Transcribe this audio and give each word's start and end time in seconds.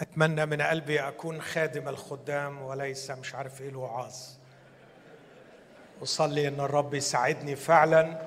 أتمنى 0.00 0.46
من 0.46 0.62
قلبي 0.62 1.00
أكون 1.00 1.42
خادم 1.42 1.88
الخدام 1.88 2.62
وليس 2.62 3.10
مش 3.10 3.34
عارف 3.34 3.60
إيه 3.60 3.68
الوعاظ. 3.68 4.14
أصلي 6.02 6.48
أن 6.48 6.60
الرب 6.60 6.94
يساعدني 6.94 7.56
فعلا 7.56 8.22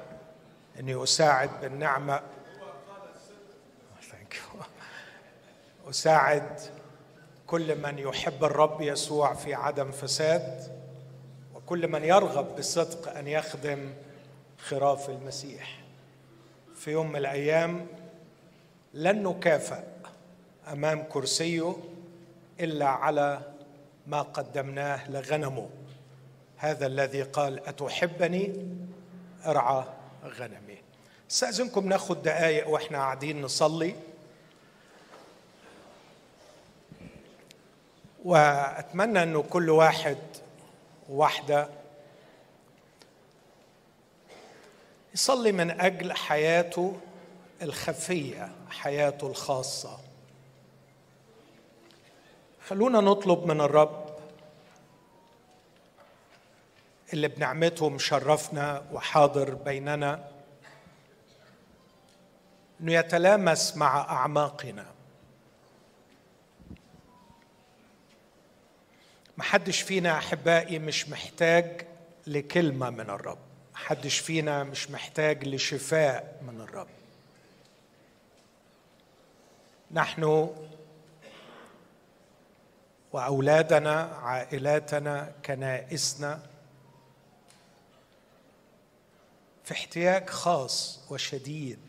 أني 0.80 1.04
أساعد 1.04 1.50
بالنعمة. 1.62 2.22
أساعد 5.90 6.60
كل 7.48 7.82
من 7.82 8.00
يحب 8.00 8.44
الرب 8.44 8.82
يسوع 8.82 9.34
في 9.34 9.54
عدم 9.54 9.92
فساد 9.92 10.78
وكل 11.55 11.88
من 11.88 12.04
يرغب 12.04 12.55
بصدق 12.55 13.18
أن 13.18 13.28
يخدم 13.28 13.94
خراف 14.58 15.10
المسيح. 15.10 15.80
في 16.76 16.92
يوم 16.92 17.10
من 17.10 17.16
الأيام 17.16 17.88
لن 18.94 19.24
نكافئ 19.24 19.93
أمام 20.71 21.04
كرسيه 21.04 21.75
إلا 22.59 22.88
على 22.88 23.41
ما 24.07 24.21
قدمناه 24.21 25.11
لغنمه. 25.11 25.69
هذا 26.57 26.86
الذي 26.86 27.21
قال 27.21 27.68
أتحبني؟ 27.68 28.68
أرعى 29.46 29.83
غنمي. 30.25 30.78
استاذنكم 31.32 31.88
ناخد 31.89 32.23
دقائق 32.23 32.69
وإحنا 32.69 32.97
قاعدين 32.97 33.41
نصلي. 33.41 33.95
وأتمنى 38.25 39.23
إنه 39.23 39.41
كل 39.41 39.69
واحد 39.69 40.17
واحدة 41.09 41.69
يصلي 45.14 45.52
من 45.52 45.72
أجل 45.81 46.14
حياته 46.14 47.00
الخفية 47.61 48.52
حياته 48.69 49.27
الخاصة. 49.27 50.00
خلونا 52.67 53.02
نطلب 53.02 53.45
من 53.45 53.62
الرب 53.62 54.16
اللي 57.14 57.28
بنعمته 57.28 57.89
مشرفنا 57.89 58.83
وحاضر 58.92 59.53
بيننا 59.53 60.30
إنه 62.81 62.94
يتلامس 62.94 63.78
مع 63.78 64.02
أعماقنا. 64.02 64.86
محدش 69.38 69.81
فينا 69.81 70.17
أحبائي 70.17 70.80
مش 70.80 71.09
محتاج 71.09 71.88
لكلمة 72.27 72.89
من 72.89 73.09
الرب. 73.09 73.38
محدش 73.73 74.20
فينا 74.20 74.64
مش 74.64 74.92
محتاج 74.92 75.48
لشفاء 75.48 76.42
من 76.48 76.61
الرب. 76.61 76.88
نحن 79.92 80.50
وأولادنا 83.14 84.02
عائلاتنا 84.02 85.33
كنائسنا. 85.45 86.42
في 89.64 89.72
احتياج 89.72 90.30
خاص 90.30 91.00
وشديد. 91.11 91.80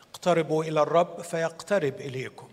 اقتربوا 0.00 0.64
إلى 0.64 0.82
الرب 0.82 1.22
فيقترب 1.22 1.94
إليكم. 1.94 2.48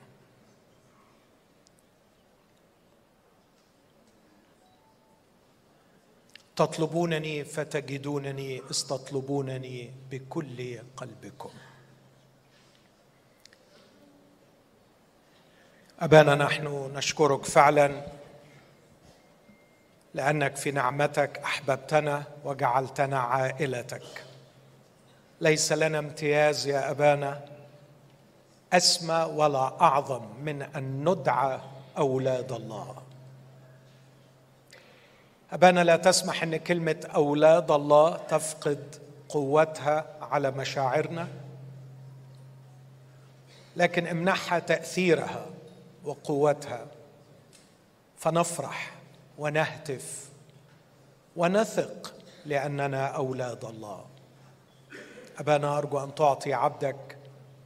تطلبونني 6.55 7.45
فتجدونني 7.45 8.61
استطلبونني 8.71 9.91
بكل 10.11 10.79
قلبكم. 10.97 11.49
أبانا 15.99 16.35
نحن 16.35 16.91
نشكرك 16.95 17.45
فعلا 17.45 18.01
لأنك 20.13 20.55
في 20.55 20.71
نعمتك 20.71 21.37
أحببتنا 21.37 22.23
وجعلتنا 22.43 23.19
عائلتك. 23.19 24.25
ليس 25.41 25.71
لنا 25.71 25.99
امتياز 25.99 26.67
يا 26.67 26.91
أبانا 26.91 27.41
أسمى 28.73 29.29
ولا 29.33 29.81
أعظم 29.81 30.25
من 30.43 30.61
أن 30.61 31.09
ندعى 31.09 31.59
أولاد 31.97 32.51
الله. 32.51 32.95
أبانا 35.51 35.83
لا 35.83 35.95
تسمح 35.95 36.43
إن 36.43 36.57
كلمة 36.57 37.07
أولاد 37.15 37.71
الله 37.71 38.17
تفقد 38.17 38.95
قوتها 39.29 40.05
على 40.21 40.51
مشاعرنا 40.51 41.27
لكن 43.75 44.07
امنحها 44.07 44.59
تأثيرها. 44.59 45.45
وقوتها. 46.07 46.87
فنفرح 48.17 48.95
ونهتف 49.37 50.29
ونثق 51.35 52.13
لأننا 52.45 53.07
أولاد 53.07 53.65
الله. 53.65 54.05
أبانا 55.37 55.77
أرجو 55.77 56.03
أن 56.03 56.15
تعطي 56.15 56.53
عبدك 56.53 57.17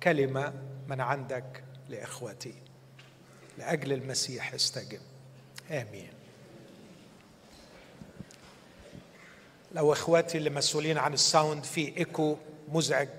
كلمة 0.04 0.54
من 0.88 1.02
عندك 1.02 1.64
لإخوتي. 1.90 2.54
لأجل 3.58 3.94
المسيح 3.94 4.54
استجب. 4.54 5.02
آمين. 5.72 6.10
لو 9.72 9.94
إخواتي 9.94 10.38
اللي 10.38 10.50
مسؤولين 10.50 10.98
عن 10.98 11.14
ال 11.14 11.22
sound 11.22 11.64
في 11.64 11.98
echo 11.98 12.38
مزعج 12.70 13.10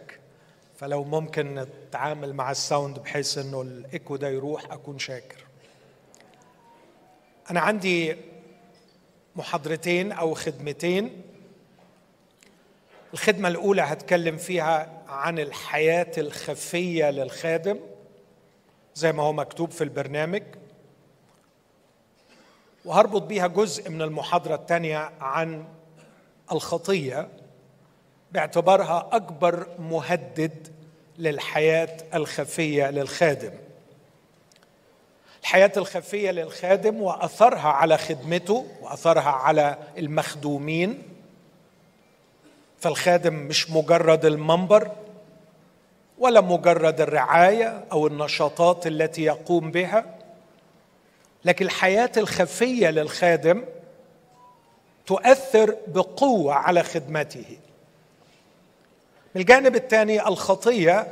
فلو 0.79 1.05
ممكن 1.05 1.67
نتعامل 1.93 2.33
مع 2.35 2.51
ال 2.51 2.59
sound 2.59 2.99
بحيث 2.99 3.39
إنه 3.39 3.63
الايكو 3.63 4.17
ده 4.17 4.29
يروح 4.29 4.73
أكون 4.73 4.99
شاكر. 4.99 5.45
أنا 7.51 7.61
عندي 7.61 8.17
محاضرتين 9.37 10.13
أو 10.13 10.35
خدمتين. 10.35 11.23
الخدمة 13.13 13.49
الأولى 13.49 13.83
هتكلم 13.83 14.37
فيها 14.37 15.03
عن 15.09 15.39
الحياة 15.39 16.13
الخفية 16.19 17.11
للخادم 17.11 17.79
زي 18.95 19.13
ما 19.13 19.23
هو 19.23 19.33
مكتوب 19.33 19.71
في 19.71 19.85
البرنامج. 19.85 20.43
وهربط 22.85 23.23
بيها 23.23 23.47
جزء 23.47 23.91
من 23.91 24.03
المحاضرة 24.03 24.55
الثانية 24.55 25.11
عن 25.21 25.65
الخطية 26.53 27.29
باعتبارها 28.33 29.09
أكبر 29.13 29.67
مهدد 29.79 30.82
للحياة 31.19 31.97
الخفية 32.15 32.91
للخادم. 32.91 33.53
الحياة 35.43 35.73
الخفية 35.77 36.31
للخادم 36.31 37.03
وأثرها 37.03 37.69
على 37.69 37.99
خدمته 37.99 38.67
وأثرها 38.83 39.31
على 39.31 39.79
المخدومين. 39.99 41.03
فالخادم 42.81 43.35
مش 43.35 43.71
مجرد 43.71 44.25
المنبر 44.25 44.91
ولا 46.19 46.41
مجرد 46.41 47.01
الرعاية 47.01 47.85
أو 47.93 48.07
النشاطات 48.07 48.87
التي 48.87 49.23
يقوم 49.23 49.71
بها 49.71 50.05
لكن 51.45 51.65
الحياة 51.65 52.11
الخفية 52.17 52.91
للخادم 52.91 53.65
تؤثر 55.07 55.77
بقوة 55.87 56.55
على 56.55 56.83
خدمته. 56.83 57.59
الجانب 59.37 59.77
الثاني 59.77 60.29
الخطية. 60.29 61.07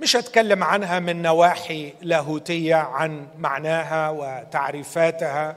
مش 0.00 0.16
هتكلم 0.16 0.64
عنها 0.64 0.98
من 0.98 1.22
نواحي 1.22 1.94
لاهوتية 2.00 2.74
عن 2.74 3.26
معناها 3.38 4.10
وتعريفاتها 4.10 5.56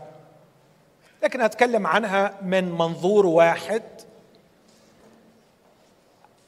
لكن 1.24 1.41
هتكلم 1.41 1.88
عنها 1.88 2.34
من 2.41 2.72
منظور 2.72 3.25
واحد. 3.25 3.84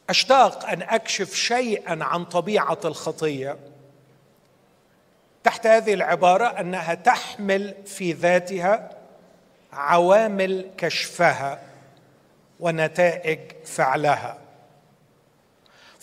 أشتاق 0.10 0.66
أن 0.66 0.82
أكشف 0.82 1.34
شيئا 1.36 2.04
عن 2.04 2.26
طبيعة 2.26 2.80
الخطية. 2.86 3.58
تحت 5.44 5.68
هذه 5.68 5.94
العبارة 5.94 6.46
أنها 6.46 6.94
تحمل 6.94 7.76
في 7.86 8.12
ذاتها 8.14 8.90
عوامل 9.74 10.70
كشفها 10.78 11.60
ونتائج 12.60 13.40
فعلها. 13.66 14.43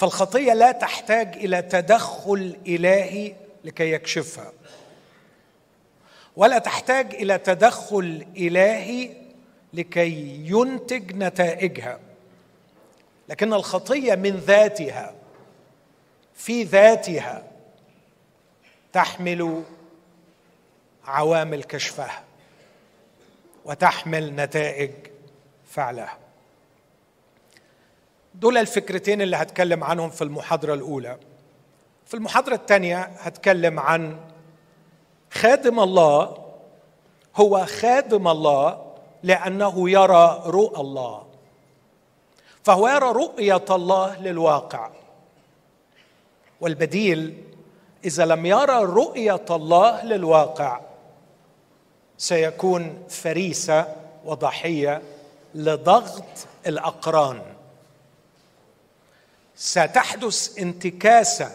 فالخطية 0.01 0.53
لا 0.53 0.73
تحتاج 0.73 1.37
إلى 1.37 1.63
تدخل 1.63 2.57
إلهي 2.67 3.35
لكي 3.65 3.93
يكشفها. 3.93 4.53
ولا 6.37 6.59
تحتاج 6.59 7.15
إلى 7.15 7.39
تدخل 7.39 8.27
إلهي 8.37 9.11
لكي 9.73 10.41
ينتج 10.45 11.13
نتائجها. 11.13 12.01
لكن 13.29 13.53
الخطية 13.55 14.15
من 14.15 14.37
ذاتها 14.37 15.15
في 16.35 16.63
ذاتها 16.63 17.45
تحمل 18.93 19.63
عوامل 21.05 21.65
كشفها 21.65 22.23
وتحمل 23.65 24.35
نتائج 24.37 24.93
فعلها. 25.71 26.19
دول 28.35 28.59
الفكرتين 28.59 29.23
اللي 29.23 29.37
هتكلم 29.37 29.85
عنهم 29.85 30.11
في 30.11 30.25
المحاضرة 30.25 30.75
الأولى. 30.75 31.17
في 32.07 32.15
المحاضرة 32.15 32.55
الثانية 32.55 32.99
هتكلم 32.99 33.81
عن 33.81 34.17
خادم 35.31 35.81
الله 35.81 36.37
هو 37.37 37.67
خادم 37.67 38.29
الله 38.29 38.87
لأنه 39.23 39.91
يرى 39.91 40.43
رؤى 40.47 40.81
الله. 40.81 41.27
فهو 42.65 42.89
يرى 42.89 43.09
رؤية 43.09 43.65
الله 43.71 44.21
للواقع. 44.21 44.91
والبديل 46.61 47.45
إذا 48.05 48.27
لم 48.27 48.47
يرى 48.47 48.85
رؤية 48.85 49.45
الله 49.51 50.05
للواقع 50.05 50.81
سيكون 52.19 53.03
فريسة 53.09 53.97
وضحية 54.25 55.03
لضغط 55.55 56.25
الأقران. 56.67 57.43
ستحدث 59.61 60.59
انتكاسة 60.59 61.51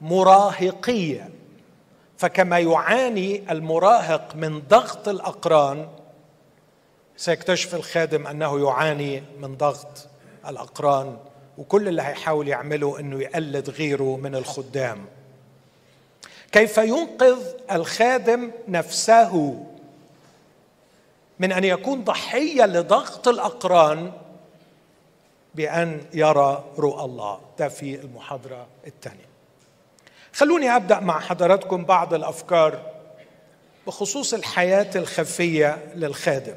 مراهقية 0.00 1.30
فكما 2.18 2.58
يعاني 2.58 3.52
المراهق 3.52 4.34
من 4.34 4.60
ضغط 4.68 5.08
الأقران 5.08 5.88
سيكتشف 7.16 7.74
الخادم 7.74 8.26
أنه 8.26 8.68
يعاني 8.68 9.22
من 9.40 9.56
ضغط 9.56 10.08
الأقران 10.48 11.16
وكل 11.58 11.88
اللي 11.88 12.02
هيحاول 12.02 12.48
يعمله 12.48 13.00
أنه 13.00 13.20
يقلد 13.20 13.70
غيره 13.70 14.16
من 14.16 14.34
الخدام. 14.34 15.04
كيف 16.52 16.78
ينقذ 16.78 17.38
الخادم 17.70 18.50
نفسه 18.68 19.64
من 21.38 21.52
أن 21.52 21.64
يكون 21.64 22.04
ضحية 22.04 22.66
لضغط 22.66 23.28
الأقران؟ 23.28 24.12
بأن 25.56 26.04
يرى 26.14 26.64
رؤى 26.78 27.04
الله. 27.04 27.40
ده 27.58 27.68
في 27.68 27.94
المحاضرة 27.94 28.66
الثانية. 28.86 29.26
خلوني 30.32 30.76
أبدأ 30.76 31.00
مع 31.00 31.20
حضراتكم 31.20 31.84
بعض 31.84 32.14
الأفكار 32.14 32.92
بخصوص 33.86 34.34
الحياة 34.34 34.90
الخفية 34.96 35.92
للخادم. 35.94 36.56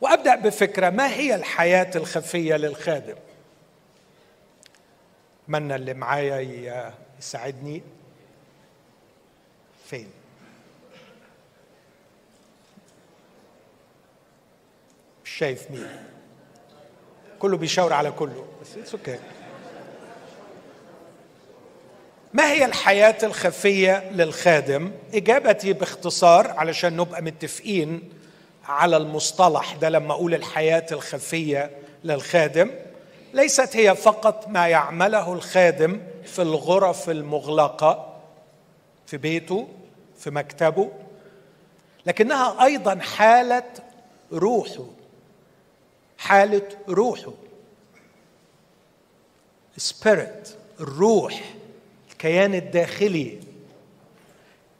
وأبدأ 0.00 0.34
بفكرة 0.36 0.90
ما 0.90 1.08
هي 1.14 1.34
الحياة 1.34 1.90
الخفية 1.96 2.54
للخادم؟ 2.56 3.16
اتمنى 5.44 5.74
اللي 5.74 5.94
معايا 5.94 6.92
يساعدني؟ 7.18 7.82
فين؟ 9.86 10.10
مش 15.24 15.30
شايف 15.30 15.70
مين؟ 15.70 16.13
كله 17.44 17.56
بيشاور 17.56 17.92
على 17.92 18.10
كله. 18.10 18.44
بس 18.62 18.76
it's 18.76 18.94
okay 18.94 19.18
ما 22.34 22.52
هي 22.52 22.64
الحياة 22.64 23.16
الخفية 23.22 24.10
للخادم؟ 24.10 24.92
إجابتي 25.14 25.72
باختصار 25.72 26.50
علشان 26.50 26.96
نبقى 26.96 27.22
متفقين 27.22 28.12
على 28.68 28.96
المصطلح 28.96 29.74
ده 29.74 29.88
لما 29.88 30.12
أقول 30.12 30.34
الحياة 30.34 30.86
الخفية 30.92 31.70
للخادم. 32.04 32.70
ليست 33.34 33.76
هي 33.76 33.94
فقط 33.96 34.48
ما 34.48 34.68
يعمله 34.68 35.32
الخادم 35.32 36.00
في 36.24 36.42
الغرف 36.42 37.10
المغلقة 37.10 38.16
في 39.06 39.16
بيته 39.16 39.68
في 40.18 40.30
مكتبه 40.30 40.90
لكنها 42.06 42.64
أيضا 42.64 42.98
حالة 42.98 43.64
روحه. 44.32 44.84
حالة 46.24 46.68
روحه. 46.88 47.32
سبيريت 49.76 50.48
الروح 50.80 51.54
الكيان 52.10 52.54
الداخلي. 52.54 53.40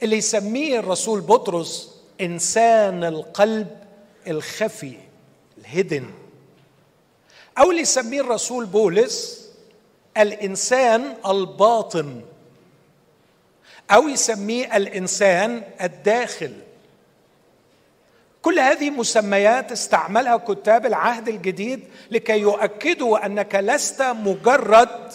اللي 0.02 0.16
يسميه 0.16 0.78
الرسول 0.78 1.20
بطرس 1.20 2.00
إنسان 2.20 3.04
القلب 3.04 3.78
الخفي 4.26 4.94
الهدن 5.58 6.10
أو 7.58 7.70
اللي 7.70 7.82
يسميه 7.82 8.20
الرسول 8.20 8.66
بولس 8.66 9.48
الإنسان 10.16 11.16
الباطن. 11.26 12.22
أو 13.90 14.08
يسميه 14.08 14.76
الإنسان 14.76 15.62
الداخل. 15.82 16.52
كل 18.44 18.58
هذه 18.58 18.90
مسميات 18.90 19.72
استعملها 19.72 20.36
كتاب 20.36 20.86
العهد 20.86 21.28
الجديد 21.28 21.84
لكي 22.10 22.38
يؤكدوا 22.38 23.26
أنك 23.26 23.54
لست 23.54 24.02
مجرد 24.02 25.12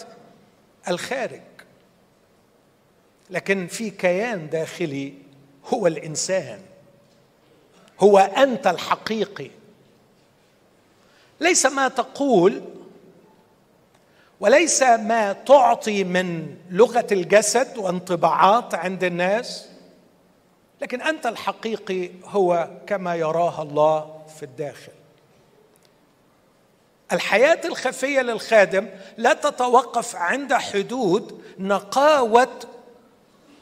الخارج. 0.88 1.40
لكن 3.30 3.66
في 3.66 3.90
كيان 3.90 4.48
داخلي 4.48 5.14
هو 5.66 5.86
الإنسان. 5.86 6.58
هو 8.00 8.18
أنت 8.18 8.66
الحقيقي. 8.66 9.50
ليس 11.40 11.66
ما 11.66 11.88
تقول 11.88 12.62
وليس 14.40 14.82
ما 14.82 15.32
تعطي 15.32 16.04
من 16.04 16.56
لغة 16.70 17.06
الجسد 17.12 17.78
وانطباعات 17.78 18.74
عند 18.74 19.04
الناس 19.04 19.69
لكن 20.80 21.02
أنت 21.02 21.26
الحقيقي 21.26 22.10
هو 22.24 22.68
كما 22.86 23.14
يراها 23.14 23.62
الله 23.62 24.20
في 24.36 24.42
الداخل. 24.42 24.92
الحياة 27.12 27.60
الخفية 27.64 28.20
للخادم 28.20 28.88
لا 29.16 29.32
تتوقف 29.32 30.16
عند 30.16 30.54
حدود 30.54 31.42
نقاوة 31.58 32.58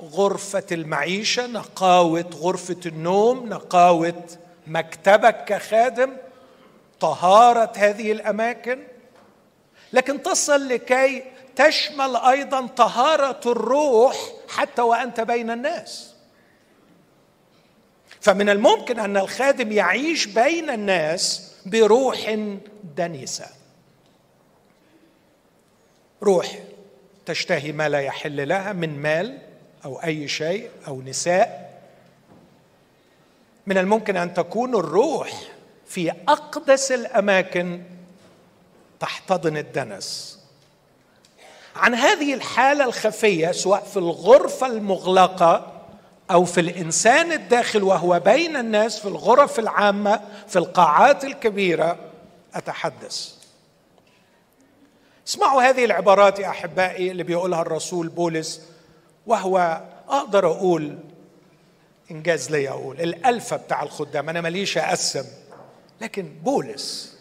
غرفة 0.02 0.66
المعيشة 0.72 1.46
نقاوة 1.46 2.30
غرفة 2.34 2.80
النوم 2.86 3.48
نقاوة 3.48 4.24
مكتبك 4.66 5.44
كخادم 5.44 6.16
طهارة 7.00 7.72
هذه 7.76 8.12
الأماكن. 8.12 8.82
لكن 9.92 10.22
تصل 10.22 10.68
لكي 10.68 11.24
تشمل 11.56 12.16
أيضا 12.16 12.66
طهارة 12.66 13.40
الروح 13.46 14.16
حتى 14.48 14.82
وأنت 14.82 15.20
بين 15.20 15.50
الناس. 15.50 16.14
فمن 18.28 18.48
الممكن 18.48 18.98
أن 18.98 19.16
الخادم 19.16 19.72
يعيش 19.72 20.26
بين 20.26 20.70
الناس 20.70 21.52
بروح 21.66 22.38
دنسه 22.96 23.46
روح 26.22 26.58
تشتهي 27.26 27.72
ما 27.72 27.88
لا 27.88 28.00
يحل 28.00 28.48
لها 28.48 28.72
من 28.72 29.02
مال 29.02 29.38
أو 29.84 30.02
أي 30.02 30.28
شيء 30.28 30.70
أو 30.86 31.02
نساء. 31.02 31.80
من 33.66 33.78
الممكن 33.78 34.16
أن 34.16 34.34
تكون 34.34 34.74
الروح 34.74 35.32
في 35.86 36.10
أقدس 36.10 36.92
الأماكن 36.92 37.82
تحتضن 39.00 39.56
الدنس. 39.56 40.38
عن 41.76 41.94
هذه 41.94 42.34
الحالة 42.34 42.84
الخفية 42.84 43.52
سواء 43.52 43.84
في 43.84 43.96
الغرفة 43.96 44.66
المغلقة 44.66 45.77
أو 46.30 46.44
في 46.44 46.60
الإنسان 46.60 47.32
الداخل 47.32 47.82
وهو 47.82 48.20
بين 48.20 48.56
الناس 48.56 48.98
في 48.98 49.08
الغرف 49.08 49.58
العامة 49.58 50.20
في 50.48 50.58
القاعات 50.58 51.24
الكبيرة 51.24 51.98
أتحدث. 52.54 53.32
اسمعوا 55.28 55.62
هذه 55.62 55.84
العبارات 55.84 56.38
يا 56.38 56.48
أحبائي 56.48 57.10
اللي 57.10 57.22
بيقولها 57.22 57.62
الرسول 57.62 58.08
بولس 58.08 58.62
وهو 59.26 59.82
أقدر 60.08 60.46
أقول 60.46 60.98
إنجاز 62.10 62.50
لي 62.50 62.68
أقول 62.68 63.00
الألفة 63.00 63.56
بتاع 63.56 63.82
الخدام 63.82 64.28
أنا 64.28 64.40
ماليش 64.40 64.78
أقسم 64.78 65.24
لكن 66.00 66.28
بولس 66.44 67.18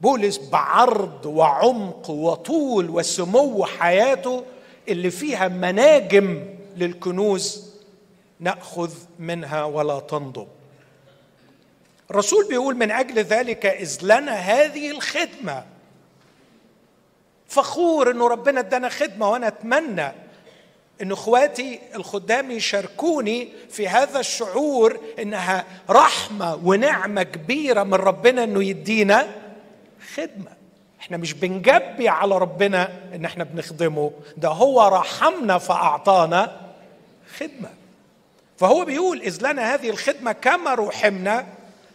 بولس 0.00 0.38
بعرض 0.38 1.26
وعمق 1.26 2.10
وطول 2.10 2.90
وسمو 2.90 3.64
حياته 3.64 4.44
اللي 4.88 5.10
فيها 5.10 5.48
مناجم 5.48 6.44
للكنوز 6.76 7.67
نأخذ 8.40 8.92
منها 9.18 9.64
ولا 9.64 10.00
تنضب. 10.00 10.48
الرسول 12.10 12.48
بيقول 12.48 12.76
من 12.76 12.90
أجل 12.90 13.18
ذلك 13.18 13.66
إذ 13.66 13.98
لنا 14.02 14.32
هذه 14.32 14.90
الخدمة. 14.90 15.64
فخور 17.48 18.10
إنه 18.10 18.28
ربنا 18.28 18.60
ادانا 18.60 18.88
خدمة 18.88 19.30
وأنا 19.30 19.48
أتمنى 19.48 20.12
إن 21.02 21.12
إخواتي 21.12 21.80
الخدام 21.94 22.50
يشاركوني 22.50 23.48
في 23.70 23.88
هذا 23.88 24.20
الشعور 24.20 25.00
إنها 25.18 25.64
رحمة 25.90 26.54
ونعمة 26.64 27.22
كبيرة 27.22 27.82
من 27.82 27.94
ربنا 27.94 28.44
إنه 28.44 28.64
يدينا 28.64 29.28
خدمة. 30.14 30.50
إحنا 31.00 31.16
مش 31.16 31.32
بنجبي 31.32 32.08
على 32.08 32.38
ربنا 32.38 32.88
إن 33.14 33.24
إحنا 33.24 33.44
بنخدمه 33.44 34.10
ده 34.36 34.48
هو 34.48 34.88
رحمنا 34.88 35.58
فأعطانا 35.58 36.60
خدمة. 37.38 37.70
فهو 38.58 38.84
بيقول 38.84 39.22
إذ 39.22 39.38
لنا 39.50 39.74
هذه 39.74 39.90
الخدمة 39.90 40.32
كما 40.32 40.74
رحمنا 40.74 41.46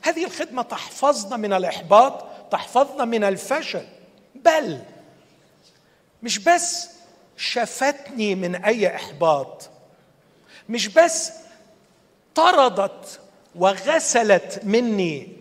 هذه 0.01 0.25
الخدمة 0.25 0.61
تحفظنا 0.61 1.37
من 1.37 1.53
الإحباط 1.53 2.25
تحفظنا 2.51 3.05
من 3.05 3.23
الفشل. 3.23 3.85
بل 4.35 4.81
مش 6.23 6.39
بس 6.39 6.89
شفتني 7.37 8.35
من 8.35 8.55
أي 8.55 8.95
إحباط 8.95 9.69
مش 10.69 10.87
بس 10.87 11.31
طردت 12.35 13.19
وغسلت 13.55 14.61
مني 14.63 15.37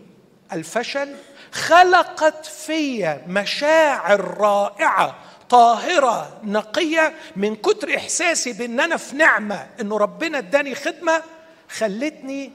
الفشل 0.53 1.15
خلقت 1.51 2.45
في 2.45 3.17
مشاعر 3.27 4.37
رائعة 4.37 5.15
طاهرة 5.49 6.39
نقية 6.43 7.13
من 7.35 7.55
كتر 7.55 7.95
إحساسي 7.95 8.53
بإن 8.53 8.79
أنا 8.79 8.97
في 8.97 9.15
نعمة 9.15 9.67
انه 9.81 9.97
ربنا 9.97 10.37
إداني 10.37 10.75
خدمة 10.75 11.23
خلتني 11.69 12.51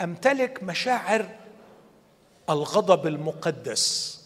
أمتلك 0.00 0.62
مشاعر 0.62 1.28
الغضب 2.50 3.06
المقدس 3.06 4.18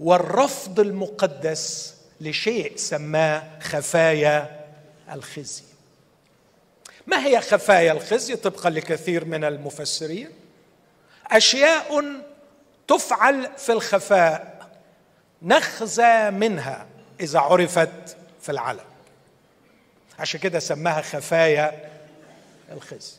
والرفض 0.00 0.80
المقدس 0.80 1.94
لشيء 2.20 2.76
سماه 2.76 3.58
خفايا 3.60 4.64
الخزي. 5.12 5.62
ما 7.06 7.26
هي 7.26 7.40
خفايا 7.40 7.92
الخزي 7.92 8.36
طبقا 8.36 8.70
لكثير 8.70 9.24
من 9.24 9.44
المفسرين؟ 9.44 10.28
أشياء 11.26 12.04
تفعل 12.88 13.50
في 13.56 13.72
الخفاء 13.72 14.68
نخزى 15.42 16.30
منها. 16.30 16.86
إذا 17.20 17.38
عرفت 17.38 18.16
في 18.42 18.52
العلن 18.52 18.80
عشان 20.18 20.40
كده 20.40 20.58
سماها 20.58 21.02
خفايا 21.02 21.90
الخزي. 22.72 23.12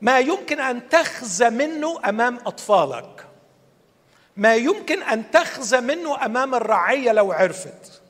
ما 0.00 0.18
يمكن 0.18 0.60
أن 0.60 0.88
تخزى 0.88 1.50
منه 1.50 2.08
أمام 2.08 2.38
أطفالك. 2.46 3.26
ما 4.36 4.54
يمكن 4.54 5.02
أن 5.02 5.30
تخزى 5.30 5.80
منه 5.80 6.24
أمام 6.24 6.54
الرعية 6.54 7.12
لو 7.12 7.32
عرفت. 7.32 8.00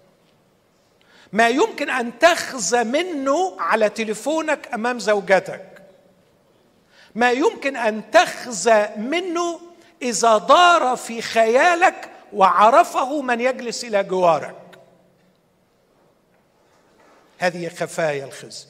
ما 1.33 1.49
يمكن 1.49 1.91
أن 1.91 2.19
تخزى 2.19 2.85
منه 2.85 3.57
على 3.61 3.89
تليفونك 3.89 4.75
أمام 4.75 4.99
زوجتك. 4.99 5.83
ما 7.15 7.31
يمكن 7.31 7.77
أن 7.77 8.11
تخزى 8.11 8.89
منه 8.97 9.61
إذا 10.03 10.39
دار 10.39 10.97
في 10.97 11.23
خيالك 11.23 12.12
وعرفه 12.35 13.23
من 13.23 13.41
يجلس 13.41 13.85
إلى 13.85 14.03
جوارك. 14.05 14.55
هذه 17.39 17.69
خفايا 17.69 18.25
الخزي. 18.25 18.67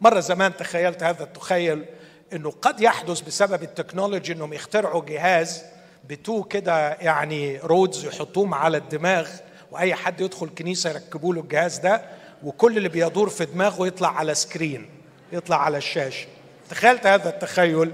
مرة 0.00 0.20
زمان 0.20 0.56
تخيلت 0.56 1.02
هذا 1.02 1.24
التخيل 1.24 1.84
إنه 2.32 2.50
قد 2.50 2.80
يحدث 2.80 3.20
بسبب 3.20 3.62
ال 3.62 3.68
technology 3.68 4.32
إنهم 4.32 4.52
يخترعوا 4.52 5.04
جهاز 5.04 5.62
بتو 6.08 6.42
كده 6.42 6.88
يعني 6.92 7.58
rods 7.58 8.04
يحطوهم 8.04 8.54
على 8.54 8.76
الدماغ 8.76 9.28
وأي 9.70 9.94
حد 9.94 10.20
يدخل 10.20 10.48
كنيسة 10.58 10.90
يركبوا 10.90 11.34
له 11.34 11.40
الجهاز 11.40 11.78
ده 11.78 12.02
وكل 12.44 12.76
اللي 12.76 12.88
بيدور 12.88 13.28
في 13.28 13.44
دماغه 13.44 13.86
يطلع 13.86 14.16
على 14.16 14.34
screen 14.34 14.90
يطلع 15.32 15.62
على 15.62 15.78
الشاشة. 15.78 16.26
تخيلت 16.70 17.06
هذا 17.06 17.28
التخيل؟ 17.28 17.92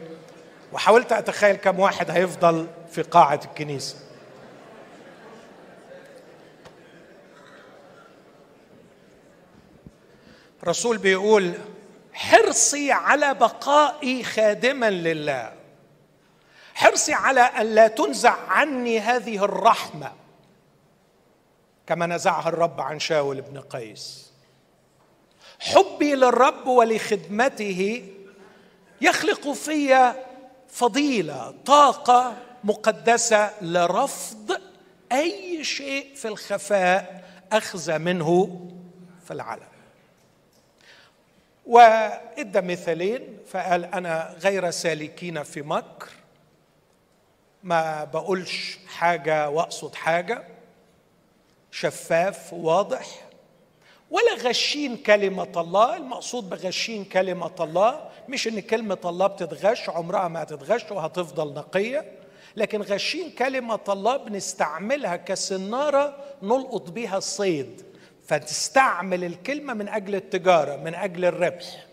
وحاولت 0.73 1.13
أتخيل 1.13 1.57
كم 1.57 1.81
واحد 1.81 2.11
هيفضل 2.11 2.67
في 2.91 3.03
قاعة 3.03 3.41
الكنيسة. 3.45 3.97
الرسول 10.65 10.99
بيقول 10.99 11.55
حرصي 12.13 12.93
على 12.93 13.35
بقائي 13.35 14.25
خادما 14.25 14.91
لله. 14.91 15.53
حرصي 16.75 17.13
على 17.13 17.41
أن 17.41 17.67
لا 17.75 17.89
تنزع 17.89 18.37
عني 18.49 19.01
هذه 19.01 19.45
الرحمة 19.45 20.13
كما 21.87 22.07
نزعها 22.07 22.49
الرب 22.49 22.81
عن 22.81 22.99
شاول 22.99 23.41
بن 23.41 23.61
قيس. 23.61 24.33
حبي 25.61 26.15
للرب 26.15 26.67
ولخدمته 26.67 28.09
يخلق 29.01 29.53
في 29.53 30.15
فضيلة 30.69 31.55
طاقة 31.67 32.37
مقدسة 32.65 33.63
لرفض 33.63 34.61
أي 35.13 35.65
شيء 35.65 36.15
في 36.15 36.29
الخفاء 36.29 37.25
اخذ 37.53 37.99
منه 37.99 38.61
في 39.25 39.31
العلن. 39.31 39.74
وإدى 41.67 42.61
مثالين 42.61 43.39
فقال 43.47 43.85
أنا 43.85 44.37
غير 44.43 44.71
سالكين 44.71 45.43
في 45.43 45.63
مكر 45.63 46.09
ما 47.63 48.05
بقولش 48.05 48.79
حاجة 48.87 49.51
وأقصد 49.51 49.95
حاجة 49.95 50.45
شفاف 51.71 52.53
واضح. 52.53 53.07
ولا 54.11 54.35
غشين 54.35 54.97
كلمة 54.97 55.53
الله 55.57 55.97
المقصود 55.97 56.51
بغشين 56.51 57.05
كلمة 57.05 57.55
الله 57.61 58.09
مش 58.29 58.49
إن 58.49 58.61
كلمة 58.61 58.99
الله 59.05 59.27
بتتغش 59.27 59.89
عمرها 59.89 60.29
ما 60.29 60.43
هتتغش 60.43 60.91
وهتفضل 60.91 61.55
نقية 61.55 62.13
لكن 62.57 62.83
غشين 62.83 63.31
كلمة 63.31 63.81
الله 63.89 64.17
بنستعملها 64.17 65.17
كسنارة 65.17 66.17
نلقط 66.43 66.91
بيها 66.91 67.19
الصيد. 67.19 67.83
فتستعمل 68.27 69.25
الكلمة 69.25 69.75
من 69.75 69.89
أجل 69.89 70.15
التجارة 70.15 70.77
من 70.77 70.95
أجل 70.95 71.25
الربح. 71.25 71.87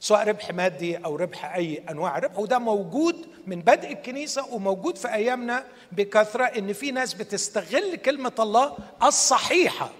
سواء 0.00 0.28
ربح 0.28 0.50
مادي 0.50 0.96
أو 0.96 1.16
ربح 1.16 1.54
أي 1.54 1.82
أنواع 1.90 2.18
ربح 2.18 2.38
وده 2.38 2.58
موجود 2.58 3.28
من 3.46 3.60
بدء 3.60 3.92
الكنيسة 3.92 4.54
وموجود 4.54 4.98
في 4.98 5.14
أيامنا 5.14 5.64
بكثرة 5.92 6.44
إن 6.44 6.72
في 6.72 6.90
ناس 6.90 7.14
بتستغل 7.14 7.96
كلمة 7.96 8.32
الله 8.38 8.76
الصحيحة. 9.02 9.90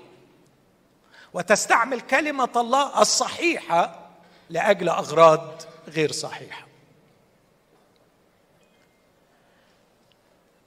وتستعمل 1.34 2.00
كلمة 2.00 2.52
الله 2.56 3.02
الصحيحة 3.02 4.08
لأجل 4.50 4.88
أغراض 4.88 5.62
غير 5.88 6.12
صحيحة. 6.12 6.66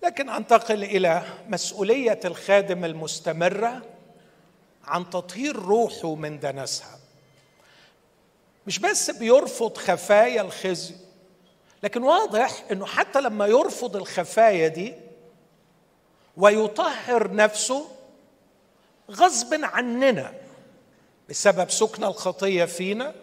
لكن 0.03 0.29
أنتقل 0.29 0.83
إلى 0.83 1.23
مسؤولية 1.47 2.19
الخادم 2.25 2.85
المستمرة 2.85 3.81
عن 4.89 5.09
تطهير 5.09 5.55
روحه 5.55 6.15
من 6.15 6.39
دنسها. 6.39 6.99
مش 8.67 8.79
بس 8.79 9.11
بيرفض 9.11 9.77
خفايا 9.77 10.41
الخزي 10.41 10.95
لكن 11.83 12.03
واضح 12.03 12.63
إنه 12.71 12.85
حتى 12.85 13.21
لما 13.21 13.47
يرفض 13.47 13.95
الخفايا 13.95 14.67
دي 14.67 14.93
ويطهر 16.37 17.33
نفسه 17.33 17.85
غصب 19.11 19.53
عننا 19.63 20.33
بسبب 21.29 21.69
سكن 21.69 22.03
الخطية 22.03 22.65
فينا 22.65 23.15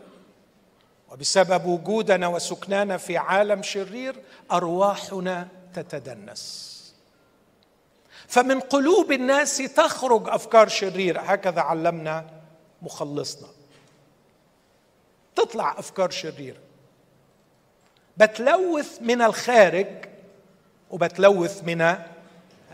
وبسبب 1.11 1.67
وجودنا 1.67 2.27
وسكنانا 2.29 2.97
في 2.97 3.17
عالم 3.17 3.63
شرير 3.63 4.17
أرواحنا 4.53 5.49
تتدنس. 5.75 6.76
فمن 8.29 8.61
قلوب 8.61 9.13
الناس 9.13 9.57
تخرج 9.57 10.29
أفكار 10.29 10.69
شريره 10.69 11.21
هكذا 11.21 11.61
علمنا 11.61 12.31
مخلصنا. 12.83 13.49
تطلع 15.37 15.79
أفكار 15.79 16.11
شريره 16.11 16.59
بتلوث 18.17 19.03
من 19.03 19.23
الخارج 19.23 19.87
وبتلوث 20.91 21.65
من 21.65 21.97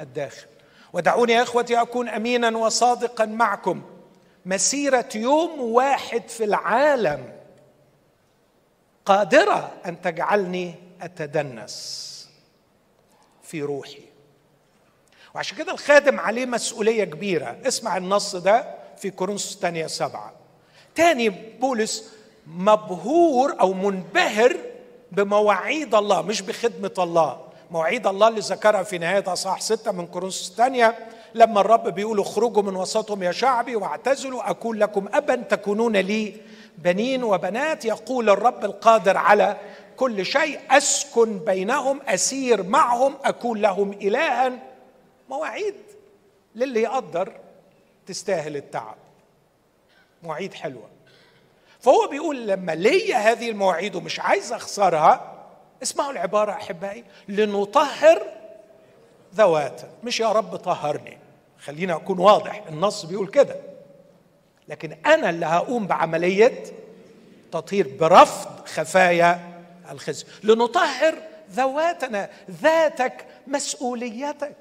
الداخل. 0.00 0.46
ودعوني 0.92 1.32
يا 1.32 1.42
إخوتي 1.42 1.80
أكون 1.80 2.08
أمينا 2.08 2.58
وصادقا 2.58 3.24
معكم. 3.24 3.82
مسيرة 4.46 5.08
يوم 5.14 5.60
واحد 5.60 6.28
في 6.28 6.44
العالم 6.44 7.32
قادرة 9.04 9.72
أن 9.86 10.02
تجعلني 10.02 10.74
أتدنس 11.02 12.28
في 13.42 13.62
روحي. 13.62 14.11
وعشان 15.34 15.56
كده 15.56 15.72
الخادم 15.72 16.20
عليه 16.20 16.46
مسؤولية 16.46 17.04
كبيرة. 17.04 17.56
اسمع 17.66 17.96
النص 17.96 18.36
ده 18.36 18.64
في 18.96 19.10
كورنثوس 19.10 19.54
الثانية 19.54 19.86
سبعة. 19.86 20.32
تاني 20.94 21.28
بولس 21.60 22.12
مبهور 22.46 23.56
أو 23.60 23.72
منبهر 23.72 24.56
بمواعيد 25.12 25.94
الله 25.94 26.22
مش 26.22 26.42
بخدمة 26.42 26.94
الله. 26.98 27.40
مواعيد 27.70 28.06
الله 28.06 28.28
اللي 28.28 28.40
ذكرها 28.40 28.82
في 28.82 28.98
نهاية 28.98 29.32
أصحاح 29.32 29.60
ستة 29.60 29.92
من 29.92 30.06
كورنثوس 30.06 30.50
الثانية. 30.50 30.98
لما 31.34 31.60
الرب 31.60 31.88
بيقول 31.88 32.20
اخرجوا 32.20 32.62
من 32.62 32.76
وسطهم 32.76 33.22
يا 33.22 33.32
شعبي 33.32 33.76
واعتزلوا 33.76 34.50
أكون 34.50 34.78
لكم 34.78 35.08
أبا 35.12 35.34
تكونون 35.36 35.96
لي 35.96 36.36
بنين 36.78 37.24
وبنات 37.24 37.84
يقول 37.84 38.30
الرب 38.30 38.64
القادر 38.64 39.16
على 39.16 39.56
كل 39.96 40.26
شيء. 40.26 40.60
أسكن 40.70 41.38
بينهم 41.38 42.00
أسير 42.08 42.62
معهم 42.62 43.14
أكون 43.24 43.60
لهم 43.60 43.92
إلها. 43.92 44.52
مواعيد 45.32 45.74
للي 46.54 46.82
يقدر 46.82 47.32
تستاهل 48.06 48.56
التعب. 48.56 48.96
مواعيد 50.22 50.54
حلوة. 50.54 50.88
فهو 51.80 52.08
بيقول 52.08 52.46
لما 52.46 52.72
ليا 52.72 53.16
هذه 53.16 53.50
المواعيد 53.50 53.94
ومش 53.94 54.20
عايز 54.20 54.52
أخسرها 54.52 55.44
اسمعوا 55.82 56.12
العبارة 56.12 56.52
أحبائي 56.52 57.04
لنطهر 57.28 58.22
ذواتا. 59.34 59.90
مش 60.04 60.20
يا 60.20 60.32
رب 60.32 60.56
طهرني. 60.56 61.18
خلينا 61.58 61.96
أكون 61.96 62.18
واضح 62.18 62.64
النص 62.68 63.04
بيقول 63.04 63.28
كده. 63.28 63.56
لكن 64.68 64.96
أنا 65.06 65.30
اللي 65.30 65.46
هقوم 65.46 65.86
بعملية 65.86 66.64
تطهير 67.52 67.96
برفض 68.00 68.66
خفايا 68.66 69.40
الخزي. 69.90 70.24
لنطهر 70.42 71.14
ذواتنا 71.50 72.30
ذاتك 72.50 73.26
مسؤوليتك. 73.46 74.56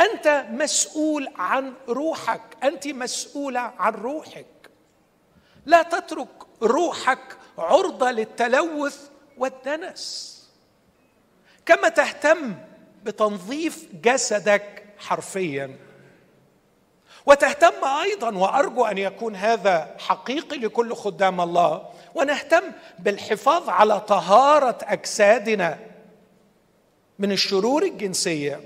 أنت 0.00 0.46
مسؤول 0.50 1.28
عن 1.36 1.74
روحك. 1.88 2.42
أنت 2.64 2.88
مسؤولة 2.88 3.60
عن 3.60 3.92
روحك. 3.92 4.46
لا 5.66 5.82
تترك 5.82 6.28
روحك 6.62 7.36
عرضة 7.58 8.10
للتلوث 8.10 9.08
والدنس. 9.38 10.36
كما 11.66 11.88
تهتم 11.88 12.54
بتنظيف 13.02 13.88
جسدك 14.02 14.84
حرفيا. 14.98 15.76
وتهتم 17.26 17.84
أيضا 17.84 18.36
وأرجو 18.36 18.84
أن 18.84 18.98
يكون 18.98 19.36
هذا 19.36 19.96
حقيقي 19.98 20.58
لكل 20.58 20.94
خدام 20.94 21.40
الله 21.40 21.90
ونهتم 22.14 22.62
بالحفاظ 22.98 23.68
على 23.68 24.00
طهارة 24.00 24.78
أجسادنا 24.82 25.78
من 27.18 27.32
الشرور 27.32 27.82
الجنسية. 27.82 28.60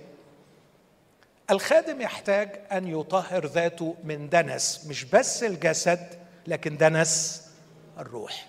الخادم 1.51 2.01
يحتاج 2.01 2.61
أن 2.73 2.89
يطهر 2.89 3.47
ذاته 3.47 3.97
من 4.05 4.29
دنس 4.29 4.87
مش 4.87 5.05
بس 5.05 5.43
الجسد 5.43 6.19
لكن 6.47 6.77
دنس 6.77 7.45
الروح. 7.99 8.49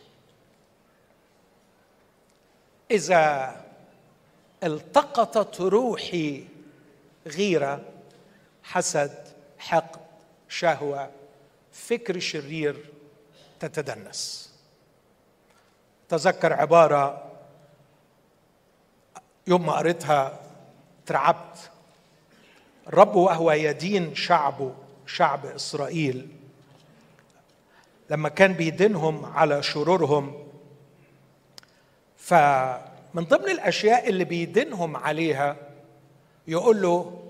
إذا 2.91 3.55
التقطت 4.63 5.61
روحي 5.61 6.47
غيرة 7.27 7.81
حسد 8.63 9.27
حقد 9.57 9.99
شهوة 10.49 11.11
فكر 11.71 12.19
شرير 12.19 12.91
تتدنس. 13.59 14.53
تذكر 16.09 16.53
عبارة 16.53 17.31
يوم 19.47 19.65
ما 19.65 19.73
قريتها 19.73 20.39
ترعبت 21.05 21.71
الرب 22.87 23.15
وهو 23.15 23.51
يدين 23.51 24.15
شعبه 24.15 24.75
شعب 25.05 25.45
إسرائيل. 25.45 26.27
لما 28.09 28.29
كان 28.29 28.53
بيدينهم 28.53 29.25
على 29.25 29.63
شرورهم 29.63 30.47
فمن 32.17 33.23
ضمن 33.23 33.49
الأشياء 33.49 34.09
اللي 34.09 34.23
بيدينهم 34.23 34.97
عليها 34.97 35.55
يقول 36.47 36.81
له 36.81 37.23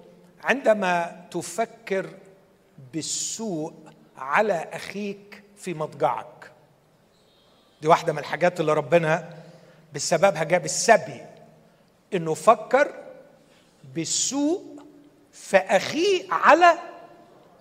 عندما 0.43 1.25
تفكر 1.31 2.09
بالسوء 2.93 3.74
على 4.17 4.53
أخيك 4.53 5.43
في 5.57 5.74
مضجعك. 5.74 6.51
دي 7.81 7.88
واحدة 7.88 8.13
من 8.13 8.19
الحاجات 8.19 8.59
اللي 8.59 8.74
ربنا 8.74 9.29
بسببها 9.93 10.43
جاب 10.43 10.65
السبي 10.65 11.21
إنه 12.13 12.33
فكر 12.33 12.93
بالسوء 13.95 14.75
في 15.36 15.58
اخيه 15.58 16.34
على 16.34 16.74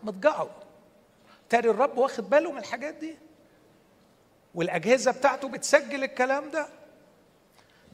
مضجعه. 0.02 0.50
تاري 1.49 1.71
الرب 1.71 1.99
واخد 1.99 2.31
باله 2.31 2.52
من 2.52 2.59
الحاجات 2.59 2.95
دي؟ 2.95 3.16
والأجهزة 4.54 5.12
بتاعته 5.12 5.49
بتسجل 5.49 6.04
الكلام 6.04 6.50
ده؟ 6.50 6.66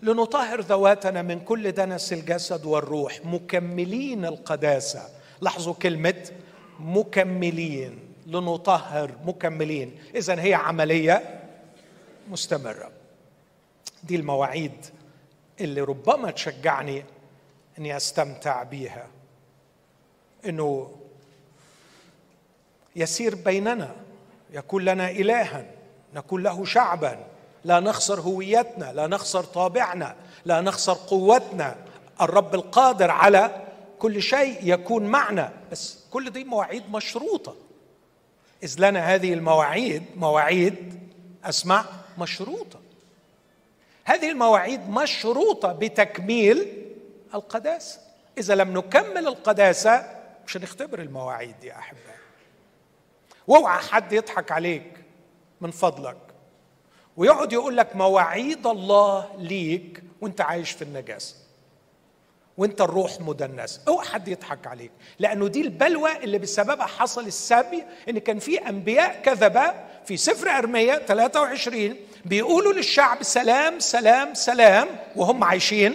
لنطهر 0.02 0.60
ذواتنا 0.60 1.22
من 1.22 1.40
كل 1.40 1.72
دنس 1.72 2.12
الجسد 2.12 2.64
والروح 2.64 3.20
مكملين 3.24 4.24
القداسة. 4.24 5.08
لاحظوا 5.40 5.74
كلمة 5.74 6.30
مكملين. 6.80 7.98
لنطهر 8.26 9.12
مكملين. 9.24 9.98
اذا 10.14 10.40
هي 10.40 10.54
عملية 10.54 11.40
مستمرة. 12.28 12.90
دي 14.02 14.16
المواعيد 14.16 14.86
اللي 15.60 15.80
ربما 15.80 16.30
تشجعني 16.30 17.04
إني 17.78 17.96
أستمتع 17.96 18.62
بيها. 18.62 19.06
إنه 20.46 20.90
يسير 22.96 23.34
بيننا 23.34 23.90
يكون 24.52 24.84
لنا 24.84 25.10
الها 25.10 25.64
نكون 26.14 26.42
له 26.42 26.64
شعبا. 26.64 27.26
لا 27.64 27.80
نخسر 27.80 28.20
هويتنا 28.20 28.92
لا 28.92 29.06
نخسر 29.06 29.44
طابعنا 29.44 30.16
لا 30.44 30.60
نخسر 30.60 30.92
قوتنا. 30.92 31.76
الرب 32.20 32.54
القادر 32.54 33.10
على 33.10 33.66
كل 33.98 34.22
شيء 34.22 34.58
يكون 34.62 35.04
معنا 35.04 35.52
بس 35.72 35.98
كل 36.10 36.30
دي 36.30 36.44
مواعيد 36.44 36.82
مشروطة. 36.92 37.54
إذ 38.62 38.74
لنا 38.78 39.14
هذه 39.14 39.32
المواعيد 39.32 40.02
مواعيد 40.16 41.00
أسمع 41.44 41.84
مشروطة. 42.18 42.80
هذه 44.04 44.30
المواعيد 44.30 44.88
مشروطة 44.88 45.72
بتكميل 45.72 46.86
القداسة. 47.34 47.98
إذا 48.38 48.54
لم 48.54 48.78
نكمل 48.78 49.26
القداسة 49.26 50.19
مش 50.50 50.56
هنختبر 50.56 51.00
المواعيد 51.00 51.54
دي 51.60 51.72
أحبائي 51.72 52.18
وأوعى 53.46 53.78
حد 53.78 54.12
يضحك 54.12 54.52
عليك 54.52 54.92
من 55.60 55.70
فضلك 55.70 56.16
ويقعد 57.16 57.52
يقول 57.52 57.76
لك 57.76 57.96
مواعيد 57.96 58.66
الله 58.66 59.28
ليك 59.38 60.02
وأنت 60.20 60.40
عايش 60.40 60.70
في 60.70 60.82
النجاسه 60.82 61.34
وأنت 62.56 62.80
الروح 62.80 63.20
مدنسه 63.20 63.80
أوعى 63.88 64.06
حد 64.06 64.28
يضحك 64.28 64.66
عليك 64.66 64.90
لأنه 65.18 65.48
دي 65.48 65.60
البلوى 65.60 66.16
اللي 66.16 66.38
بسببها 66.38 66.86
حصل 66.86 67.26
السبي 67.26 67.84
إن 68.08 68.18
كان 68.18 68.38
في 68.38 68.68
أنبياء 68.68 69.22
كذبة 69.22 69.74
في 70.04 70.16
سفر 70.16 70.48
أرميا 70.50 70.98
23 70.98 71.96
بيقولوا 72.24 72.72
للشعب 72.72 73.22
سلام 73.22 73.78
سلام 73.80 74.34
سلام 74.34 74.88
وهم 75.16 75.44
عايشين 75.44 75.92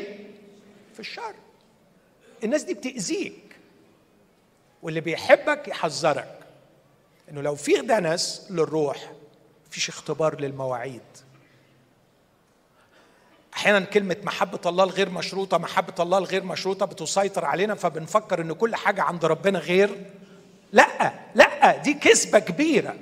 في 0.93 0.99
الشر. 0.99 1.33
الناس 2.43 2.63
دي 2.63 2.73
بتأذيك. 2.73 3.44
واللي 4.85 5.01
بيحبك 5.01 5.67
يحذرك. 5.67 6.39
إنه 7.31 7.41
لو 7.41 7.55
في 7.55 7.73
دنس 7.73 8.47
للروح 8.49 9.11
فيش 9.69 9.89
اختبار 9.89 10.41
للمواعيد. 10.41 11.01
أحيانا 13.53 13.79
كلمة 13.79 14.17
محبة 14.23 14.59
الله 14.65 14.83
الغير 14.83 15.09
مشروطة 15.09 15.57
محبة 15.57 15.93
الله 15.99 16.17
الغير 16.17 16.43
مشروطة 16.43 16.85
بتسيطر 16.85 17.45
علينا 17.45 17.75
فبنفكر 17.75 18.41
إن 18.41 18.53
كل 18.53 18.75
حاجة 18.75 19.01
عند 19.01 19.25
ربنا 19.25 19.59
غير. 19.59 20.05
لأ 20.71 21.13
لأ 21.35 21.77
دي 21.77 21.93
كذبة 21.93 22.39
كبيرة. 22.39 22.95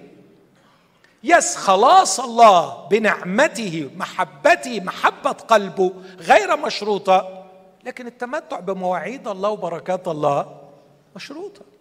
يس 1.23 1.55
خلاص 1.55 2.19
الله 2.19 2.87
بنعمته 2.87 3.91
محبته 3.95 4.79
محبة 4.79 5.31
قلبه 5.31 5.93
غير 6.17 6.57
مشروطة 6.57 7.45
لكن 7.83 8.07
التمتع 8.07 8.59
بمواعيد 8.59 9.27
الله 9.27 9.49
وبركات 9.49 10.07
الله 10.07 10.61
مشروطة. 11.15 11.72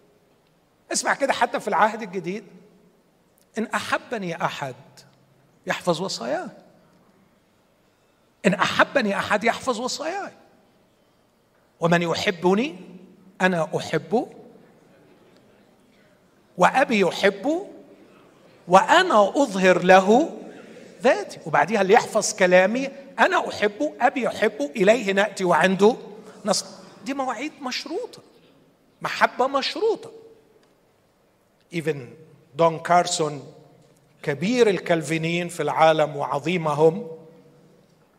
اسمع 0.91 1.13
كده 1.13 1.33
حتى 1.33 1.59
في 1.59 1.67
العهد 1.67 2.01
الجديد 2.01 2.43
إن 3.57 3.65
أحبني 3.65 4.45
أحد 4.45 4.75
يحفظ 5.67 6.01
وصاياي 6.01 6.49
إن 8.45 8.53
أحبني 8.53 9.17
أحد 9.17 9.43
يحفظ 9.43 9.79
وصاياي 9.79 10.31
ومن 11.79 12.01
يحبني 12.01 12.75
أنا 13.41 13.67
احبه 13.77 14.27
وأبي 16.57 16.99
يحبه 16.99 17.67
وأنا 18.67 19.29
أظهر 19.29 19.83
له 19.83 20.39
ذاتي. 21.01 21.39
وبعديها 21.45 21.81
اللي 21.81 21.93
يحفظ 21.93 22.33
كلامي 22.33 22.89
أنا 23.19 23.49
احبه 23.49 23.93
أبي 24.01 24.21
يحبه 24.21 24.65
إليه 24.65 25.11
نأتي 25.13 25.43
وعنده 25.43 25.95
نصر. 26.45 26.65
دي 27.05 27.13
مواعيد 27.13 27.51
مشروطة 27.61 28.21
محبة 29.01 29.47
مشروطة. 29.47 30.11
إيفن 31.73 32.09
دون 32.55 32.79
كارسون 32.79 33.53
كبير 34.23 34.69
الكالفينيين 34.69 35.47
في 35.49 35.63
العالم 35.63 36.15
وعظيمهم 36.15 37.07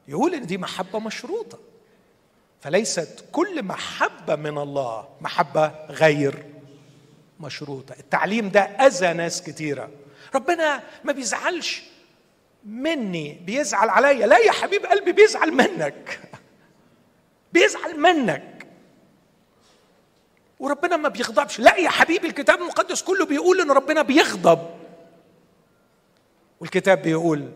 يقول 0.09 0.35
إن 0.35 0.47
دي 0.47 0.59
محبة 0.59 0.99
مشروطة. 0.99 1.59
فليست 2.61 3.25
كل 3.33 3.63
محبة 3.63 4.37
من 4.37 4.59
الله 4.59 5.09
محبة 5.21 5.73
غير 5.89 6.45
مشروطة. 7.41 7.95
التعليم 7.99 8.49
ده 8.49 8.61
أذى 8.61 9.13
ناس 9.13 9.43
كتيرة. 9.43 9.91
ربنا 10.35 10.83
ما 11.05 11.13
بيزعلش 11.13 11.83
مني 12.65 13.33
بيزعل 13.47 13.89
عليا. 13.89 14.27
لا 14.27 14.39
يا 14.39 14.53
حبيب 14.53 14.87
قلبي 14.87 15.13
بيزعل 15.13 15.53
منك. 15.53 16.21
بيزعل 17.53 18.01
منك. 18.01 18.54
وربنا 20.65 20.97
ما 20.97 21.09
بيغضبش. 21.09 21.61
لا 21.61 21.77
يا 21.77 21.89
حبيبي 21.89 22.27
الكتاب 22.27 22.61
المقدس 22.61 23.03
كله 23.03 23.27
بيقول 23.27 23.61
إن 23.61 23.71
ربنا 23.71 24.03
بيغضب. 24.03 24.71
والكتاب 26.61 27.03
بيقول 27.03 27.53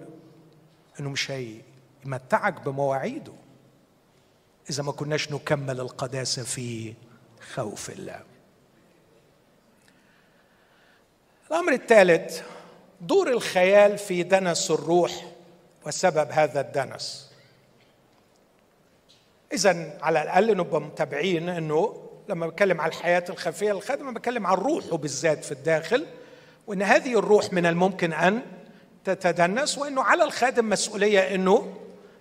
إنه 1.00 1.10
مش 1.10 1.30
هيمتعك 1.30 2.60
بمواعيده 2.60 3.32
إذا 4.70 4.82
ما 4.82 4.92
كناش 4.92 5.32
نكمل 5.32 5.80
القداسة 5.80 6.42
في 6.42 6.94
خوف 7.54 7.90
الله. 7.90 8.20
الأمر 11.50 11.72
الثالث 11.72 12.42
دور 13.00 13.28
الخيال 13.28 13.98
في 13.98 14.22
دنس 14.22 14.70
الروح 14.70 15.32
وسبب 15.86 16.28
هذا 16.30 16.60
الدنس. 16.60 17.32
اذا 19.52 19.98
على 20.02 20.22
الأقل 20.22 20.56
نبقى 20.56 20.80
متابعين 20.80 21.48
إنه 21.48 22.07
لما 22.28 22.46
بتكلم 22.46 22.80
على 22.80 22.88
الحياة 22.92 23.24
الخفية 23.30 23.72
للخادم 23.72 24.14
بتكلم 24.14 24.46
عن 24.46 24.54
روحه 24.54 24.96
بالذات 24.96 25.44
في 25.44 25.52
الداخل 25.52 26.06
وإن 26.66 26.82
هذه 26.82 27.18
الروح 27.18 27.52
من 27.52 27.66
الممكن 27.66 28.12
أن 28.12 28.42
تتدنس 29.04 29.78
وإنه 29.78 30.02
على 30.02 30.24
الخادم 30.24 30.68
مسؤولية 30.68 31.34
إنه 31.34 31.74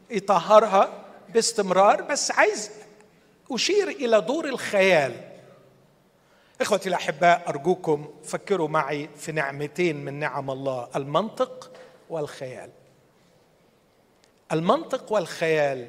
يطهرها 0.09 1.05
باستمرار 1.33 2.01
بس 2.01 2.31
عايز 2.31 2.71
أشير 3.51 3.87
إلى 3.87 4.21
دور 4.21 4.45
الخيال. 4.45 5.13
إخوتي 6.61 6.89
الأحباء 6.89 7.43
أرجوكم 7.49 8.07
فكروا 8.23 8.67
معي 8.67 9.09
في 9.17 9.31
نعمتين 9.31 10.05
من 10.05 10.13
نعم 10.13 10.51
الله 10.51 10.89
المنطق 10.95 11.71
والخيال. 12.09 12.69
المنطق 14.51 15.11
والخيال 15.11 15.87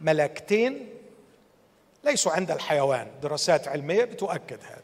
ملكتين 0.00 0.88
ليسوا 2.08 2.32
عند 2.32 2.50
الحيوان. 2.50 3.06
دراسات 3.22 3.68
علمية 3.68 4.04
بتؤكد 4.04 4.58
هذا. 4.64 4.82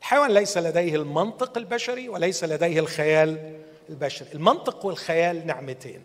الحيوان 0.00 0.30
ليس 0.30 0.58
لديه 0.58 0.96
المنطق 0.96 1.58
البشري 1.58 2.08
وليس 2.08 2.44
لديه 2.44 2.80
الخيال 2.80 3.60
البشري. 3.88 4.28
المنطق 4.34 4.86
والخيال 4.86 5.46
نعمتين. 5.46 6.02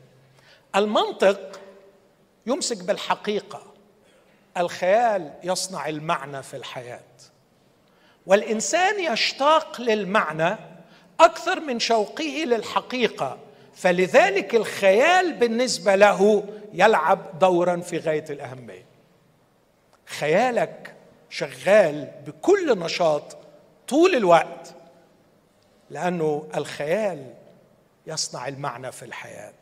المنطق 0.76 1.60
يمسك 2.46 2.84
بالحقيقة. 2.84 3.64
الخيال 4.58 5.34
يصنع 5.44 5.90
المعنى 5.90 6.44
في 6.44 6.58
الحياة. 6.58 7.00
والإنسان 8.26 9.14
يشتاق 9.14 9.82
للمعنى 9.82 10.58
أكثر 11.20 11.60
من 11.60 11.80
شوقه 11.80 12.44
للحقيقة. 12.46 13.38
فلذلك 13.76 14.56
الخيال 14.56 15.34
بالنسبة 15.34 15.96
له 15.96 16.44
يلعب 16.74 17.40
دورا 17.40 17.78
في 17.78 17.98
غاية 17.98 18.26
الأهمية. 18.30 18.93
خيالك 20.06 20.94
شغال 21.30 22.12
بكل 22.28 22.80
نشاط 22.80 23.38
طول 23.88 24.16
الوقت 24.16 24.74
لأنه 25.90 26.48
الخيال 26.56 27.34
يصنع 28.08 28.48
المعنى 28.48 28.92
في 28.92 29.04
الحياة. 29.06 29.54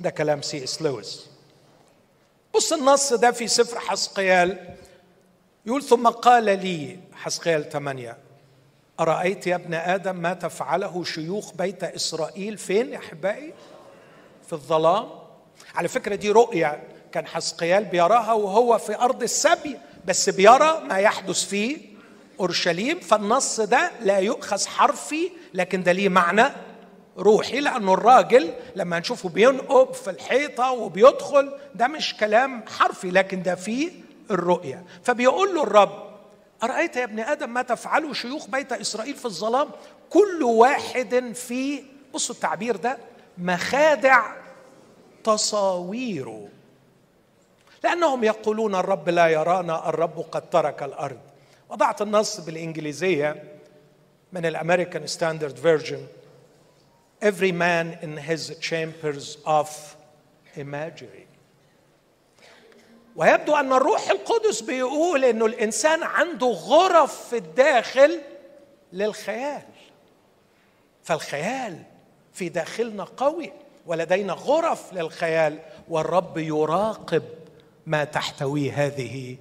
ده 0.00 0.10
كلام 0.10 0.42
سي 0.42 0.64
إس 0.64 0.82
لويس. 0.82 1.26
بص 2.54 2.72
النص 2.72 3.12
ده 3.12 3.30
في 3.30 3.48
سفر 3.48 3.78
حسقيال 3.80 4.76
يقول 5.66 5.82
ثم 5.82 6.08
قال 6.08 6.44
لي 6.44 6.98
حسقيال 7.12 7.70
ثمانية 7.70 8.18
أرأيت 9.00 9.46
يا 9.46 9.54
ابن 9.54 9.74
آدم 9.74 10.16
ما 10.16 10.34
تفعله 10.34 11.04
شيوخ 11.04 11.54
بيت 11.54 11.84
إسرائيل 11.84 12.58
فين 12.58 12.92
يا 12.92 12.98
أحبائي؟ 12.98 13.52
في 14.46 14.52
الظلام؟ 14.52 15.08
على 15.74 15.88
فكرة 15.88 16.14
دي 16.14 16.30
رؤية 16.30 16.82
كان 17.12 17.26
حسقيال 17.26 17.84
بيراها 17.84 18.32
وهو 18.32 18.78
في 18.78 18.96
أرض 18.96 19.22
السبي 19.22 19.76
بس 20.06 20.28
بيرى 20.30 20.80
ما 20.88 20.98
يحدث 20.98 21.44
في 21.44 21.76
أورشليم 22.40 23.00
فالنص 23.00 23.60
ده 23.60 23.90
لا 24.00 24.18
يؤخذ 24.18 24.66
حرفي 24.66 25.30
لكن 25.54 25.82
ده 25.82 25.92
ليه 25.92 26.08
معنى 26.08 26.44
روحي 27.18 27.60
لأنه 27.60 27.94
الراجل 27.94 28.54
لما 28.76 28.98
نشوفه 28.98 29.28
بينقب 29.28 29.92
في 29.92 30.10
الحيطة 30.10 30.70
وبيدخل 30.70 31.52
ده 31.74 31.88
مش 31.88 32.16
كلام 32.16 32.64
حرفي 32.78 33.10
لكن 33.10 33.42
ده 33.42 33.54
فيه 33.54 33.90
الرؤية. 34.30 34.84
فبيقول 35.04 35.54
له 35.54 35.62
الرب 35.62 36.12
أرأيت 36.62 36.96
يا 36.96 37.04
ابن 37.04 37.20
آدم 37.20 37.50
ما 37.50 37.62
تفعله 37.62 38.12
شيوخ 38.12 38.46
بيت 38.46 38.72
إسرائيل 38.72 39.14
في 39.14 39.24
الظلام؟ 39.24 39.68
كل 40.10 40.42
واحد 40.42 41.32
في 41.34 41.82
بصوا 42.14 42.34
التعبير 42.34 42.76
ده 42.76 42.98
مخادع 43.38 44.22
تصاويره. 45.24 46.48
لأنهم 47.84 48.24
يقولون 48.24 48.74
الرب 48.74 49.08
لا 49.08 49.26
يرانا 49.26 49.88
الرب 49.88 50.24
قد 50.32 50.50
ترك 50.50 50.82
الأرض. 50.82 51.20
وضعت 51.70 52.02
النص 52.02 52.40
بالإنجليزية 52.40 53.44
من 54.32 54.46
ال 54.46 54.53
American 54.53 55.06
Standard 55.06 55.56
Version 55.56 56.06
every 57.22 57.52
man 57.52 57.98
in 58.02 58.16
his 58.16 58.52
chambers 58.60 59.38
of 59.46 59.96
imagery. 60.56 61.26
ويبدو 63.16 63.56
أن 63.56 63.72
الروح 63.72 64.10
القدس 64.10 64.60
بيقول 64.60 65.24
إنه 65.24 65.46
الإنسان 65.46 66.02
عنده 66.02 66.46
غرف 66.46 67.28
في 67.28 67.36
الداخل 67.36 68.20
للخيال. 68.92 69.62
فالخيال 71.02 71.82
في 72.32 72.48
داخلنا 72.48 73.04
قوي 73.04 73.52
ولدينا 73.86 74.32
غرف 74.32 74.92
للخيال 74.92 75.58
والرب 75.88 76.38
يراقب 76.38 77.22
ما 77.86 78.04
تحتويه 78.04 78.86
هذه 78.86 79.36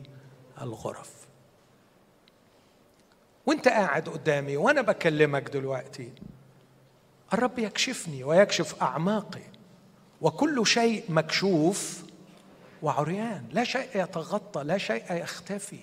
الغرف. 0.62 1.10
وانت 3.45 3.67
قاعد 3.67 4.10
قدامي 4.10 4.58
وأنا 4.58 4.82
بكلمك 4.82 5.49
دلوقتي 5.49 6.13
الرب 7.34 7.60
يكشفني 7.60 8.23
ويكشف 8.23 8.82
أعماقي 8.82 9.41
وكل 10.21 10.67
شيء 10.67 11.04
مكشوف 11.10 12.04
وعريان 12.82 13.45
لا 13.51 13.63
شيء 13.63 13.88
يتغطى 13.95 14.63
لا 14.63 14.77
شيء 14.77 15.13
يختفي. 15.13 15.80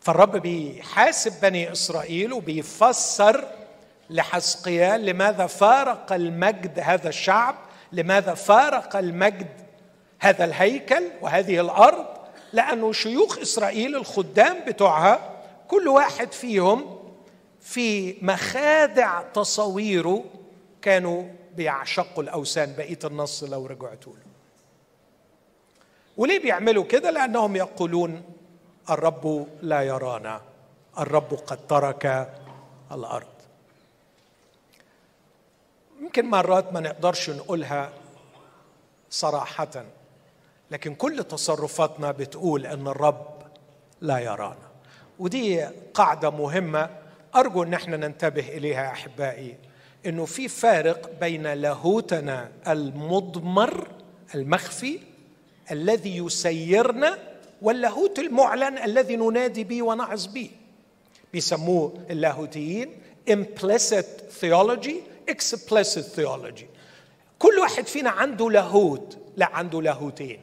فالرب 0.00 0.36
بيحاسب 0.36 1.40
بني 1.42 1.72
إسرائيل 1.72 2.32
وبيفسر 2.32 3.48
لحسقيال 4.10 5.06
لماذا 5.06 5.46
فارق 5.46 6.12
المجد 6.12 6.78
هذا 6.78 7.08
الشعب 7.08 7.54
لماذا 7.92 8.34
فارق 8.34 8.96
المجد 8.96 9.61
هذا 10.22 10.44
الهيكل 10.44 11.02
وهذه 11.20 11.60
الأرض 11.60 12.06
لأنه 12.52 12.92
شيوخ 12.92 13.38
إسرائيل 13.38 13.96
الخدام 13.96 14.64
بتوعها 14.66 15.42
كل 15.68 15.88
واحد 15.88 16.32
فيهم 16.32 16.98
في 17.60 18.16
مخادع 18.24 19.22
تصاويره 19.22 20.24
كانوا 20.82 21.24
بيعشقوا 21.56 22.22
الأوثان 22.22 22.74
بقية 22.78 22.98
النص 23.04 23.44
لو 23.44 23.66
رجعتوا 23.66 24.12
له. 24.12 24.22
وليه 26.16 26.38
بيعملوا 26.38 26.84
كده؟ 26.84 27.10
لأنهم 27.10 27.56
يقولون 27.56 28.22
الرب 28.90 29.46
لا 29.62 29.82
يرانا 29.82 30.40
الرب 30.98 31.34
قد 31.46 31.66
ترك 31.66 32.34
الأرض. 32.92 33.26
يمكن 36.00 36.30
مرات 36.30 36.72
ما 36.72 36.80
نقدرش 36.80 37.30
نقولها 37.30 37.92
صراحة. 39.10 39.84
لكن 40.72 40.94
كل 40.94 41.24
تصرفاتنا 41.24 42.10
بتقول 42.10 42.66
إن 42.66 42.86
الرب 42.86 43.26
لا 44.00 44.18
يرانا. 44.18 44.72
ودي 45.18 45.64
قاعدة 45.94 46.30
مهمة 46.30 46.90
أرجو 47.36 47.62
إن 47.62 47.74
إحنا 47.74 47.96
ننتبه 47.96 48.48
إليها 48.48 48.84
يا 48.84 48.90
أحبائي 48.90 49.56
إنه 50.06 50.24
في 50.24 50.48
فارق 50.48 51.10
بين 51.20 51.46
لاهوتنا 51.46 52.52
المضمر 52.68 53.88
المخفي 54.34 54.98
الذي 55.70 56.16
يسيرنا 56.16 57.18
واللاهوت 57.62 58.18
المعلن 58.18 58.78
الذي 58.78 59.16
ننادي 59.16 59.64
به 59.64 59.82
ونعظ 59.82 60.26
به. 60.26 60.50
بيسموه 61.32 61.92
اللاهوتيين 62.10 62.90
implicit 63.30 64.06
theology 64.40 64.94
explicit 65.30 66.16
theology. 66.16 66.66
كل 67.38 67.58
واحد 67.60 67.86
فينا 67.86 68.10
عنده 68.10 68.50
لاهوت 68.50 69.18
لا 69.36 69.46
عنده 69.46 69.82
لاهوتين. 69.82 70.40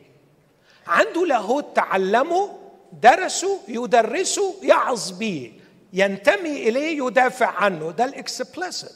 عنده 0.89 1.25
لاهوت 1.25 1.75
تعلمه 1.75 2.59
درسه 3.01 3.59
يدرسه 3.67 4.55
يعظ 4.63 5.11
به 5.11 5.53
ينتمي 5.93 6.69
إليه 6.69 7.05
يدافع 7.05 7.47
عنه. 7.47 7.91
ده 7.91 8.05
ال 8.05 8.14
explicit. 8.14 8.91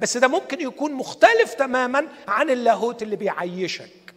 بس 0.00 0.16
ده 0.16 0.28
ممكن 0.28 0.60
يكون 0.60 0.92
مختلف 0.92 1.54
تماما 1.54 2.08
عن 2.28 2.50
اللاهوت 2.50 3.02
اللي 3.02 3.16
بيعيشك. 3.16 4.14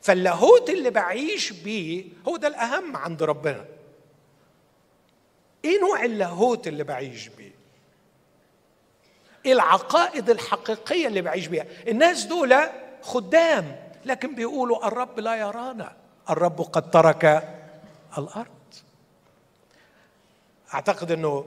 فاللاهوت 0.00 0.70
اللي 0.70 0.90
بعيش 0.90 1.52
بيه 1.52 2.04
هو 2.28 2.36
ده 2.36 2.48
الأهم 2.48 2.96
عند 2.96 3.22
ربنا. 3.22 3.64
إيه 5.64 5.80
نوع 5.80 6.04
اللاهوت 6.04 6.68
اللي 6.68 6.84
بعيش 6.84 7.28
بيه؟ 7.28 7.50
إيه 9.46 9.52
العقائد 9.52 10.30
الحقيقية 10.30 11.06
اللي 11.06 11.22
بعيش 11.22 11.46
بيها؟ 11.46 11.66
الناس 11.88 12.24
دول 12.24 12.56
خدام. 13.02 13.89
لكن 14.04 14.34
بيقولوا 14.34 14.86
الرب 14.86 15.20
لا 15.20 15.36
يرانا 15.36 15.92
الرب 16.30 16.60
قد 16.60 16.90
ترك 16.90 17.24
الأرض 18.18 18.46
أعتقد 20.74 21.10
إنه 21.12 21.44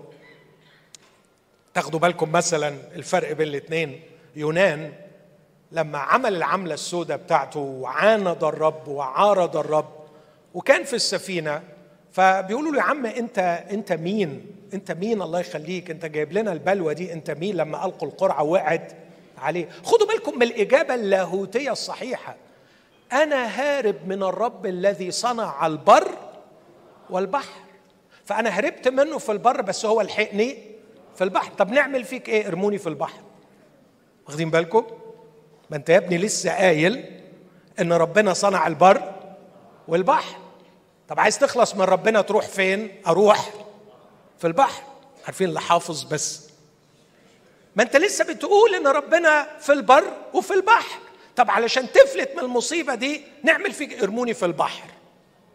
تاخدوا 1.73 1.99
بالكم 1.99 2.31
مثلا 2.31 2.75
الفرق 2.95 3.31
بين 3.31 3.47
الاثنين 3.47 4.01
يونان 4.35 4.93
لما 5.71 5.97
عمل 5.97 6.35
العملة 6.35 6.73
السوداء 6.73 7.17
بتاعته 7.17 7.59
وعاند 7.59 8.43
الرب 8.43 8.87
وعارض 8.87 9.57
الرب 9.57 9.89
وكان 10.53 10.83
في 10.83 10.93
السفينة 10.95 11.61
فبيقولوا 12.11 12.71
له 12.71 12.77
يا 12.77 12.83
عم 12.83 13.05
أنت 13.05 13.39
أنت 13.71 13.91
مين؟ 13.93 14.45
أنت 14.73 14.91
مين 14.91 15.21
الله 15.21 15.39
يخليك؟ 15.39 15.91
أنت 15.91 16.05
جايب 16.05 16.33
لنا 16.33 16.51
البلوه 16.53 16.93
دي 16.93 17.13
أنت 17.13 17.31
مين 17.31 17.55
لما 17.55 17.85
ألقوا 17.85 18.07
القرعة 18.07 18.43
وقعت 18.43 18.91
عليه؟ 19.37 19.69
خدوا 19.83 20.07
بالكم 20.07 20.35
من 20.35 20.43
الإجابة 20.43 20.95
اللاهوتية 20.95 21.71
الصحيحة. 21.71 22.35
أنا 23.13 23.45
هارب 23.45 24.07
من 24.07 24.23
الرب 24.23 24.65
الذي 24.65 25.11
صنع 25.11 25.67
البر 25.67 26.17
والبحر. 27.09 27.53
فأنا 28.25 28.49
هربت 28.49 28.87
منه 28.87 29.17
في 29.17 29.31
البر 29.31 29.61
بس 29.61 29.85
هو 29.85 30.01
لحقني 30.01 30.57
في 31.15 31.23
البحر، 31.23 31.51
طب 31.57 31.71
نعمل 31.71 32.03
فيك 32.03 32.29
إيه؟ 32.29 32.47
ارموني 32.47 32.77
في 32.77 32.87
البحر. 32.87 33.19
واخدين 34.27 34.49
بالكم؟ 34.49 34.85
ما 35.69 35.77
أنت 35.77 35.89
يا 35.89 35.97
ابني 35.97 36.17
لسه 36.17 36.51
قايل 36.55 37.21
إن 37.79 37.93
ربنا 37.93 38.33
صنع 38.33 38.67
البر 38.67 39.13
والبحر 39.87 40.35
طب 41.09 41.19
عايز 41.19 41.39
تخلص 41.39 41.75
من 41.75 41.81
ربنا 41.81 42.21
تروح 42.21 42.47
فين 42.47 43.01
أروح 43.07 43.49
في 44.39 44.47
البحر 44.47 44.83
عارفين 45.25 45.49
اللي 45.49 45.61
حافظ 45.61 46.03
بس 46.03 46.49
ما 47.75 47.83
أنت 47.83 47.95
لسه 47.95 48.33
بتقول 48.33 48.75
إن 48.75 48.87
ربنا 48.87 49.47
في 49.59 49.71
البر 49.73 50.03
وفي 50.33 50.53
البحر 50.53 50.99
طب 51.35 51.51
علشان 51.51 51.91
تفلت 51.91 52.31
من 52.35 52.39
المصيبة 52.39 52.95
دي 52.95 53.21
نعمل 53.43 53.71
فيك 53.71 54.03
ارموني 54.03 54.33
في 54.33 54.45
البحر. 54.45 54.89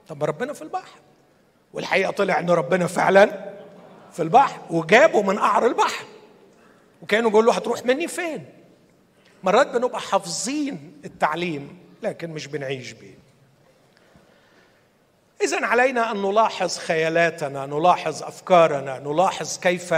طب 0.09 0.25
ربنا 0.25 0.53
في 0.53 0.63
البحر. 0.63 0.99
والحقيقة 1.73 2.11
طلع 2.11 2.39
إن 2.39 2.51
ربنا 2.51 2.87
فعلا 2.87 3.55
في 4.13 4.23
البحر 4.23 4.61
وجابه 4.71 5.23
من 5.23 5.39
قعر 5.39 5.67
البحر. 5.67 6.05
وكانوا 7.03 7.31
بيقول 7.31 7.47
له 7.47 7.53
هتروح 7.53 7.87
مني 7.87 8.09
فين؟ 8.09 8.45
مرات 9.43 9.67
بنبقى 9.67 10.01
حافظين 10.01 11.01
التعليم 11.05 11.79
لكن 12.03 12.31
مش 12.31 12.47
بنعيش 12.47 12.93
بيه. 12.93 13.19
اذا 15.43 15.67
علينا 15.67 16.11
أن 16.11 16.23
نلاحظ 16.23 16.79
خيالاتنا 16.79 17.67
نلاحظ 17.67 18.23
أفكارنا 18.23 18.99
نلاحظ 18.99 19.59
كيف 19.59 19.95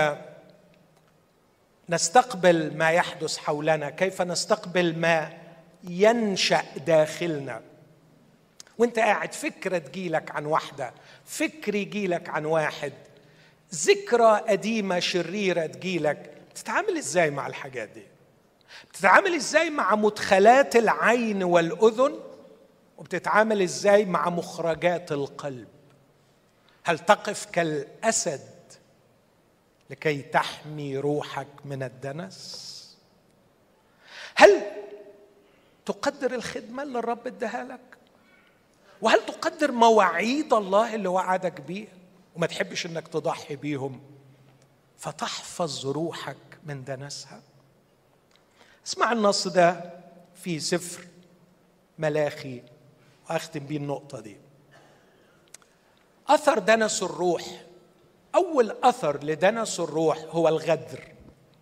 نستقبل 1.88 2.76
ما 2.76 2.90
يحدث 2.90 3.36
حولنا 3.38 3.90
كيف 3.90 4.22
نستقبل 4.22 4.98
ما 4.98 5.32
ينشأ 5.84 6.64
داخلنا. 6.86 7.62
وانت 8.78 8.98
قاعد 8.98 9.32
فكرة 9.34 9.78
تجيلك 9.78 10.30
عن 10.30 10.46
واحدة 10.46 10.92
فكر 11.24 11.74
يجيلك 11.74 12.28
عن 12.28 12.44
واحد 12.44 12.92
ذكرى 13.74 14.40
قديمة 14.48 14.98
شريرة 14.98 15.66
تجيلك 15.66 16.34
تتعامل 16.54 16.96
إزاي 16.96 17.30
مع 17.30 17.46
الحاجات 17.46 17.88
دي؟ 17.88 18.02
بتتعامل 18.92 19.34
إزاي 19.34 19.70
مع 19.70 19.94
مدخلات 19.94 20.76
العين 20.76 21.42
والأذن؟ 21.42 22.18
وبتتعامل 22.98 23.62
إزاي 23.62 24.04
مع 24.04 24.30
مخرجات 24.30 25.12
القلب؟ 25.12 25.68
هل 26.84 26.98
تقف 26.98 27.44
كالأسد 27.44 28.40
لكي 29.90 30.22
تحمي 30.22 30.96
روحك 30.98 31.48
من 31.64 31.82
الدنس؟ 31.82 32.70
هل 34.34 34.62
تقدر 35.86 36.34
الخدمة 36.34 36.82
اللي 36.82 36.98
الرب 36.98 37.26
اداها 37.26 37.64
لك؟ 37.64 37.80
وهل 39.02 39.26
تقدر 39.26 39.72
مواعيد 39.72 40.52
الله 40.52 40.94
اللي 40.94 41.08
وعدك 41.08 41.60
بيه 41.60 41.88
وما 42.36 42.46
تحبش 42.46 42.86
إنك 42.86 43.08
تضحي 43.08 43.56
بيهم؟ 43.56 44.00
فتحفظ 44.98 45.86
روحك 45.86 46.36
من 46.64 46.84
دنسها 46.84 47.42
اسمع 48.86 49.12
النص 49.12 49.48
ده 49.48 49.92
في 50.34 50.60
سفر 50.60 51.04
ملاخي 51.98 52.62
وأختم 53.30 53.60
بيه 53.60 53.76
النقطة 53.76 54.20
دي. 54.20 54.36
أثر 56.28 56.58
دنس 56.58 57.02
الروح 57.02 57.62
أول 58.34 58.76
أثر 58.82 59.24
لدنس 59.24 59.80
الروح 59.80 60.18
هو 60.30 60.48
الغدر 60.48 61.12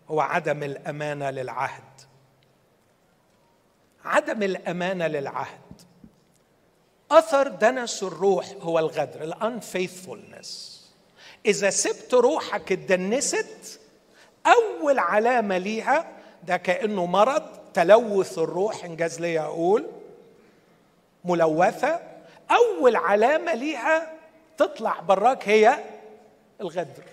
هو 0.08 0.20
عدم 0.20 0.62
الأمانة 0.62 1.30
للعهد. 1.30 1.82
عدم 4.08 4.42
الأمانة 4.42 5.06
للعهد. 5.06 5.58
أثر 7.10 7.48
دنس 7.48 8.02
الروح 8.02 8.46
هو 8.60 8.78
الغدر 8.78 9.22
الانفيثفولنس 9.24 10.78
إذا 11.46 11.70
سبت 11.70 12.14
روحك 12.14 12.72
اتدنست 12.72 13.80
أول 14.46 14.98
علامة 14.98 15.58
ليها 15.58 16.06
ده 16.42 16.56
كأنه 16.56 17.06
مرض 17.06 17.42
تلوث 17.74 18.38
الروح 18.38 18.84
إنجاز 18.84 19.20
لي 19.20 19.40
أقول 19.40 19.86
ملوثة. 21.24 22.00
أول 22.50 22.96
علامة 22.96 23.54
ليها 23.54 24.12
تطلع 24.56 25.00
براك 25.00 25.48
هي 25.48 25.78
الغدر 26.60 27.04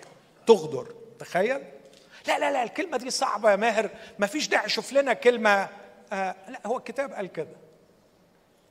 تغدر 0.46 0.86
تخيل؟ 1.18 1.60
لا 2.26 2.38
لا 2.38 2.52
لا 2.52 2.62
الكلمة 2.62 2.96
دي 2.96 3.10
صعبة 3.10 3.50
يا 3.50 3.56
ماهر 3.56 3.90
ما 4.18 4.26
فيش 4.26 4.48
داعي 4.48 4.68
شوف 4.68 4.92
لنا 4.92 5.12
كلمة 5.12 5.68
آه 6.12 6.34
لا 6.48 6.60
هو 6.66 6.76
الكتاب 6.76 7.12
قال 7.12 7.26
كده 7.32 7.56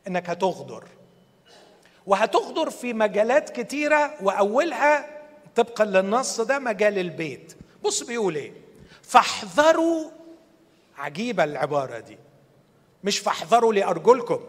إنك 0.08 0.30
هتغدر. 0.30 0.84
وهتغدر 2.06 2.70
في 2.70 2.94
مجالات 2.94 3.50
كتيرة 3.50 4.14
وأولها 4.24 5.08
طبقا 5.56 5.86
للنص 5.86 6.42
ده 6.42 6.60
مجال 6.60 6.98
البيت. 7.00 7.54
بص 7.84 8.04
بيقول 8.04 8.36
إيه؟ 8.36 8.54
فاحذروا 9.04 10.12
عجيبة 10.98 11.44
العبارة 11.44 12.00
دي. 12.00 12.18
مش 13.04 13.20
فاحذروا 13.20 13.74
لأرجلكم 13.74 14.40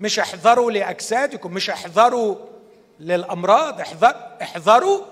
مش 0.00 0.18
احذروا 0.18 0.70
لأجسادكم 0.70 1.54
مش 1.54 1.70
احذروا 1.70 2.36
للأمراض. 3.00 3.80
احذر 3.80 4.36
احذروا. 4.42 5.04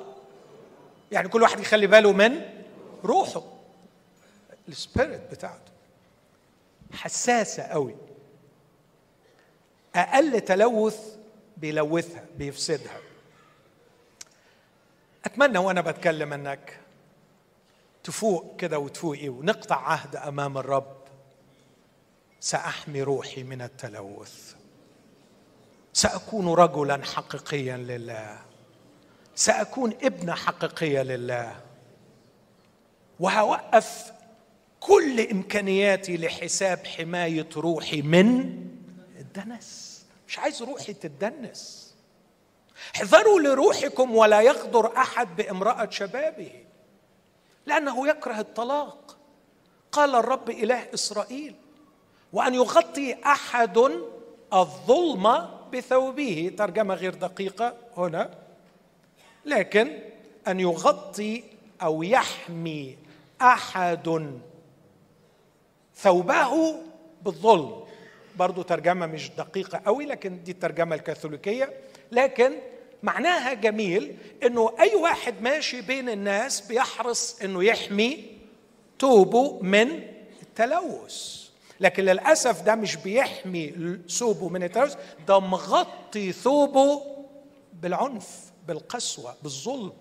يعني 1.13 1.29
كل 1.29 1.43
واحد 1.43 1.61
يخلي 1.61 1.87
باله 1.87 2.13
من 2.13 2.41
روحه. 3.05 3.43
السبيريت 4.69 5.21
بتاعته. 5.31 5.72
حساسة 6.93 7.63
قوي. 7.63 7.95
أقل 9.95 10.41
تلوث 10.41 11.17
بيلوثها 11.57 12.25
بيفسدها. 12.39 13.01
أتمنى 15.25 15.59
وأنا 15.59 15.81
بتكلم 15.81 16.33
إنك 16.33 16.81
تفوق 18.05 18.57
كده 18.57 18.79
وتفوقي 18.79 19.29
ونقطع 19.29 19.77
عهد 19.77 20.17
أمام 20.17 20.59
الرب. 20.59 20.97
سأحمي 22.41 23.03
روحي 23.03 23.43
من 23.43 23.63
التلوث. 23.63 24.55
سأكون 25.93 26.49
رجلا 26.49 27.05
حقيقيا 27.05 27.77
لله. 27.77 28.39
سأكون 29.35 29.93
ابنه 30.03 30.35
حقيقية 30.35 31.03
لله. 31.03 31.61
وهوقف 33.21 34.12
كل 34.87 35.21
إمكانياتي 35.21 36.17
لحساب 36.17 36.87
حماية 36.87 37.49
روحي 37.57 38.03
من 38.03 38.29
الدنس. 39.19 40.03
مش 40.29 40.39
عايز 40.39 40.63
روحي 40.63 40.93
تتدنس. 40.93 41.95
احذروا 42.97 43.41
لروحكم 43.41 44.17
ولا 44.17 44.41
يغدر 44.41 44.97
أحد 44.97 45.37
بامرأة 45.37 45.91
شبابه 45.91 46.51
لأنه 47.67 48.09
يكره 48.09 48.41
الطلاق. 48.41 49.17
قال 49.93 50.15
الرب 50.15 50.51
إله 50.51 50.87
إسرائيل 50.95 51.55
وأن 52.33 52.55
يغطي 52.55 53.15
أحد 53.27 53.79
الظلم 54.53 55.49
بثوبه. 55.73 56.53
ترجمة 56.59 56.95
غير 56.95 57.15
دقيقة 57.15 57.77
هنا. 57.97 58.31
لكن 59.45 59.99
أن 60.49 60.61
يغطي 60.61 61.45
أو 61.83 62.03
يحمي 62.03 62.99
أحد 63.43 64.33
ثوبه 65.97 66.75
بالظلم. 67.23 67.83
برضو 68.37 68.63
ترجمة 68.63 69.07
مش 69.07 69.31
دقيقة 69.31 69.83
قوي 69.87 70.07
لكن 70.07 70.43
دي 70.43 70.51
الترجمة 70.51 70.95
الكاثوليكية. 70.95 71.73
لكن 72.13 72.53
معناها 73.03 73.53
جميل 73.53 74.17
إنه 74.43 74.73
أي 74.81 74.95
واحد 74.95 75.35
ماشي 75.43 75.81
بين 75.81 76.09
الناس 76.09 76.61
بيحرص 76.61 77.43
إنه 77.43 77.65
يحمي 77.65 78.25
توبه 78.99 79.59
من 79.63 80.03
التلوث. 80.43 81.43
لكن 81.81 82.05
للأسف 82.05 82.63
ده 82.63 82.75
مش 82.75 82.97
بيحمي 82.97 83.99
ثوبه 84.09 84.49
من 84.49 84.63
التلوث 84.63 84.97
ده 85.29 85.41
مغطي 85.41 86.33
ثوبه 86.33 87.03
بالعنف 87.73 88.29
بالقسوة 88.69 89.35
بالظلم. 89.43 89.93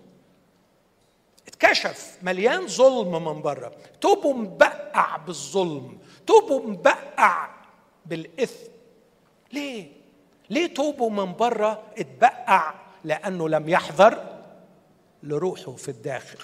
اتكشف 1.48 2.18
مليان 2.22 2.66
ظلم 2.66 3.24
من 3.24 3.42
بره. 3.42 3.72
توبه 4.00 4.32
مبقع 4.32 5.16
بالظلم 5.16 5.98
توبه 6.26 6.58
مبقع 6.58 7.48
بالإثم. 8.06 8.72
ليه؟ 9.52 9.92
ليه 10.50 10.74
توبه 10.74 11.08
من 11.08 11.32
بره 11.32 11.82
اتبقع؟ 11.98 12.74
لأنه 13.04 13.48
لم 13.48 13.68
يحذر 13.68 14.42
لروحه 15.22 15.72
في 15.72 15.88
الداخل. 15.88 16.38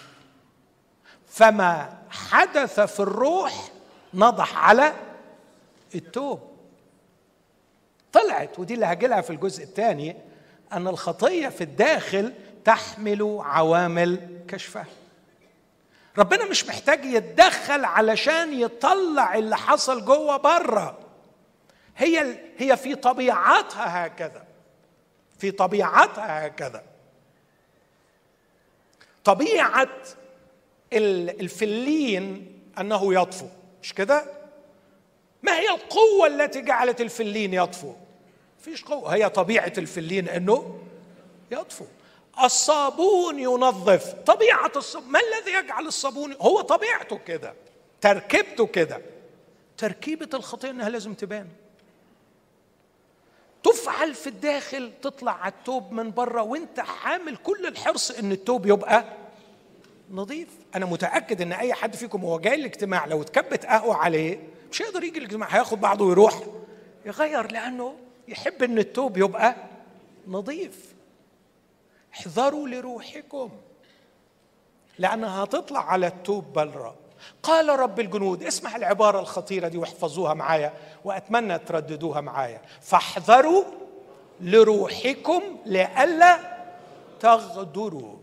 فما 1.26 1.98
حدث 2.10 2.80
في 2.80 3.00
الروح 3.00 3.68
نضح 4.14 4.56
على 4.56 4.92
التوب. 5.94 6.40
طلعت 8.12 8.58
ودي 8.58 8.74
اللي 8.74 8.86
هجيلها 8.86 9.20
في 9.20 9.30
الجزء 9.30 9.64
الثاني 9.64 10.16
أن 10.72 10.88
الخطية 10.88 11.48
في 11.48 11.64
الداخل 11.64 12.32
تحمل 12.68 13.38
عوامل 13.40 14.40
كشفها. 14.48 14.86
ربنا 16.18 16.44
مش 16.44 16.66
محتاج 16.66 17.04
يتدخل 17.04 17.84
علشان 17.84 18.60
يطلع 18.60 19.34
اللي 19.34 19.56
حصل 19.56 20.04
جوه 20.04 20.36
بره. 20.36 20.98
هي 21.96 22.38
هي 22.58 22.76
في 22.76 22.94
طبيعتها 22.94 24.06
هكذا. 24.06 24.44
في 25.38 25.50
طبيعتها 25.50 26.46
هكذا. 26.46 26.82
طبيعة 29.24 29.88
الفلين 30.92 32.58
أنه 32.78 33.14
يطفو. 33.14 33.46
مش 33.82 33.94
كده؟ 33.94 34.24
ما 35.42 35.58
هي 35.58 35.70
القوة 35.70 36.26
التي 36.26 36.60
جعلت 36.60 37.00
الفلين 37.00 37.54
يطفو؟ 37.54 37.94
فيش 38.58 38.84
قوة. 38.84 39.14
هي 39.14 39.28
طبيعة 39.28 39.72
الفلين 39.78 40.28
أنه 40.28 40.78
يطفو. 41.50 41.84
الصابون 42.44 43.38
ينظف. 43.38 44.12
طبيعة 44.12 44.72
الصابون 44.76 45.08
ما 45.10 45.18
الذي 45.20 45.52
يجعل 45.58 45.86
الصابون 45.86 46.36
هو 46.40 46.60
طبيعته 46.60 47.18
كده 47.26 47.54
تركيبته 48.00 48.66
كده. 48.66 49.00
تركيبة 49.76 50.28
الخطيه 50.34 50.70
إنها 50.70 50.88
لازم 50.88 51.14
تبان. 51.14 51.46
تفعل 53.62 54.14
في 54.14 54.26
الداخل 54.26 54.92
تطلع 55.02 55.32
على 55.32 55.52
التوب 55.52 55.92
من 55.92 56.10
بره 56.10 56.42
وأنت 56.42 56.80
حامل 56.80 57.36
كل 57.36 57.66
الحرص 57.66 58.10
إن 58.10 58.32
التوب 58.32 58.66
يبقى 58.66 59.04
نظيف. 60.10 60.48
أنا 60.74 60.86
متأكد 60.86 61.40
إن 61.42 61.52
أي 61.52 61.74
حد 61.74 61.96
فيكم 61.96 62.24
وهو 62.24 62.38
جاي 62.38 62.54
الاجتماع 62.54 63.06
لو 63.06 63.22
اتكبت 63.22 63.66
قهوة 63.66 63.96
عليه 63.96 64.40
مش 64.72 64.82
هيقدر 64.82 65.04
يجي 65.04 65.18
الاجتماع 65.18 65.48
هياخد 65.48 65.80
بعضه 65.80 66.04
ويروح 66.04 66.42
يغير 67.06 67.52
لأنه 67.52 67.94
يحب 68.28 68.62
إن 68.62 68.78
التوب 68.78 69.16
يبقى 69.16 69.56
نظيف. 70.28 70.94
احذروا 72.18 72.68
لروحكم 72.68 73.50
لأنها 74.98 75.44
هتطلع 75.44 75.90
على 75.90 76.06
التوب 76.06 76.52
بلرة. 76.52 76.94
قال 77.42 77.68
رب 77.68 78.00
الجنود 78.00 78.42
اسمع 78.42 78.76
العبارة 78.76 79.20
الخطيرة 79.20 79.68
دي 79.68 79.78
واحفظوها 79.78 80.34
معايا 80.34 80.72
وأتمنى 81.04 81.58
ترددوها 81.58 82.20
معايا. 82.20 82.62
فاحذروا 82.80 83.64
لروحكم 84.40 85.42
لئلا 85.66 86.58
تغدروا. 87.20 88.16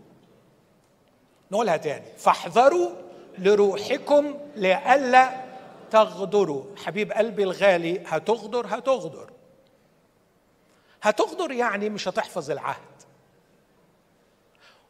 نقولها 1.52 1.76
تاني. 1.76 2.06
فاحذروا 2.18 2.90
لروحكم 3.38 4.34
لئلا 4.56 5.44
تغدروا. 5.90 6.64
حبيب 6.76 7.12
قلبي 7.12 7.42
الغالي 7.42 8.02
هتغدر 8.06 8.66
هتغدر. 8.68 9.30
هتغدر 11.02 11.52
يعني 11.52 11.88
مش 11.88 12.08
هتحفظ 12.08 12.50
العهد. 12.50 12.95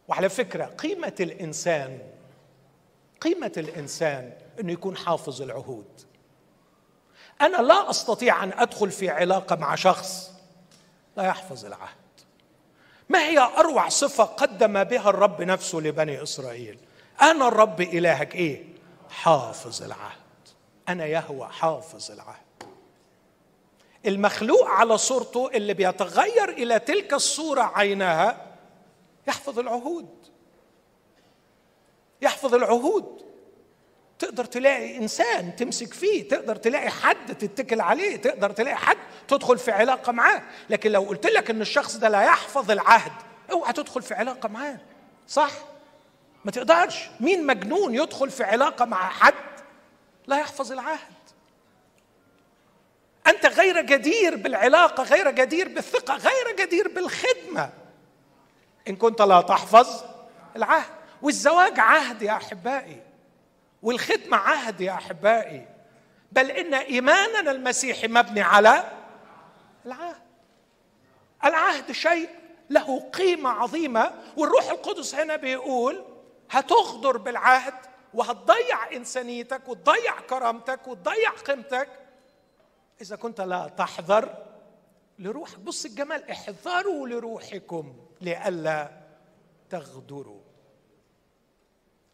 وعلى 0.09 0.29
فكرة 0.29 0.65
قيمة 0.65 1.15
الإنسان 1.21 1.99
قيمة 3.21 3.53
الإنسان 3.57 4.33
أنه 4.61 4.73
يكون 4.73 4.97
حافظ 4.97 5.43
العهود. 5.43 6.01
أنا 7.41 7.57
لا 7.57 7.91
أستطيع 7.91 8.45
أن 8.45 8.53
أدخل 8.53 8.91
في 8.91 9.11
علاقة 9.11 9.57
مع 9.57 9.75
شخص 9.75 10.33
لا 11.17 11.25
يحفظ 11.25 11.65
العهد. 11.65 11.97
ما 13.09 13.19
هي 13.19 13.39
أروع 13.39 13.89
صفة 13.89 14.25
قدم 14.25 14.85
بها 14.85 15.11
الرب 15.11 15.43
نفسه 15.43 15.79
لبني 15.79 16.23
إسرائيل؟ 16.23 16.79
أنا 17.23 17.49
الرب 17.49 17.81
إلهك 17.81 18.35
إيه؟ 18.35 18.65
حافظ 19.11 19.83
العهد. 19.83 20.21
أنا 20.89 21.07
يهوى 21.07 21.49
حافظ 21.49 22.11
العهد. 22.11 22.47
المخلوق 24.07 24.67
على 24.67 24.99
صورته 24.99 25.51
اللي 25.55 25.75
بيتغير 25.75 26.49
إلى 26.49 26.79
تلك 26.79 27.13
الصورة 27.15 27.63
عينها 27.75 28.46
يحفظ 29.29 29.59
العهود. 29.59 30.29
يحفظ 32.23 32.55
العهود. 32.55 33.27
تقدر 34.19 34.45
تلاقي 34.45 34.97
إنسان 34.97 35.57
تمسك 35.57 35.95
فيه 35.95 36.29
تقدر 36.29 36.57
تلاقي 36.57 36.91
حد 36.91 37.35
تتكل 37.39 37.81
عليه 37.81 38.17
تقدر 38.17 38.51
تلاقي 38.51 38.77
حد 38.77 38.97
تدخل 39.29 39.59
في 39.59 39.71
علاقة 39.71 40.13
معاه. 40.13 40.43
لكن 40.71 40.93
لو 40.93 41.03
قلت 41.03 41.27
لك 41.27 41.51
إن 41.51 41.61
الشخص 41.61 41.97
ده 41.97 42.09
لا 42.09 42.23
يحفظ 42.23 42.71
العهد 42.71 43.13
اوعى 43.53 43.73
تدخل 43.73 44.03
في 44.03 44.15
علاقة 44.15 44.49
معاه. 44.49 44.79
صح؟ 45.29 45.51
ما 46.45 46.51
تقدرش. 46.51 47.09
مين 47.21 47.47
مجنون 47.47 47.95
يدخل 47.95 48.31
في 48.31 48.45
علاقة 48.45 48.85
مع 48.85 49.09
حد 49.09 49.35
لا 50.27 50.39
يحفظ 50.39 50.73
العهد؟ 50.73 51.17
أنت 53.27 53.47
غير 53.47 53.81
جدير 53.81 54.37
بالعلاقة 54.37 55.03
غير 55.03 55.31
جدير 55.31 55.69
بالثقة 55.69 56.17
غير 56.17 56.57
جدير 56.67 56.89
بالخدمة. 56.89 57.71
إن 58.89 58.97
كنت 58.97 59.23
لا 59.23 59.41
تحفظ 59.41 60.05
العهد. 60.57 60.91
والزواج 61.23 61.81
عهد 61.81 62.23
يا 62.23 62.33
أحبائي. 62.33 63.03
والخدمة 63.83 64.37
عهد 64.37 64.81
يا 64.81 64.93
أحبائي. 64.93 65.69
بل 66.33 66.51
إن 66.51 66.75
إيماننا 66.75 67.51
المسيحي 67.51 68.09
مبني 68.09 68.41
على 68.41 68.93
العهد. 69.87 70.23
العهد 71.45 71.93
شيء 71.93 72.29
له 72.71 73.01
قيمة 73.01 73.51
عظيمة. 73.51 74.13
والروح 74.37 74.71
القدس 74.71 75.15
هنا 75.15 75.37
بيقول 75.37 76.05
هتغدر 76.51 77.17
بالعهد 77.17 77.75
وهتضيع 78.15 78.93
إنسانيتك 78.93 79.69
وتضيع 79.69 80.21
كرامتك 80.21 80.89
وتضيع 80.89 81.31
قيمتك 81.31 81.89
إذا 83.01 83.17
كنت 83.17 83.41
لا 83.41 83.71
تحذر 83.79 84.35
لروحك. 85.19 85.59
بص 85.59 85.85
الجمال 85.85 86.31
احذروا 86.31 87.09
لروحكم. 87.09 88.06
لئلا 88.21 88.91
تغدروا. 89.71 90.41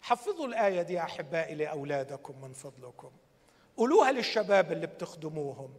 حفظوا 0.01 0.47
الآية 0.47 0.83
دي 0.83 1.01
أحبائي 1.01 1.55
لأولادكم 1.55 2.41
من 2.41 2.53
فضلكم. 2.53 3.11
قولوها 3.77 4.13
للشباب 4.13 4.73
اللي 4.73 4.87
بتخدموهم. 4.87 5.75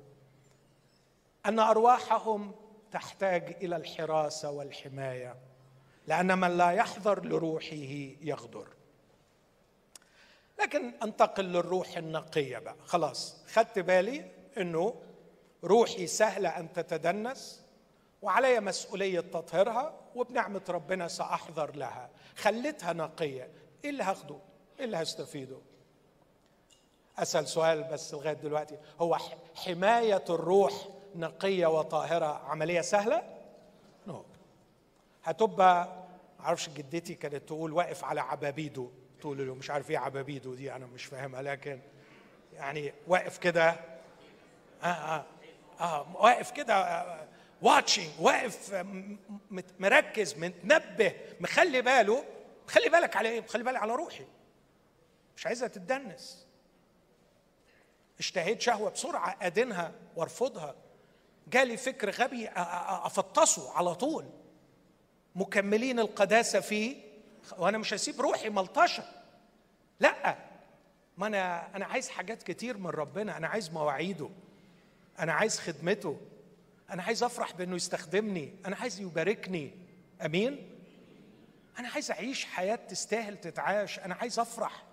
أن 1.45 1.59
أرواحهم 1.59 2.51
تحتاج 2.91 3.57
إلى 3.61 3.75
الحراسة 3.75 4.51
والحماية 4.51 5.35
لأن 6.07 6.37
من 6.37 6.57
لا 6.57 6.71
يحذر 6.71 7.25
لروحه 7.25 7.75
يغدر. 8.21 8.67
لكن 10.59 10.93
أنتقل 11.03 11.43
للروح 11.43 11.97
النقية 11.97 12.57
بقى. 12.57 12.75
خلاص 12.85 13.43
خدت 13.53 13.79
بالي 13.79 14.31
أنه 14.57 14.95
روحي 15.63 16.07
سهلة 16.07 16.49
أن 16.49 16.73
تتدنس 16.73 17.63
وعلي 18.21 18.59
مسؤولية 18.59 19.19
تطهيرها 19.19 20.02
وبنعمة 20.15 20.61
ربنا 20.69 21.07
سأحذر 21.07 21.75
لها. 21.75 22.09
خليتها 22.37 22.93
نقية. 22.93 23.49
إيه 23.83 23.89
اللي 23.89 24.03
هاخده؟ 24.03 24.37
إيه 24.79 24.85
اللي 24.85 24.97
هستفيده؟ 24.97 25.57
أسأل 27.19 27.47
سؤال 27.47 27.83
بس 27.83 28.13
لغاية 28.13 28.33
دلوقتي. 28.33 28.77
هو 29.01 29.17
حماية 29.55 30.23
الروح 30.29 30.73
نقية 31.15 31.67
وطاهرة 31.67 32.25
عملية 32.25 32.81
سهلة؟ 32.81 33.23
نو. 34.07 34.25
هتبقى 35.23 36.03
معرفش 36.39 36.69
جدتي 36.69 37.15
كانت 37.15 37.35
تقول 37.47 37.73
واقف 37.73 38.03
على 38.03 38.21
عبابيده 38.21 38.87
طول 39.21 39.41
اليوم 39.41 39.57
مش 39.57 39.69
عارف 39.69 39.89
إيه 39.91 39.97
عبابيده 39.97 40.55
دي 40.55 40.75
أنا 40.75 40.85
مش 40.85 41.05
فاهمها. 41.05 41.41
لكن 41.41 41.79
يعني 42.53 42.93
واقف 43.07 43.37
كده. 43.37 43.69
آه 44.83 44.85
آه. 44.87 45.25
آه 45.79 46.05
واقف 46.15 46.51
كده 46.51 47.03
واتشنج 47.63 48.09
واقف 48.19 48.85
مركز 49.79 50.35
متنبه 50.37 51.15
مخلي 51.39 51.81
باله 51.81 52.23
خلي 52.67 52.89
بالك 52.89 53.15
على 53.15 53.29
إيه؟ 53.29 53.47
خلي 53.47 53.63
بالك 53.63 53.81
على 53.81 53.95
روحي. 53.95 54.25
مش 55.37 55.47
عايزها 55.47 55.67
تتدنس. 55.67 56.45
اشتهيت 58.19 58.61
شهوة 58.61 58.89
بسرعة 58.89 59.37
أدينها 59.41 59.91
وارفضها. 60.15 60.75
جالي 61.47 61.77
فكر 61.77 62.09
غبي 62.09 62.49
أفطسه 63.05 63.71
على 63.73 63.95
طول. 63.95 64.25
مكملين 65.35 65.99
القداسة 65.99 66.59
فيه. 66.59 66.97
وأنا 67.57 67.77
مش 67.77 67.93
هسيب 67.93 68.21
روحي 68.21 68.49
ملطشة. 68.49 69.03
لأ 69.99 70.37
ما 71.17 71.27
أنا 71.27 71.75
أنا 71.75 71.85
عايز 71.85 72.09
حاجات 72.09 72.43
كتير 72.43 72.77
من 72.77 72.89
ربنا. 72.89 73.37
أنا 73.37 73.47
عايز 73.47 73.71
مواعيده. 73.71 74.29
أنا 75.19 75.33
عايز 75.33 75.59
خدمته. 75.59 76.17
أنا 76.89 77.03
عايز 77.03 77.23
أفرح 77.23 77.53
بإنه 77.53 77.75
يستخدمني. 77.75 78.55
أنا 78.65 78.75
عايز 78.75 78.99
يباركني. 78.99 79.71
أمين؟ 80.25 80.69
أنا 81.79 81.89
عايز 81.89 82.11
أعيش 82.11 82.45
حياة 82.45 82.75
تستاهل 82.75 83.37
تتعاش. 83.37 83.99
أنا 83.99 84.15
عايز 84.15 84.39
أفرح. 84.39 84.83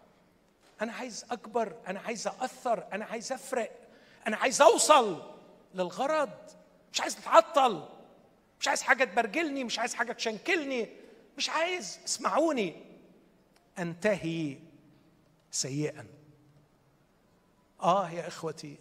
أنا 0.80 0.92
عايز 0.92 1.24
أكبر. 1.30 1.76
أنا 1.86 2.00
عايز 2.00 2.26
اثر 2.26 2.86
أنا 2.92 3.04
عايز 3.04 3.32
أفرق. 3.32 3.70
أنا 4.26 4.36
عايز 4.36 4.62
أوصل 4.62 5.36
للغرض. 5.74 6.30
مش 6.92 7.00
عايز 7.00 7.16
أتعطل. 7.16 7.88
مش 8.60 8.68
عايز 8.68 8.82
حاجة 8.82 9.04
تبرجلني. 9.04 9.64
مش 9.64 9.78
عايز 9.78 9.94
حاجة 9.94 10.12
تشنكلني. 10.12 10.88
مش 11.36 11.50
عايز 11.50 11.98
اسمعوني. 12.04 12.84
أنتهي 13.78 14.58
سيئا. 15.50 16.06
آه 17.82 18.10
يا 18.10 18.28
إخوتي 18.28 18.78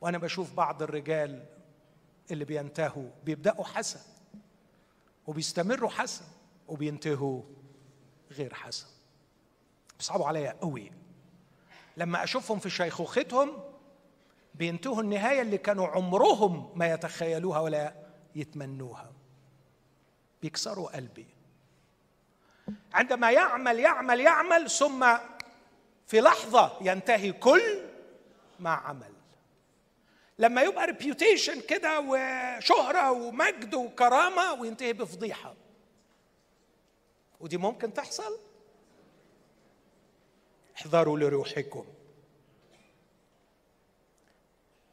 وأنا 0.00 0.18
بشوف 0.18 0.54
بعض 0.54 0.82
الرجال 0.82 1.57
اللي 2.30 2.44
بينتهوا 2.44 3.10
بيبدأوا 3.24 3.64
حسن 3.64 4.00
وبيستمروا 5.26 5.90
حسن 5.90 6.24
وبينتهوا 6.68 7.42
غير 8.30 8.54
حسن. 8.54 8.86
بيصعبوا 9.98 10.26
عليا 10.26 10.52
قوي 10.60 10.92
لما 11.96 12.24
أشوفهم 12.24 12.58
في 12.58 12.70
شيخوختهم 12.70 13.52
بينتهوا 14.54 15.02
النهاية 15.02 15.42
اللي 15.42 15.58
كانوا 15.58 15.86
عمرهم 15.86 16.78
ما 16.78 16.92
يتخيلوها 16.92 17.60
ولا 17.60 17.94
يتمنوها. 18.34 19.12
بيكسروا 20.42 20.96
قلبي. 20.96 21.26
عندما 22.92 23.30
يعمل 23.30 23.78
يعمل 23.78 24.20
يعمل 24.20 24.70
ثم 24.70 25.16
في 26.06 26.20
لحظة 26.20 26.78
ينتهي 26.80 27.32
كل 27.32 27.62
ما 28.58 28.70
عمل. 28.70 29.17
لما 30.38 30.62
يبقى 30.62 30.86
ريبيوتيشن 30.86 31.60
كده 31.60 32.00
وشهرة 32.00 33.12
ومجد 33.12 33.74
وكرامة 33.74 34.52
وينتهي 34.52 34.92
بفضيحة. 34.92 35.54
ودي 37.40 37.56
ممكن 37.56 37.94
تحصل. 37.94 38.38
احذروا 40.76 41.18
لروحكم. 41.18 41.84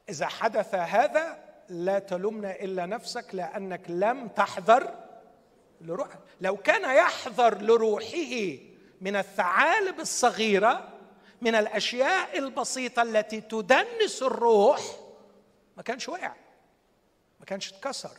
إذا 0.10 0.28
حدث 0.28 0.76
هذا 0.76 1.46
لا 1.70 2.00
تلومنا 2.00 2.52
إلا 2.52 2.86
نفسك 2.86 3.26
لأنك 3.34 3.82
لم 3.90 4.28
تحذر 4.28 4.94
لروحك 5.82 6.20
لو 6.42 6.58
كان 6.58 6.96
يحذر 6.96 7.62
لروحه 7.62 8.58
من 9.02 9.16
الثعالب 9.16 10.00
الصغيرة 10.00 10.90
من 11.42 11.56
الأشياء 11.56 12.38
البسيطة 12.38 13.02
التي 13.02 13.42
تدنس 13.42 14.24
الروح 14.24 14.82
ما 15.78 15.84
كانش 15.84 16.10
وقع 16.10 16.36
ما 17.40 17.46
كانش 17.46 17.74
اتكسر. 17.74 18.18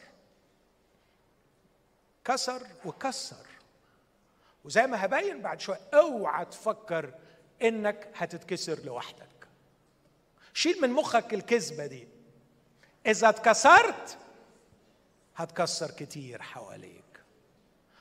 كسر 2.25 2.67
وكسر. 2.85 3.47
وزي 4.65 4.87
ما 4.87 5.05
هبين 5.05 5.43
بعد 5.43 5.61
شوية 5.61 5.81
اوعى 5.95 6.45
تفكر 6.45 7.15
انك 7.63 8.09
هتتكسر 8.15 8.85
لوحدك. 8.85 9.49
شيل 10.55 10.83
من 10.83 10.91
مخك 10.91 11.35
الكذبة 11.35 11.87
دي. 11.87 12.09
إذا 13.07 13.29
اتكسرت 13.29 14.19
هتكسر 15.37 15.91
كتير 15.91 16.43
حواليك. 16.43 17.05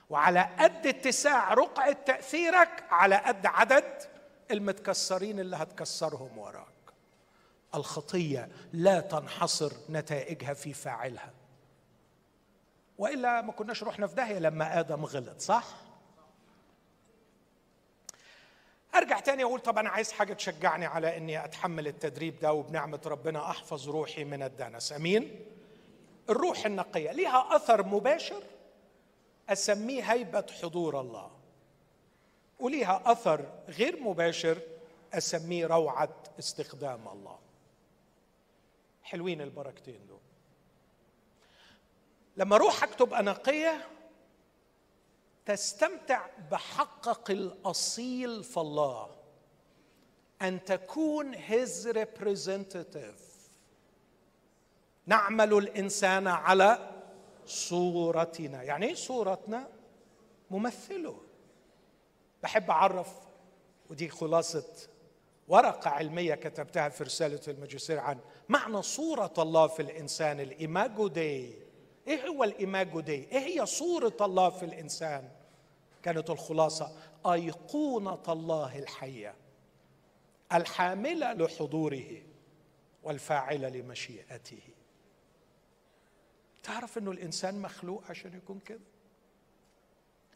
وعلى 0.10 0.49
قد 0.60 0.88
اتساع 0.88 1.53
رقعة 1.53 1.91
تأثيرك 1.91 2.84
على 2.89 3.16
قد 3.16 3.45
عدد 3.45 4.01
المتكسرين 4.51 5.39
اللي 5.39 5.56
هتكسرهم 5.56 6.38
وراك. 6.38 6.74
الخطية 7.76 8.49
لا 8.73 8.99
تنحصر 8.99 9.71
نتائجها 9.89 10.53
في 10.53 10.73
فاعلها. 10.73 11.34
وإلا 12.97 13.41
ما 13.41 13.51
كناش 13.51 13.84
رحنا 13.84 14.07
في 14.07 14.15
داهية 14.15 14.39
لما 14.39 14.80
آدم 14.80 15.05
غلط 15.05 15.39
صح؟ 15.39 15.65
أرجع 18.95 19.19
تاني 19.19 19.43
أقول 19.43 19.59
طب 19.59 19.78
أنا 19.78 19.89
عايز 19.89 20.11
حاجة 20.11 20.34
تشجعني 20.34 20.86
على 20.86 21.17
إني 21.17 21.45
أتحمل 21.45 21.88
التدريب 21.88 22.39
ده 22.39 22.53
وبنعمة 22.53 22.99
ربنا 23.05 23.49
أحفظ 23.49 23.89
روحي 23.89 24.23
من 24.23 24.43
الدنس. 24.43 24.93
أمين؟ 24.93 25.39
الروح 26.30 26.65
النقية 26.65 27.11
لها 27.11 27.55
أثر 27.55 27.86
مباشر 27.86 28.43
أسميه 29.49 30.03
هيبة 30.13 30.45
حضور 30.61 31.01
الله 31.01 31.32
وليها 32.59 33.01
أثر 33.05 33.45
غير 33.67 33.99
مباشر 33.99 34.57
أسميه 35.13 35.67
روعة 35.67 36.09
استخدام 36.39 37.07
الله. 37.07 37.38
حلوين 39.06 39.41
البركتين 39.41 40.08
دول. 40.08 40.20
لما 42.38 42.58
روحك 42.58 42.95
تبقى 42.95 43.24
نقيه 43.24 43.88
تستمتع 45.45 46.28
بحقك 46.51 47.32
الأصيل 47.32 48.43
في 48.43 48.58
الله. 48.58 49.16
أن 50.41 50.64
تكون 50.64 51.36
his 51.36 51.86
representative. 51.88 53.22
نعمل 55.06 55.53
الإنسان 55.53 56.28
على 56.28 56.91
صورتنا. 57.45 58.64
يعني 58.64 58.86
إيه 58.86 58.95
صورتنا؟ 58.95 59.68
ممثله. 60.51 61.22
بحب 62.43 62.70
أعرف 62.70 63.10
ودي 63.89 64.10
خلاصة 64.10 64.89
ورقة 65.47 65.89
علمية 65.89 66.35
كتبتها 66.35 66.89
في 66.89 67.03
رسالة 67.03 67.41
الماجستير 67.47 67.99
عن 67.99 68.19
معنى 68.49 68.81
صورة 68.81 69.33
الله 69.37 69.67
في 69.67 69.81
الإنسان 69.81 70.39
الإيماجو 70.39 71.07
دي 71.07 71.53
إيه 72.07 72.27
هو 72.27 72.43
الإيماجو 72.43 72.99
دي 72.99 73.13
إيه 73.13 73.39
هي 73.39 73.65
صورة 73.65 74.17
الله 74.21 74.49
في 74.49 74.65
الإنسان؟ 74.65 75.29
كانت 76.03 76.29
الخلاصة 76.29 76.97
أيقونة 77.25 78.23
الله 78.27 78.79
الحية 78.79 79.35
الحاملة 80.53 81.33
لحضوره 81.33 82.21
والفاعلة 83.03 83.69
لمشيئته. 83.69 84.61
تعرف 86.63 86.97
إنه 86.97 87.11
الإنسان 87.11 87.61
مخلوق 87.61 88.03
عشان 88.09 88.37
يكون 88.37 88.59
كده؟ 88.59 88.79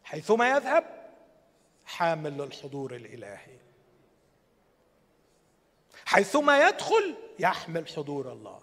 حيثما 0.03 0.49
يذهب 0.49 1.10
حامل 1.86 2.38
للحضور 2.38 2.95
الإلهي. 2.95 3.57
حيثما 6.10 6.68
يدخل 6.68 7.16
يحمل 7.39 7.88
حضور 7.88 8.32
الله. 8.32 8.60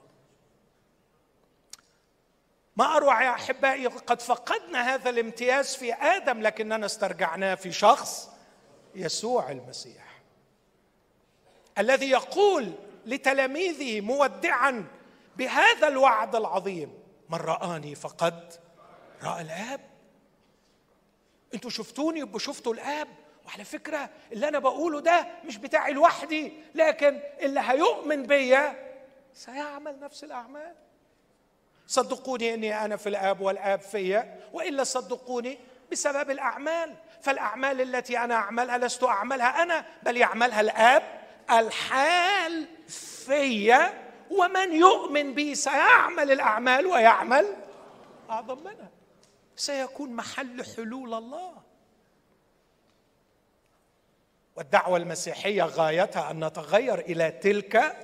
ما 2.76 2.96
أروع 2.96 3.22
يا 3.22 3.30
أحبائي 3.30 3.86
قد 3.86 4.22
فقدنا 4.22 4.94
هذا 4.94 5.10
الامتياز 5.10 5.76
في 5.76 5.94
آدم 5.94 6.40
لكننا 6.40 6.86
استرجعناه 6.86 7.54
في 7.54 7.72
شخص 7.72 8.30
يسوع 8.94 9.50
المسيح. 9.50 10.20
الذي 11.78 12.10
يقول 12.10 12.72
لتلاميذه 13.06 14.00
مودعا 14.00 14.84
بهذا 15.36 15.88
الوعد 15.88 16.36
العظيم 16.36 16.98
من 17.28 17.38
رآني 17.38 17.94
فقد 17.94 18.52
رأى 19.22 19.42
الآب. 19.42 19.80
أنتوا 21.54 21.70
شفتوني 21.70 22.20
يبقوا 22.20 22.38
شفتوا 22.38 22.74
الآب؟ 22.74 23.08
وعلى 23.46 23.64
فكرة 23.64 24.10
اللي 24.32 24.48
أنا 24.48 24.58
بقوله 24.58 25.00
ده 25.00 25.26
مش 25.44 25.56
بتاعي 25.56 25.92
لوحدي 25.92 26.52
لكن 26.74 27.20
اللي 27.40 27.60
هيؤمن 27.64 28.22
بيا 28.22 28.86
سيعمل 29.34 30.00
نفس 30.00 30.24
الأعمال. 30.24 30.74
صدقوني 31.86 32.54
إني 32.54 32.84
أنا 32.84 32.96
في 32.96 33.08
الآب 33.08 33.40
والآب 33.40 33.80
فيا 33.80 34.40
وإلا 34.52 34.84
صدقوني 34.84 35.58
بسبب 35.92 36.30
الأعمال. 36.30 36.94
فالأعمال 37.22 37.80
التي 37.80 38.18
أنا 38.18 38.34
أعملها 38.34 38.78
لست 38.78 39.04
أعملها 39.04 39.62
أنا 39.62 39.86
بل 40.02 40.16
يعملها 40.16 40.60
الآب 40.60 41.02
الحال 41.50 42.66
فيا 43.26 44.06
ومن 44.30 44.72
يؤمن 44.72 45.34
بي 45.34 45.54
سيعمل 45.54 46.32
الأعمال 46.32 46.86
ويعمل 46.86 47.56
أعظم 48.30 48.58
منها. 48.58 48.90
سيكون 49.56 50.12
محل 50.12 50.64
حلول 50.76 51.14
الله. 51.14 51.65
والدعوة 54.56 54.96
المسيحية 54.96 55.62
غايتها 55.62 56.30
أن 56.30 56.44
نتغير 56.44 56.98
إلى 56.98 57.30
تلك 57.30 57.96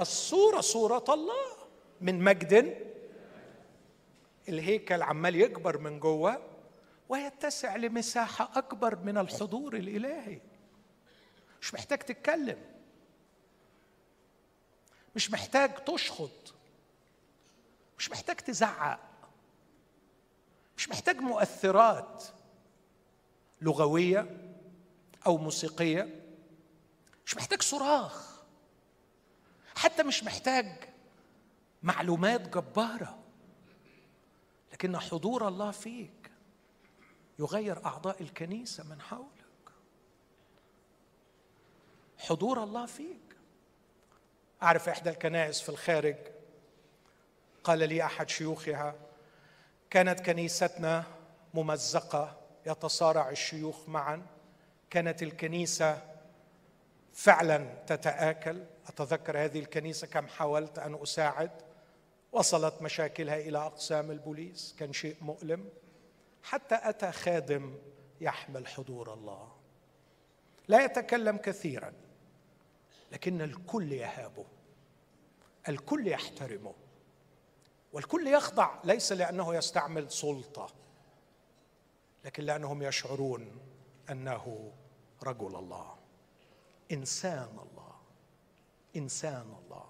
الصورة 0.00 0.60
صورة 0.60 1.04
الله 1.08 1.56
من 2.00 2.24
مجد 2.24 2.78
الهيكل 4.48 5.02
عمال 5.02 5.36
يكبر 5.36 5.78
من 5.78 6.00
جوه 6.00 6.42
ويتسع 7.08 7.76
لمساحة 7.76 8.50
أكبر 8.54 8.96
من 8.96 9.18
الحضور 9.18 9.76
الإلهي. 9.76 10.40
مش 11.60 11.74
محتاج 11.74 11.98
تتكلم. 11.98 12.58
مش 15.16 15.30
محتاج 15.30 15.74
تشخط. 15.74 16.54
مش 17.98 18.10
محتاج 18.10 18.36
تزعق. 18.36 19.00
مش 20.76 20.88
محتاج 20.88 21.16
مؤثرات 21.16 22.24
لغوية. 23.60 24.43
أو 25.26 25.36
موسيقية 25.36 26.20
مش 27.26 27.36
محتاج 27.36 27.62
صراخ. 27.62 28.42
حتى 29.76 30.02
مش 30.02 30.24
محتاج 30.24 30.88
معلومات 31.82 32.48
جبارة. 32.48 33.18
لكن 34.72 34.98
حضور 34.98 35.48
الله 35.48 35.70
فيك 35.70 36.30
يغير 37.38 37.86
أعضاء 37.86 38.22
الكنيسة 38.22 38.84
من 38.84 39.00
حولك. 39.00 39.28
حضور 42.18 42.62
الله 42.62 42.86
فيك. 42.86 43.36
أعرف 44.62 44.88
إحدى 44.88 45.10
الكنائس 45.10 45.60
في 45.60 45.68
الخارج. 45.68 46.16
قال 47.64 47.78
لي 47.78 48.04
أحد 48.04 48.28
شيوخها 48.28 48.94
كانت 49.90 50.20
كنيستنا 50.20 51.04
ممزقة 51.54 52.40
يتصارع 52.66 53.30
الشيوخ 53.30 53.88
معا. 53.88 54.26
كانت 54.94 55.22
الكنيسة 55.22 56.02
فعلا 57.12 57.84
تتآكل. 57.86 58.64
أتذكر 58.86 59.44
هذه 59.44 59.58
الكنيسة 59.58 60.06
كم 60.06 60.26
حاولت 60.26 60.78
أن 60.78 61.02
أساعد. 61.02 61.50
وصلت 62.32 62.82
مشاكلها 62.82 63.36
إلى 63.36 63.58
أقسام 63.58 64.10
البوليس. 64.10 64.76
كان 64.78 64.92
شيء 64.92 65.16
مؤلم. 65.20 65.68
حتى 66.42 66.78
أتى 66.82 67.12
خادم 67.12 67.78
يحمل 68.20 68.66
حضور 68.66 69.14
الله. 69.14 69.52
لا 70.68 70.84
يتكلم 70.84 71.36
كثيرا 71.36 71.92
لكن 73.12 73.42
الكل 73.42 73.92
يهابه. 73.92 74.46
الكل 75.68 76.08
يحترمه. 76.08 76.74
والكل 77.92 78.26
يخضع. 78.26 78.78
ليس 78.84 79.12
لأنه 79.12 79.54
يستعمل 79.54 80.10
سلطة 80.10 80.68
لكن 82.24 82.42
لأنهم 82.44 82.82
يشعرون 82.82 83.60
أنه 84.10 84.72
رجل 85.24 85.56
الله 85.56 85.94
إنسان 86.92 87.48
الله 87.48 87.94
إنسان 88.96 89.54
الله. 89.64 89.84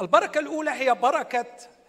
البركة 0.00 0.38
الأولى 0.38 0.70
هي 0.70 0.94
بركة 0.94 1.46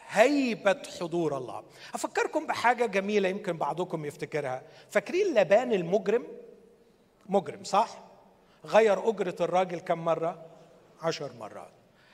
هيبة 0.10 0.82
حضور 1.00 1.38
الله. 1.38 1.64
أفكركم 1.94 2.48
بحاجة 2.48 2.86
جميلة 2.86 3.30
يمكن 3.30 3.58
بعضكم 3.58 4.06
يفتكرها. 4.06 4.64
فاكرين 4.90 5.34
لبان 5.34 5.74
المجرم؟ 5.74 6.28
مجرم 7.26 7.64
صح؟ 7.64 7.98
غير 8.66 9.10
أجرة 9.10 9.36
الراجل 9.42 9.80
كم 9.80 10.06
مرة؟ 10.06 10.46
عشر 11.02 11.34
مرات. 11.34 11.72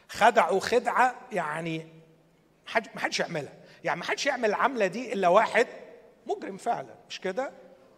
خدعوا 0.10 0.60
خدعه 0.60 1.16
يعني 1.32 1.88
ما 2.96 3.00
حدش 3.00 3.20
يعملها. 3.20 3.54
يعني 3.84 4.00
ما 4.00 4.06
حدش 4.06 4.26
يعمل 4.26 4.50
العملة 4.50 4.88
دي 4.88 5.14
إلا 5.14 5.28
واحد 5.28 5.68
مجرم 6.28 6.58
فعلا. 6.58 6.96
مش 7.10 7.22
كده؟ 7.22 7.52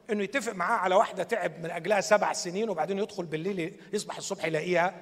انه 0.10 0.24
يتفق 0.24 0.54
معاه 0.54 0.78
على 0.78 0.96
واحدة 0.96 1.24
تعب 1.24 1.60
من 1.60 1.72
أجلها 1.72 2.02
سبع 2.02 2.34
سنين 2.34 2.70
وبعدين 2.70 3.00
يدخل 3.00 3.26
بالليل 3.26 3.82
يصبح 3.94 4.18
الصبح 4.18 4.46
يلاقيها. 4.46 4.94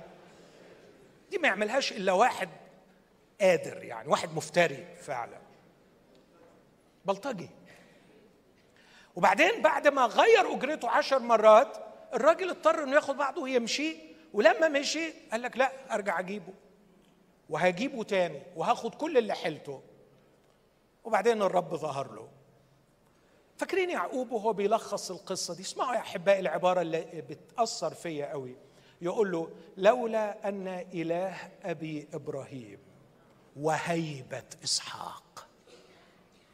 دي 1.31 1.37
ما 1.37 1.47
يعملهاش 1.47 1.91
إلا 1.91 2.11
واحد 2.11 2.49
قادر 3.41 3.83
يعني 3.83 4.07
واحد 4.09 4.33
مفتري 4.35 4.87
فعلا. 5.01 5.37
بلطجي. 7.05 7.49
وبعدين 9.15 9.61
بعد 9.61 9.87
ما 9.87 10.05
غير 10.05 10.53
أجرته 10.53 10.89
عشر 10.89 11.19
مرات 11.19 11.77
الراجل 12.13 12.49
اضطر 12.49 12.83
إنه 12.83 12.95
ياخد 12.95 13.17
بعضه 13.17 13.41
ويمشي 13.41 13.95
ولما 14.33 14.67
مشي 14.67 15.13
قال 15.31 15.41
لك 15.41 15.57
لا 15.57 15.71
أرجع 15.91 16.19
أجيبه. 16.19 16.53
وهجيبه 17.49 18.03
تاني 18.03 18.41
وهاخد 18.55 18.95
كل 18.95 19.17
اللي 19.17 19.33
حيلته 19.33 19.81
وبعدين 21.03 21.41
الرب 21.41 21.75
ظهر 21.75 22.13
له. 22.13 22.29
فاكرين 23.59 23.89
يعقوب 23.89 24.31
وهو 24.31 24.53
بيلخص 24.53 25.11
القصة 25.11 25.55
دي. 25.55 25.61
اسمعوا 25.61 25.95
يا 25.95 25.99
أحبائي 25.99 26.39
العبارة 26.39 26.81
اللي 26.81 27.23
بتأثر 27.29 27.93
فيا 27.93 28.31
قوي. 28.31 28.55
يقول 29.01 29.31
له 29.31 29.51
لولا 29.77 30.49
أن 30.49 30.67
إله 30.67 31.51
أبي 31.63 32.07
إبراهيم 32.13 32.79
وهيبة 33.55 34.43
إسحاق 34.63 35.47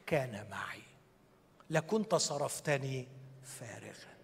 كان 0.06 0.48
معي 0.52 0.82
لكنت 1.70 2.16
صرفتني 2.16 3.08
فارغا. 3.44 4.16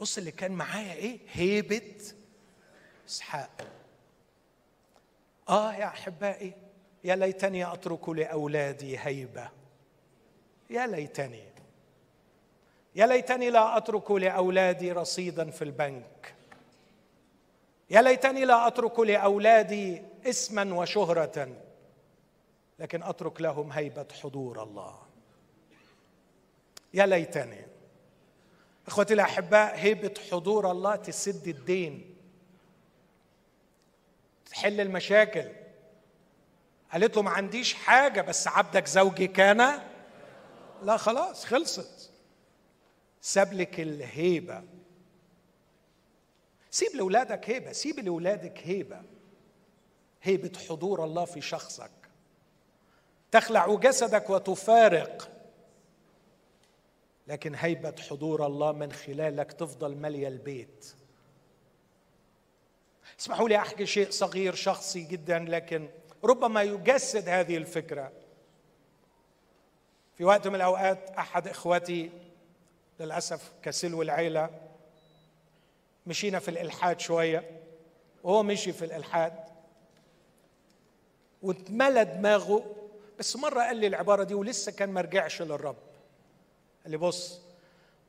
بص 0.00 0.18
اللي 0.18 0.30
كان 0.30 0.52
معايا 0.52 0.92
إيه؟ 0.92 1.18
هيبة 1.32 1.94
إسحاق. 3.08 3.66
آه 5.48 5.74
يا 5.74 5.86
أحبائي 5.86 6.52
يا 7.04 7.16
ليتني 7.16 7.72
أترك 7.72 8.08
لأولادي 8.08 8.98
هيبة. 8.98 9.48
يا 10.70 10.86
ليتني. 10.86 11.55
يا 12.96 13.06
ليتني 13.06 13.50
لا 13.50 13.76
أترك 13.76 14.10
لأولادي 14.10 14.92
رصيدا 14.92 15.50
في 15.50 15.62
البنك. 15.62 16.34
يا 17.90 18.02
ليتني 18.02 18.44
لا 18.44 18.66
أترك 18.66 19.00
لأولادي 19.00 20.02
إسما 20.26 20.74
وشهرة 20.74 21.56
لكن 22.78 23.02
أترك 23.02 23.40
لهم 23.40 23.72
هيبة 23.72 24.06
حضور 24.22 24.62
الله. 24.62 24.98
يا 26.94 27.06
ليتني. 27.06 27.66
إخوتي 28.86 29.14
الأحباء 29.14 29.76
هيبة 29.76 30.14
حضور 30.32 30.70
الله 30.70 30.96
تسد 30.96 31.48
الدين 31.48 32.16
تحل 34.50 34.80
المشاكل. 34.80 35.48
قالت 36.92 37.16
له 37.16 37.22
ما 37.22 37.30
عنديش 37.30 37.74
حاجة 37.74 38.20
بس 38.20 38.48
عبدك 38.48 38.86
زوجي 38.86 39.26
كان. 39.26 39.80
لا 40.82 40.96
خلاص 40.96 41.44
خلصت. 41.44 41.95
ساب 43.26 43.52
لك 43.52 43.80
الهيبة. 43.80 44.62
سيب 46.70 46.96
لأولادك 46.96 47.50
هيبة 47.50 47.72
سيب 47.72 48.00
لأولادك 48.00 48.60
هيبة. 48.64 49.02
هيبة 50.22 50.52
حضور 50.68 51.04
الله 51.04 51.24
في 51.24 51.40
شخصك. 51.40 51.90
تخلع 53.30 53.74
جسدك 53.74 54.30
وتفارق. 54.30 55.30
لكن 57.26 57.54
هيبة 57.54 57.94
حضور 58.10 58.46
الله 58.46 58.72
من 58.72 58.92
خلالك 58.92 59.52
تفضل 59.52 59.96
ماليه 59.96 60.28
البيت. 60.28 60.94
اسمحوا 63.20 63.48
لي 63.48 63.56
أحكي 63.56 63.86
شيء 63.86 64.10
صغير 64.10 64.54
شخصي 64.54 65.00
جدا 65.00 65.38
لكن 65.38 65.88
ربما 66.24 66.62
يجسد 66.62 67.28
هذه 67.28 67.56
الفكرة. 67.56 68.12
في 70.14 70.24
وقت 70.24 70.48
من 70.48 70.54
الأوقات 70.54 71.10
أحد 71.10 71.48
إخوتي 71.48 72.25
للأسف 73.00 73.52
كسلو 73.62 74.02
العيله 74.02 74.50
مشينا 76.06 76.38
في 76.38 76.48
الإلحاد 76.48 77.00
شوية. 77.00 77.60
وهو 78.22 78.42
مشي 78.42 78.72
في 78.72 78.84
الإلحاد. 78.84 79.32
واتملى 81.42 82.04
دماغه. 82.04 82.76
بس 83.18 83.36
مرة 83.36 83.60
قال 83.60 83.76
لي 83.76 83.86
العبارة 83.86 84.24
دي 84.24 84.34
ولسه 84.34 84.72
كان 84.72 84.90
ما 84.90 85.00
رجعش 85.00 85.42
للرب. 85.42 85.76
قال 86.82 86.90
لي 86.90 86.96
بص 86.96 87.40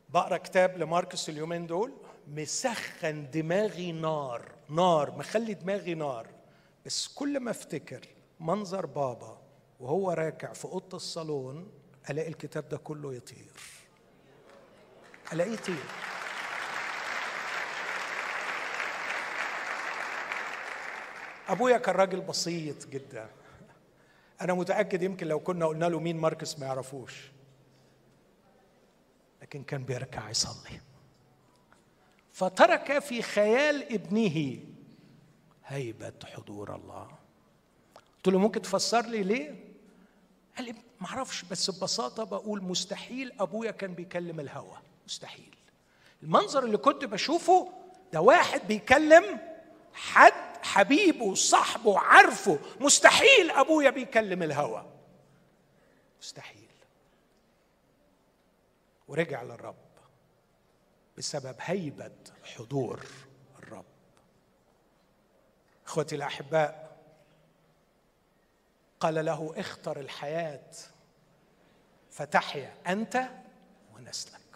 بقرأ 0.10 0.38
كتاب 0.38 0.78
لماركس 0.78 1.30
اليومين 1.30 1.68
دول 1.68 1.94
مسخن 2.28 3.30
دماغي 3.32 3.92
نار 3.92 4.52
نار 4.70 5.12
مخلي 5.12 5.54
دماغي 5.54 5.94
نار. 5.94 6.28
بس 6.86 7.08
كل 7.08 7.40
ما 7.40 7.52
افتكر 7.52 8.08
منظر 8.40 8.86
بابا 8.86 9.42
وهو 9.80 10.12
راكع 10.12 10.54
في 10.54 10.66
أوضة 10.66 10.98
الصالون 10.98 11.72
ألاقي 12.10 12.30
الكتاب 12.30 12.70
ده 12.70 12.78
كله 12.78 13.14
يطير. 13.14 13.77
الاقيه 15.34 15.54
يطير 15.54 15.84
أبويا 21.48 21.78
كان 21.78 21.96
راجل 21.96 22.22
بسيط 22.22 22.88
جدا. 22.88 23.30
أنا 24.42 24.54
متأكد 24.54 25.04
يمكن 25.04 25.28
لو 25.28 25.40
كنا 25.40 25.66
قلنا 25.66 25.86
له 25.86 26.00
مين 26.00 26.18
ماركس 26.18 26.60
ما 26.60 26.66
يعرفوش. 26.66 27.32
لكن 29.42 29.64
كان 29.64 29.84
بيركع 29.84 30.30
يصلي. 30.30 30.80
فترك 32.32 33.00
في 33.00 33.22
خيال 33.22 33.94
ابنه 33.94 34.60
هيبة 35.66 36.14
حضور 36.26 36.76
الله. 36.76 37.08
قلت 38.16 38.28
له 38.28 38.40
ممكن 38.40 38.62
تفسر 38.62 39.06
لي 39.06 39.24
ليه؟ 39.24 39.68
قال 40.58 40.66
لي 40.66 40.76
ما 41.02 41.08
أعرفش 41.08 41.44
بس 41.44 41.72
ببساطة 41.72 42.24
بقول 42.24 42.64
مستحيل 42.64 43.32
أبويا 43.40 43.72
كان 43.72 43.94
بيكلم 43.94 44.40
الهوى 44.40 44.78
مستحيل. 45.08 45.56
المنظر 46.24 46.64
اللي 46.64 46.78
كنت 46.78 47.06
بشوفه 47.06 47.74
ده 48.14 48.22
واحد 48.22 48.68
بيكلم 48.68 49.40
حد 49.94 50.58
حبيبه 50.64 51.36
صاحبه 51.36 52.00
عارفه. 52.00 52.60
مستحيل 52.80 53.52
أبويا 53.52 53.90
بيكلم 53.90 54.44
الهوى. 54.44 54.86
مستحيل. 56.22 56.68
ورجع 59.08 59.44
للرب 59.44 59.76
بسبب 61.18 61.56
هيبة 61.60 62.12
حضور 62.44 63.06
الرب. 63.60 63.86
إخوتي 65.86 66.16
الأحباء 66.16 66.98
قال 69.00 69.26
له 69.26 69.54
اختر 69.58 70.00
الحياة 70.00 70.72
فتحيا 72.12 72.74
أنت 72.88 73.30
ونسلك. 73.96 74.47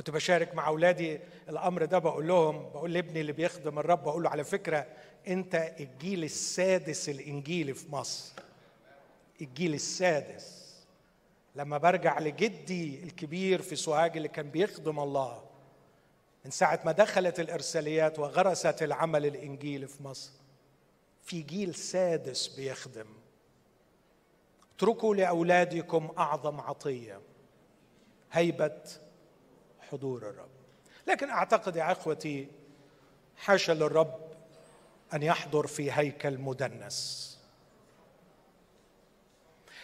كنت 0.00 0.10
بشارك 0.10 0.54
مع 0.54 0.68
أولادي 0.68 1.20
الأمر 1.48 1.84
ده 1.84 1.98
بقول 1.98 2.28
لهم 2.28 2.70
بقول 2.70 2.92
لابني 2.92 3.20
اللي 3.20 3.32
بيخدم 3.32 3.78
الرب 3.78 4.02
بقول 4.04 4.22
له 4.22 4.30
على 4.30 4.44
فكرة 4.44 4.86
أنت 5.28 5.74
الجيل 5.80 6.24
السادس 6.24 7.08
الإنجيلي 7.08 7.74
في 7.74 7.92
مصر. 7.92 8.32
الجيل 9.40 9.74
السادس. 9.74 10.74
لما 11.56 11.78
برجع 11.78 12.18
لجدي 12.18 13.02
الكبير 13.02 13.62
في 13.62 13.76
سوهاج 13.76 14.16
اللي 14.16 14.28
كان 14.28 14.50
بيخدم 14.50 15.00
الله 15.00 15.42
من 16.44 16.50
ساعة 16.50 16.80
ما 16.84 16.92
دخلت 16.92 17.40
الإرساليات 17.40 18.18
وغرست 18.18 18.82
العمل 18.82 19.26
الإنجيلي 19.26 19.86
في 19.86 20.02
مصر 20.02 20.32
في 21.22 21.42
جيل 21.42 21.74
سادس 21.74 22.46
بيخدم. 22.46 23.06
اتركوا 24.76 25.14
لأولادكم 25.14 26.10
أعظم 26.18 26.60
عطية 26.60 27.20
هيبة 28.32 28.82
حضور 29.92 30.22
الرب. 30.22 30.48
لكن 31.06 31.30
أعتقد 31.30 31.76
يا 31.76 31.92
إخوتي 31.92 32.48
حاشا 33.36 33.72
للرب 33.72 34.20
أن 35.14 35.22
يحضر 35.22 35.66
في 35.66 35.92
هيكل 35.92 36.38
مدنس 36.38 37.30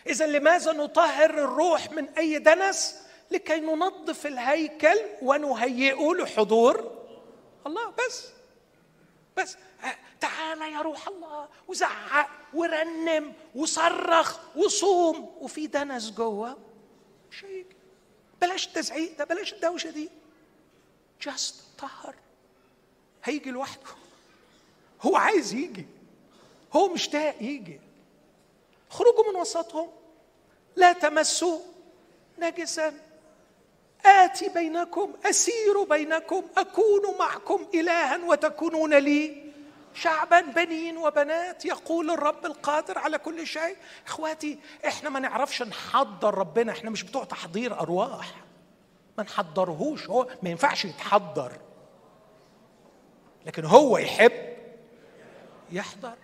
إذا 0.07 0.27
لماذا 0.27 0.73
نطهر 0.73 1.31
الروح 1.31 1.93
من 1.93 2.09
أي 2.09 2.39
دنس؟ 2.39 3.03
لكي 3.31 3.61
ننظف 3.61 4.27
الهيكل 4.27 4.99
ونهيئه 5.23 6.15
لحضور 6.15 6.93
الله. 7.67 7.91
بس 7.91 8.29
بس. 9.37 9.57
تعال 10.21 10.73
يا 10.73 10.83
روح 10.83 11.09
الله 11.09 11.49
وزعق 11.69 12.29
ورنم 12.55 13.33
وصرخ 13.55 14.57
وصوم. 14.57 15.37
وفي 15.41 15.67
دنس 15.67 16.11
جوه 16.11 16.57
مش 17.31 17.45
هيجي 17.45 17.77
بلاش 18.41 18.67
التزعيق 18.67 19.19
ده 19.19 19.25
بلاش 19.25 19.53
الدوشة 19.53 19.91
دي. 19.91 20.09
جاست 21.23 21.55
طهر. 21.79 22.15
هيجي 23.25 23.51
لوحده. 23.51 23.91
هو 25.03 25.17
عايز 25.17 25.55
يجي. 25.55 25.87
هو 26.73 26.89
مشتاق 26.89 27.37
يجي. 27.41 27.81
خرجوا 28.91 29.31
من 29.33 29.37
وسطهم. 29.41 29.91
لا 30.77 30.93
تمسوا 30.93 31.61
نجسا. 32.39 32.95
آتي 34.05 34.49
بينكم 34.49 35.13
أسير 35.25 35.83
بينكم 35.83 36.43
أكون 36.57 37.19
معكم 37.19 37.67
إلها 37.75 38.17
وتكونون 38.25 38.95
لي 38.95 39.46
شعبا 39.97 40.41
بنين 40.41 40.97
وبنات 40.97 41.65
يقول 41.65 42.11
الرب 42.11 42.47
القادر 42.47 42.99
على 42.99 43.19
كل 43.19 43.47
شيء. 43.47 43.77
إخواتي 44.07 44.59
إحنا 44.87 45.11
ما 45.11 45.21
نعرفش 45.21 45.63
نحضر 45.63 46.35
ربنا. 46.35 46.73
إحنا 46.73 46.91
مش 46.91 47.03
بتوع 47.03 47.25
تحضير 47.25 47.81
أرواح. 47.81 48.35
ما 49.19 49.25
نحضرهوش. 49.25 50.09
هو 50.09 50.27
ما 50.43 50.51
ينفعش 50.51 50.85
يتحضر. 50.85 51.53
لكن 53.47 53.65
هو 53.65 53.99
يحب 53.99 54.33
يحضر. 55.73 56.15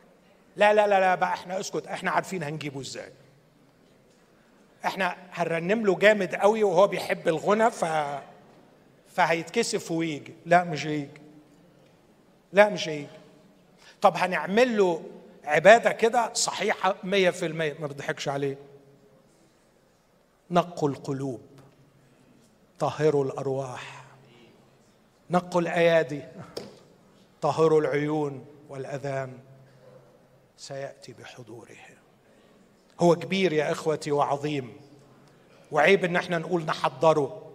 لا 0.57 0.75
لا 0.75 0.87
لا 0.87 1.01
لا 1.01 1.15
بقى 1.15 1.35
إحنا 1.35 1.61
اسكت. 1.61 1.87
إحنا 1.87 2.11
عارفين 2.11 2.43
هنجيبه 2.43 2.81
إزاي. 2.81 3.13
إحنا 4.85 5.17
هنرنم 5.33 5.87
له 5.87 5.95
جامد 5.95 6.35
قوي 6.35 6.65
وهو 6.65 6.87
بيحب 6.87 7.29
الغنى 7.29 7.71
ف 7.71 7.85
فهيتكسف 9.09 9.91
ويجي. 9.91 10.35
لا 10.47 10.65
مش 10.65 10.87
هيجي. 10.87 11.21
لا 12.53 12.69
مش 12.69 12.89
هيجي. 12.89 13.22
طب 14.03 14.17
هنعمل 14.17 14.77
له 14.77 15.03
عبادة 15.45 15.93
كده؟ 15.93 16.33
صحيحه 16.35 16.95
100% 17.03 17.05
ما 17.81 17.87
بضحكش 17.87 18.29
عليه. 18.29 18.59
نقوا 20.51 20.89
القلوب 20.89 21.41
طهروا 22.79 23.25
الأرواح. 23.25 24.05
نقوا 25.31 25.61
الأيادي 25.61 26.23
طهروا 27.41 27.81
العيون 27.81 28.47
والأذان. 28.69 29.39
سيأتي 30.57 31.13
بحضوره 31.13 31.77
هو 33.01 33.17
كبير 33.17 33.53
يا 33.53 33.73
إخوتي 33.73 34.13
وعظيم. 34.13 34.77
وعيب 35.73 36.05
إن 36.05 36.17
إحنا 36.17 36.39
نقول 36.39 36.65
نحضره. 36.65 37.53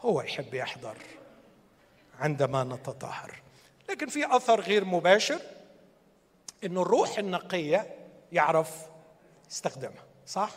هو 0.00 0.20
يحب 0.20 0.54
يحضر 0.54 0.96
عندما 2.20 2.64
نتطهر. 2.64 3.47
لكن 3.88 4.06
في 4.06 4.36
أثر 4.36 4.60
غير 4.60 4.84
مباشر 4.84 5.40
إنه 6.64 6.82
الروح 6.82 7.18
النقية 7.18 7.86
يعرف 8.32 8.70
يستخدمها 9.50 10.04
صح؟ 10.26 10.50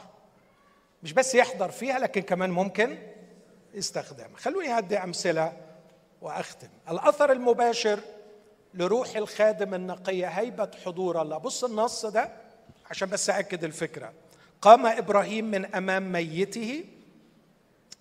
مش 1.03 1.13
بس 1.13 1.35
يحضر 1.35 1.71
فيها 1.71 1.99
لكن 1.99 2.21
كمان 2.21 2.49
ممكن 2.49 2.97
يستخدمها. 3.73 4.37
خلوني 4.37 4.67
هدي 4.79 4.97
أمثلة 4.97 5.57
وأختم. 6.21 6.67
الأثر 6.89 7.31
المباشر 7.31 7.99
لروح 8.73 9.15
الخادم 9.15 9.73
النقية 9.73 10.27
هيبة 10.27 10.71
حضور 10.85 11.21
الله. 11.21 11.37
بص 11.37 11.63
النص 11.63 12.05
ده 12.05 12.29
عشان 12.89 13.09
بس 13.09 13.29
اكد 13.29 13.63
الفكرة. 13.63 14.13
قام 14.61 14.85
إبراهيم 14.85 15.45
من 15.45 15.75
أمام 15.75 16.11
ميته 16.11 16.85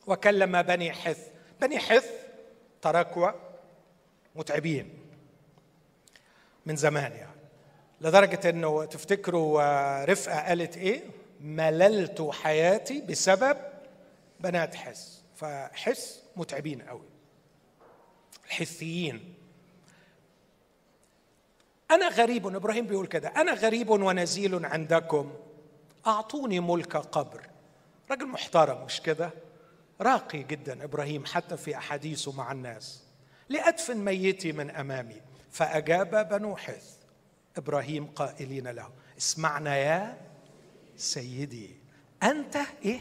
وكلم 0.07 0.63
بني 0.63 0.93
حث. 0.93 1.29
بني 1.61 1.79
حث 1.79 2.11
تركوا 2.83 3.31
متعبين. 4.35 5.00
من 6.67 6.77
زمان 6.77 7.13
يعني. 7.13 7.41
لدرجة 8.01 8.51
إنه 8.51 8.85
تفتكروا 8.85 9.63
آه، 9.63 10.05
رفقة 10.05 10.41
قالت 10.41 10.77
إيه؟ 10.77 11.03
مللت 11.41 12.31
حياتي 12.33 13.01
بسبب 13.01 13.57
بنات 14.41 14.75
حس. 14.75 15.23
فحس 15.37 16.23
متعبين 16.37 16.83
قوي. 16.83 17.09
الحثيين 18.47 19.35
أنا 21.91 22.09
غريب 22.09 22.47
إبراهيم 22.47 22.87
بيقول 22.87 23.07
كده 23.07 23.29
أنا 23.29 23.53
غريب 23.55 23.91
ونزيل 23.91 24.67
عندكم. 24.67 25.33
أعطوني 26.07 26.61
ملك 26.61 26.97
قبر. 26.97 27.47
راجل 28.11 28.27
محترم 28.27 28.85
مش 28.85 29.01
كده؟ 29.01 29.31
راقي 30.01 30.43
جدا 30.43 30.85
إبراهيم 30.85 31.25
حتى 31.27 31.57
في 31.57 31.77
أحاديثه 31.77 32.33
مع 32.33 32.53
الناس. 32.53 33.03
لأدفن 33.49 33.97
ميتي 33.97 34.53
من 34.53 34.71
أمامي. 34.71 35.21
فأجاب 35.51 36.29
بنو 36.29 36.57
حث 36.57 36.97
إبراهيم 37.57 38.07
قائلين 38.07 38.69
له 38.69 38.91
اسمعنا 39.19 39.77
يا 39.77 40.21
سيدي 40.97 41.77
أنت 42.23 42.57
إيه؟ 42.85 43.01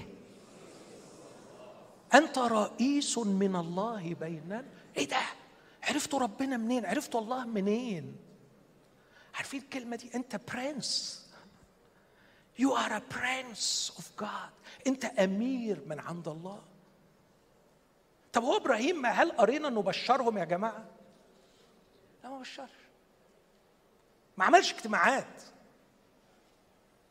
أنت 2.13 2.37
رئيس 2.37 3.17
من 3.17 3.55
الله 3.55 4.13
بيننا؟ 4.19 4.65
إيه 4.97 5.07
ده؟ 5.07 5.17
عرفتوا 5.83 6.19
ربنا 6.19 6.57
منين؟ 6.57 6.85
عرفتوا 6.85 7.21
الله 7.21 7.45
منين؟ 7.45 8.15
عارفين 9.35 9.61
الكلمة 9.61 9.95
دي؟ 9.95 10.09
أنت 10.15 10.41
برنس 10.53 11.19
You 12.59 12.73
are 12.73 12.91
a 12.93 13.01
prince 13.13 13.91
of 13.99 14.05
God. 14.17 14.51
أنت 14.87 15.05
أمير 15.05 15.81
من 15.87 15.99
عند 15.99 16.27
الله. 16.27 16.61
طب 18.33 18.43
هو 18.43 18.57
إبراهيم 18.57 19.01
ما 19.01 19.09
هل 19.09 19.31
قرينا 19.31 19.67
إنه 19.67 19.81
بشرهم 19.81 20.37
يا 20.37 20.45
جماعة؟ 20.45 20.85
لا 22.29 22.35
ما 22.35 22.41
بشرش 22.41 22.69
ما 24.37 24.45
عملش 24.45 24.73
اجتماعات. 24.73 25.41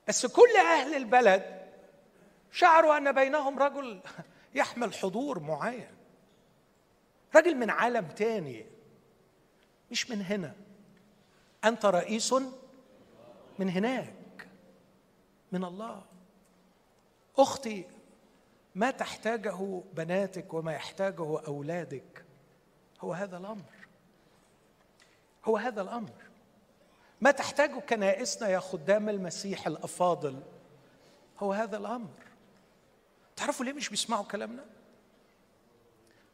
بس 0.08 0.26
كل 0.26 0.56
أهل 0.56 0.94
البلد 0.94 1.68
شعروا 2.52 2.96
أن 2.96 3.12
بينهم 3.12 3.58
رجل 3.58 4.00
يحمل 4.54 4.94
حضور 4.94 5.40
معين. 5.40 5.96
رجل 7.36 7.56
من 7.56 7.70
عالم 7.70 8.08
تاني. 8.08 8.66
مش 9.90 10.10
من 10.10 10.22
هنا. 10.22 10.54
أنت 11.64 11.86
رئيس 11.86 12.34
من 13.58 13.68
هناك. 13.68 14.48
من 15.52 15.64
الله. 15.64 16.04
أختي 17.38 17.84
ما 18.74 18.90
تحتاجه 18.90 19.82
بناتك 19.92 20.54
وما 20.54 20.72
يحتاجه 20.72 21.40
أولادك. 21.46 22.24
هو 23.00 23.12
هذا 23.12 23.36
الأمر. 23.36 23.77
هو 25.48 25.56
هذا 25.56 25.82
الأمر. 25.82 26.12
ما 27.20 27.30
تحتاجه 27.30 27.78
كنائسنا 27.80 28.48
يا 28.48 28.58
خدام 28.58 29.08
المسيح 29.08 29.66
الأفاضل. 29.66 30.42
هو 31.38 31.52
هذا 31.52 31.76
الأمر. 31.76 32.10
تعرفوا 33.36 33.64
ليه 33.64 33.72
مش 33.72 33.88
بيسمعوا 33.88 34.24
كلامنا؟ 34.24 34.64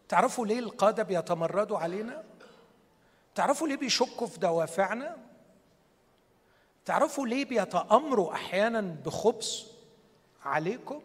تعرفوا 0.08 0.46
ليه 0.46 0.58
القادة 0.58 1.02
بيتمردوا 1.02 1.78
علينا؟ 1.78 2.24
تعرفوا 3.34 3.68
ليه 3.68 3.76
بيشكوا 3.76 4.26
في 4.26 4.40
دوافعنا؟ 4.40 5.16
تعرفوا 6.84 7.26
ليه 7.26 7.44
بيتأمروا 7.44 8.32
أحيانا 8.32 8.80
بخبث 8.80 9.66
عليكم؟ 10.44 11.02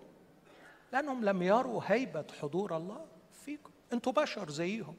لأنهم 0.93 1.25
لم 1.25 1.41
يروا 1.41 1.81
هيبة 1.85 2.25
حضور 2.41 2.77
الله 2.77 3.05
فيكم. 3.45 3.71
أنتوا 3.93 4.11
بشر 4.13 4.49
زيهم. 4.49 4.95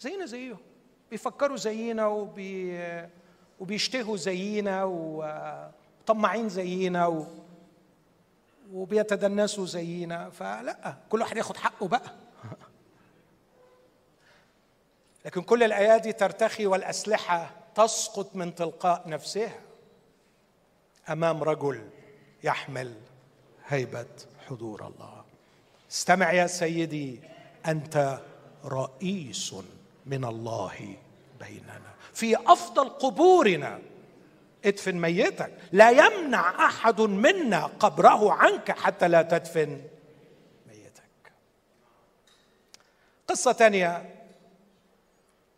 زينا 0.00 0.26
زيهم. 0.26 0.73
بيفكروا 1.10 1.56
زينا 1.56 2.06
وبي 2.06 2.78
وبيشتهوا 3.60 4.16
زينا 4.16 4.84
وطماعين 4.84 6.48
زينا 6.48 7.06
و... 7.06 7.26
وبيتدنسوا 8.72 9.66
زينا. 9.66 10.30
فلا 10.30 10.96
كل 11.10 11.20
واحد 11.20 11.36
ياخد 11.36 11.56
حقه 11.56 11.88
بقى. 11.88 12.12
لكن 15.24 15.42
كل 15.42 15.62
الايادي 15.62 16.12
ترتخي 16.12 16.66
والأسلحة 16.66 17.50
تسقط 17.74 18.36
من 18.36 18.54
تلقاء 18.54 19.08
نفسها 19.08 19.60
أمام 21.08 21.42
رجل 21.42 21.88
يحمل 22.44 22.94
هيبة 23.66 24.06
حضور 24.48 24.86
الله. 24.86 25.24
استمع 25.90 26.32
يا 26.32 26.46
سيدي 26.46 27.20
أنت 27.66 28.20
رئيس. 28.64 29.54
من 30.06 30.24
الله 30.24 30.96
بيننا. 31.40 31.94
في 32.12 32.36
أفضل 32.36 32.88
قبورنا. 32.88 33.80
ادفن 34.64 34.94
ميتك. 34.94 35.52
لا 35.72 35.90
يمنع 35.90 36.66
أحد 36.66 37.00
منا 37.00 37.66
قبره 37.66 38.32
عنك 38.32 38.70
حتى 38.70 39.08
لا 39.08 39.22
تدفن 39.22 39.82
ميتك. 40.66 41.32
قصة 43.28 43.52
ثانية 43.52 44.14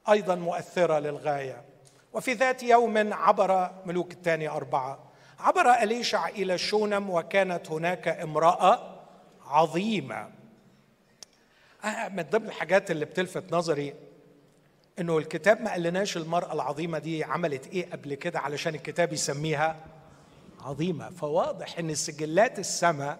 أيضا 0.08 0.34
مؤثرة 0.34 0.98
للغاية. 0.98 1.64
وفي 2.12 2.32
ذات 2.32 2.62
يوم 2.62 3.12
عبر 3.12 3.70
ملوك 3.86 4.12
الثاني 4.12 4.48
أربعة 4.48 4.98
عبر 5.38 5.72
أليشع 5.72 6.28
إلى 6.28 6.58
شونم 6.58 7.10
وكانت 7.10 7.70
هناك 7.70 8.08
امرأة 8.08 9.00
عظيمة. 9.46 10.30
آه، 11.84 12.08
من 12.08 12.22
ضمن 12.22 12.46
الحاجات 12.46 12.90
اللي 12.90 13.04
بتلفت 13.04 13.52
نظري 13.52 13.94
إنه 14.98 15.18
الكتاب 15.18 15.60
ما 15.60 15.70
قالناش 15.70 16.16
المرأة 16.16 16.52
العظيمة 16.52 16.98
دي 16.98 17.24
عملت 17.24 17.66
إيه 17.66 17.90
قبل 17.90 18.14
كده 18.14 18.38
علشان 18.40 18.74
الكتاب 18.74 19.12
يسميها 19.12 19.76
عظيمة. 20.60 21.10
فواضح 21.10 21.78
إن 21.78 21.94
سجلات 21.94 22.58
السماء 22.58 23.18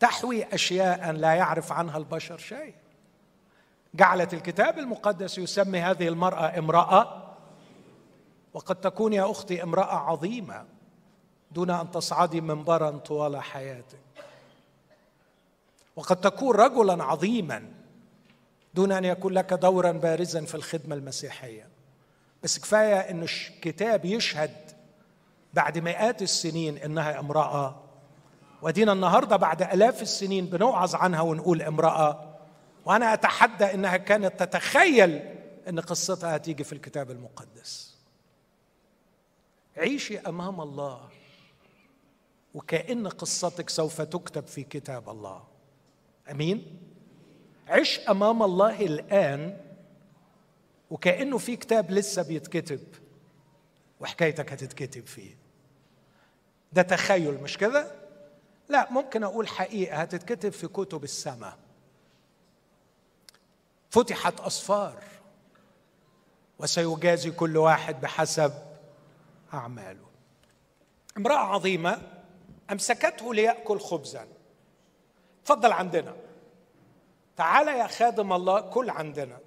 تحوي 0.00 0.54
أشياء 0.54 1.12
لا 1.12 1.34
يعرف 1.34 1.72
عنها 1.72 1.98
البشر 1.98 2.38
شيء. 2.38 2.74
جعلت 3.94 4.34
الكتاب 4.34 4.78
المقدس 4.78 5.38
يسمي 5.38 5.80
هذه 5.80 6.08
المرأة 6.08 6.58
امرأة 6.58 7.34
وقد 8.54 8.76
تكون 8.76 9.12
يا 9.12 9.30
أختي 9.30 9.62
امرأة 9.62 10.10
عظيمة 10.10 10.64
دون 11.50 11.70
أن 11.70 11.90
تصعدي 11.90 12.40
منبرا 12.40 12.90
طوال 12.90 13.42
حياتك. 13.42 13.98
وقد 15.96 16.20
تكون 16.20 16.56
رجلا 16.56 17.04
عظيما 17.04 17.83
دون 18.74 18.92
أن 18.92 19.04
يكون 19.04 19.32
لك 19.32 19.52
دورا 19.52 19.92
بارزا 19.92 20.44
في 20.44 20.54
الخدمة 20.54 20.94
المسيحية. 20.94 21.68
بس 22.42 22.58
كفاية 22.58 22.96
إن 22.96 23.22
الكتاب 23.22 24.04
يشهد 24.04 24.70
بعد 25.54 25.78
مئات 25.78 26.22
السنين 26.22 26.78
إنها 26.78 27.18
امرأة. 27.20 27.82
ودينا 28.62 28.92
النهارده 28.92 29.36
بعد 29.36 29.62
آلاف 29.62 30.02
السنين 30.02 30.46
بنوعظ 30.46 30.94
عنها 30.94 31.20
ونقول 31.20 31.62
امرأة. 31.62 32.36
وأنا 32.84 33.14
أتحدى 33.14 33.64
إنها 33.64 33.96
كانت 33.96 34.42
تتخيل 34.42 35.22
إن 35.68 35.80
قصتها 35.80 36.36
هتيجي 36.36 36.64
في 36.64 36.72
الكتاب 36.72 37.10
المقدس. 37.10 37.94
عيشي 39.76 40.18
أمام 40.18 40.60
الله. 40.60 41.00
وكأن 42.54 43.08
قصتك 43.08 43.70
سوف 43.70 44.00
تكتب 44.00 44.46
في 44.46 44.62
كتاب 44.62 45.08
الله. 45.08 45.44
أمين؟ 46.30 46.83
عش 47.68 48.00
أمام 48.08 48.42
الله 48.42 48.80
الآن 48.80 49.60
وكأنه 50.90 51.38
في 51.38 51.56
كتاب 51.56 51.90
لسه 51.90 52.22
بيتكتب 52.22 52.80
وحكايتك 54.00 54.52
هتتكتب 54.52 55.06
فيه. 55.06 55.36
ده 56.72 56.82
تخيل 56.82 57.42
مش 57.42 57.58
كده؟ 57.58 57.92
لا 58.68 58.92
ممكن 58.92 59.24
أقول 59.24 59.48
حقيقة 59.48 59.96
هتتكتب 59.96 60.52
في 60.52 60.68
كتب 60.68 61.04
السماء. 61.04 61.58
فتحت 63.90 64.40
اسفار 64.40 65.02
وسيجازي 66.58 67.30
كل 67.30 67.56
واحد 67.56 68.00
بحسب 68.00 68.52
أعماله. 69.54 70.06
امرأة 71.16 71.36
عظيمة 71.38 72.02
أمسكته 72.72 73.34
ليأكل 73.34 73.80
خبزا. 73.80 74.26
تفضل 75.44 75.72
عندنا. 75.72 76.16
تعال 77.36 77.68
يا 77.68 77.86
خادم 77.86 78.32
الله 78.32 78.60
كل 78.60 78.90
عندنا. 78.90 79.38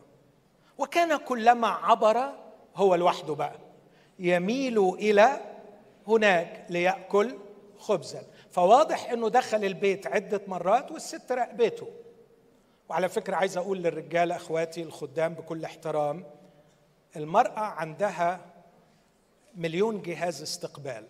وكان 0.77 1.17
كلما 1.17 1.67
عبر 1.67 2.33
هو 2.75 2.95
لوحده 2.95 3.35
بقى. 3.35 3.55
يميل 4.19 4.79
إلى 4.79 5.39
هناك 6.07 6.65
ليأكل 6.69 7.38
خبزا 7.79 8.23
فواضح 8.51 9.11
إنه 9.11 9.29
دخل 9.29 9.65
البيت 9.65 10.07
عدة 10.07 10.41
مرات 10.47 10.91
والست 10.91 11.31
راقبته. 11.31 11.88
وعلى 12.89 13.09
فكرة 13.09 13.35
عايز 13.35 13.57
أقول 13.57 13.77
للرجال 13.77 14.31
أخواتي 14.31 14.83
الخدام 14.83 15.33
بكل 15.33 15.63
احترام 15.65 16.23
المرأة 17.15 17.59
عندها 17.59 18.39
مليون 19.55 20.01
جهاز 20.01 20.41
استقبال. 20.41 21.07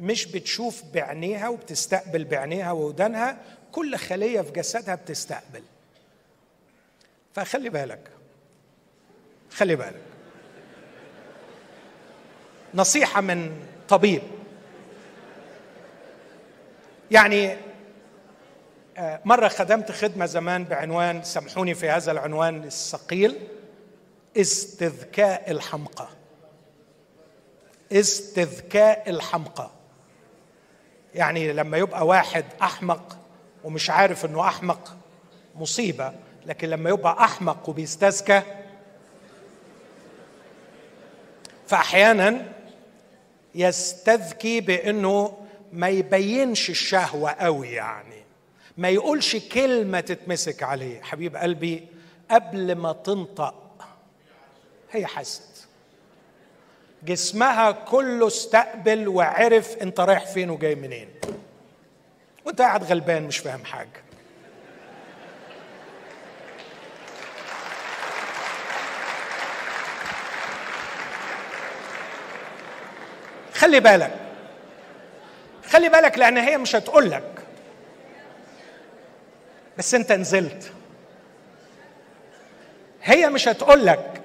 مش 0.00 0.26
بتشوف 0.26 0.82
بعينيها 0.94 1.48
وبتستقبل 1.48 2.24
بعينيها 2.24 2.72
وودانها 2.72 3.38
كل 3.72 3.96
خلية 3.96 4.40
في 4.40 4.52
جسدها 4.52 4.94
بتستقبل. 4.94 5.62
فخلي 7.34 7.68
بالك 7.68 8.08
خلي 9.50 9.76
بالك. 9.76 10.02
نصيحة 12.74 13.20
من 13.20 13.62
طبيب. 13.88 14.22
يعني 17.10 17.56
آه، 18.98 19.20
مرة 19.24 19.48
خدمت 19.48 19.92
خدمة 19.92 20.26
زمان 20.26 20.64
بعنوان 20.64 21.22
سامحوني 21.22 21.74
في 21.74 21.88
هذا 21.88 22.12
العنوان 22.12 22.64
الثقيل 22.64 23.48
استذكاء 24.36 25.50
الحمقى. 25.50 26.08
استذكاء 27.92 29.10
الحمقى. 29.10 29.70
يعني 31.14 31.52
لما 31.52 31.78
يبقى 31.78 32.06
واحد 32.06 32.44
أحمق 32.62 33.18
ومش 33.64 33.90
عارف 33.90 34.24
إنه 34.24 34.48
أحمق 34.48 34.96
مصيبة. 35.54 36.12
لكن 36.46 36.68
لما 36.70 36.90
يبقى 36.90 37.24
أحمق 37.24 37.68
وبيستذكى 37.68 38.42
فأحيانا 41.66 42.52
يستذكي 43.54 44.60
بإنه 44.60 45.38
ما 45.72 45.88
يبينش 45.88 46.70
الشهوة 46.70 47.30
قوي 47.30 47.68
يعني. 47.68 48.22
ما 48.76 48.88
يقولش 48.88 49.36
كلمة 49.36 50.00
تتمسك 50.00 50.62
عليه. 50.62 51.02
حبيب 51.02 51.36
قلبي 51.36 51.88
قبل 52.30 52.74
ما 52.74 52.92
تنطق 52.92 53.84
هي 54.90 55.06
حست 55.06 55.51
جسمها 57.04 57.70
كله 57.70 58.26
استقبل 58.26 59.08
وعرف 59.08 59.76
انت 59.82 60.00
رايح 60.00 60.26
فين 60.26 60.50
وجاي 60.50 60.74
منين. 60.74 61.08
وانت 62.44 62.60
قاعد 62.60 62.84
غلبان 62.84 63.22
مش 63.22 63.38
فاهم 63.38 63.64
حاجة. 63.64 64.02
خلي 73.54 73.80
بالك. 73.80 74.18
خلي 75.66 75.88
بالك 75.88 76.18
لأن 76.18 76.38
هي 76.38 76.58
مش 76.58 76.76
هتقول 76.76 77.10
لك 77.10 77.42
بس 79.78 79.94
انت 79.94 80.12
نزلت. 80.12 80.72
هي 83.02 83.28
مش 83.28 83.48
هتقول 83.48 83.86
لك 83.86 84.22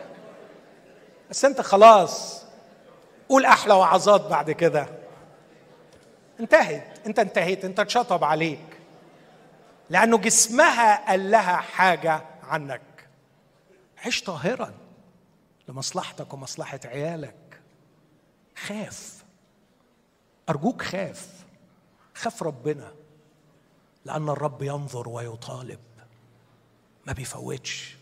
بس 1.30 1.46
انت 1.46 1.62
خلاص 1.62 2.37
قول 3.30 3.46
أحلى 3.46 3.74
وعظات 3.74 4.22
بعد 4.22 4.52
كده. 4.52 4.88
انتهت. 6.40 7.08
انت 7.08 7.20
انتهيت. 7.20 7.66
انت 7.66 7.80
اتشطب 7.80 8.24
عليك. 8.24 8.80
لأنه 9.90 10.18
جسمها 10.18 11.10
قال 11.10 11.32
لها 11.32 11.56
حاجة 11.56 12.22
عنك. 12.44 12.82
عيش 13.98 14.24
طاهرا 14.24 14.74
لمصلحتك 15.68 16.34
ومصلحة 16.34 16.80
عيالك. 16.86 17.62
خاف. 18.58 19.24
أرجوك 20.50 20.82
خاف. 20.82 21.28
خاف 22.16 22.44
ربنا. 22.44 22.94
لأن 24.06 24.30
الرب 24.30 24.64
ينظر 24.64 25.10
ويطالب. 25.10 25.80
ما 27.06 27.14
بيفوتش. 27.14 27.98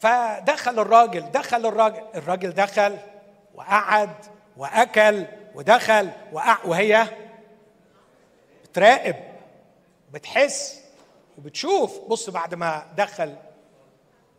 فدخل 0.00 0.78
الراجل 0.78 1.30
دخل 1.30 1.66
الراجل 1.66 2.02
الراجل 2.14 2.50
دخل 2.50 2.98
وقعد 3.54 4.14
وأكل 4.56 5.26
ودخل 5.54 6.10
وقع 6.32 6.64
وهي 6.64 7.06
بتراقب 8.64 9.16
بتحس 10.12 10.80
وبتشوف. 11.38 12.00
بص 12.08 12.30
بعد 12.30 12.54
ما 12.54 12.86
دخل 12.96 13.36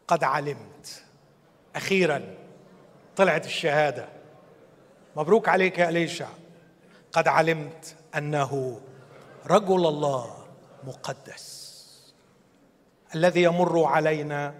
قد 0.07 0.23
علمت. 0.23 1.03
أخيرا 1.75 2.35
طلعت 3.15 3.45
الشهادة. 3.45 4.09
مبروك 5.15 5.49
عليك 5.49 5.79
يا 5.79 5.89
أليشع. 5.89 6.27
قد 7.11 7.27
علمت 7.27 7.95
أنه 8.15 8.81
رجل 9.47 9.85
الله 9.87 10.45
مقدس 10.83 11.61
الذي 13.15 13.43
يمر 13.43 13.83
علينا 13.83 14.53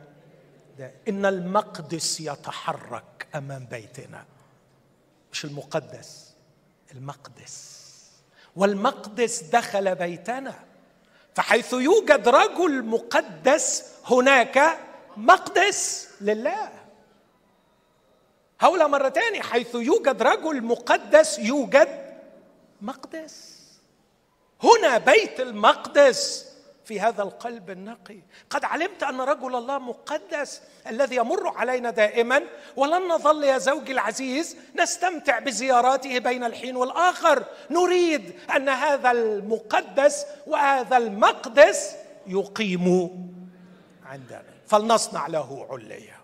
إن 1.08 1.26
المقدس 1.26 2.20
يتحرك 2.20 3.28
أمام 3.36 3.66
بيتنا. 3.66 4.26
مش 5.32 5.46
المقدس 5.46 6.34
المقدس. 6.92 7.82
والمقدس 8.56 9.44
دخل 9.44 9.96
بيتنا. 9.96 10.60
فحيث 11.36 11.74
يوجد 11.74 12.28
رجل 12.28 12.86
مقدس 12.86 13.84
هناك 14.06 14.78
مقدس 15.18 16.10
لله. 16.22 16.70
هقولها 18.60 18.88
مرة 18.88 19.10
تانية 19.10 19.42
حيث 19.42 19.76
يوجد 19.76 20.22
رجل 20.22 20.64
مقدس 20.64 21.40
يوجد 21.40 22.20
مقدس. 22.82 23.62
هنا 24.64 24.98
بيت 24.98 25.40
المقدس 25.40 26.51
في 26.92 27.00
هذا 27.00 27.24
القلب 27.24 27.70
النقي. 27.70 28.20
قد 28.50 28.66
علمت 28.66 29.04
أن 29.04 29.22
رجل 29.22 29.56
الله 29.56 29.80
مقدس 29.80 30.62
الذي 30.88 31.16
يمر 31.16 31.48
علينا 31.48 31.90
دائما 31.90 32.42
ولن 32.76 33.08
نظل 33.08 33.44
يا 33.44 33.58
زوجي 33.58 33.92
العزيز 33.92 34.58
نستمتع 34.80 35.40
بزياراته 35.40 36.20
بين 36.20 36.44
الحين 36.44 36.76
والآخر. 36.76 37.46
نريد 37.70 38.34
أن 38.56 38.70
هذا 38.70 39.12
المقدس 39.12 40.26
وهذا 40.48 40.98
المقدس 40.98 41.96
يقيم 42.28 43.12
عندنا. 44.06 44.44
فلنصنع 44.68 45.28
له 45.28 45.68
عليه 45.70 46.18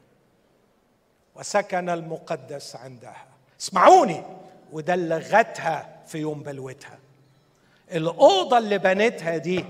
وسكن 1.36 1.89
المقدس 1.89 2.76
عندها. 2.76 3.26
اسمعوني. 3.61 4.24
وده 4.72 4.95
لغتها 4.95 5.89
في 6.07 6.18
يوم 6.18 6.43
بلوتها. 6.43 6.99
الأوضة 7.91 8.57
اللي 8.57 8.78
بنتها 8.78 9.38
دي 9.38 9.65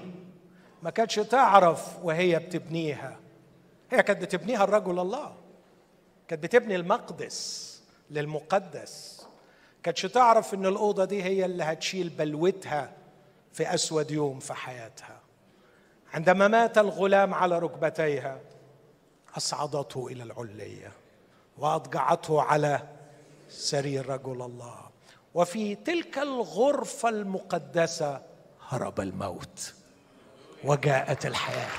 ما 0.87 0.91
كانتش 0.91 1.15
تعرف 1.15 2.03
وهي 2.03 2.39
بتبنيها. 2.39 3.19
هي 3.91 4.03
كانت 4.03 4.21
بتبنيها 4.21 4.63
الرجل 4.63 4.99
الله. 4.99 5.35
كانت 6.27 6.43
بتبني 6.43 6.75
المقدس 6.75 7.81
للمقدس. 8.09 9.25
كانتش 9.83 10.01
تعرف 10.01 10.53
إن 10.53 10.65
الأوضة 10.65 11.05
دي 11.05 11.23
هي 11.23 11.45
اللي 11.45 11.63
هتشيل 11.63 12.09
بلوتها 12.09 12.91
في 13.53 13.73
أسود 13.73 14.11
يوم 14.11 14.39
في 14.39 14.53
حياتها. 14.53 15.19
عندما 16.13 16.47
مات 16.47 16.77
الغلام 16.77 17.33
على 17.33 17.59
ركبتيها 17.59 18.39
أصعدته 19.37 20.07
إلى 20.07 20.23
العليه 20.23 20.91
وأضجعته 21.57 22.41
على 22.41 22.81
سرير 23.49 24.09
رجل 24.09 24.41
الله. 24.41 24.79
وفي 25.33 25.75
تلك 25.75 26.17
الغرفة 26.17 27.09
المقدسة 27.09 28.21
هرب 28.67 28.99
الموت. 28.99 29.76
وجاءت 30.63 31.25
الحياة. 31.25 31.69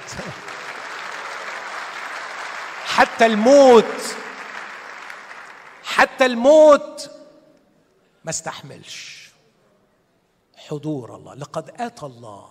حتى 2.85 3.27
الموت 3.27 4.17
حتى 5.83 6.27
الموت 6.27 7.11
ما 8.25 8.31
استحملش. 8.31 9.31
حضور 10.57 11.17
الله 11.17 11.35
لقد 11.35 11.81
آتى 11.81 12.07
الله. 12.07 12.51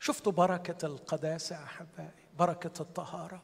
شفتوا 0.00 0.32
بركة 0.32 0.86
القداسة 0.86 1.64
أحبائي؟ 1.64 2.26
بركة 2.38 2.82
الطهارة. 2.82 3.42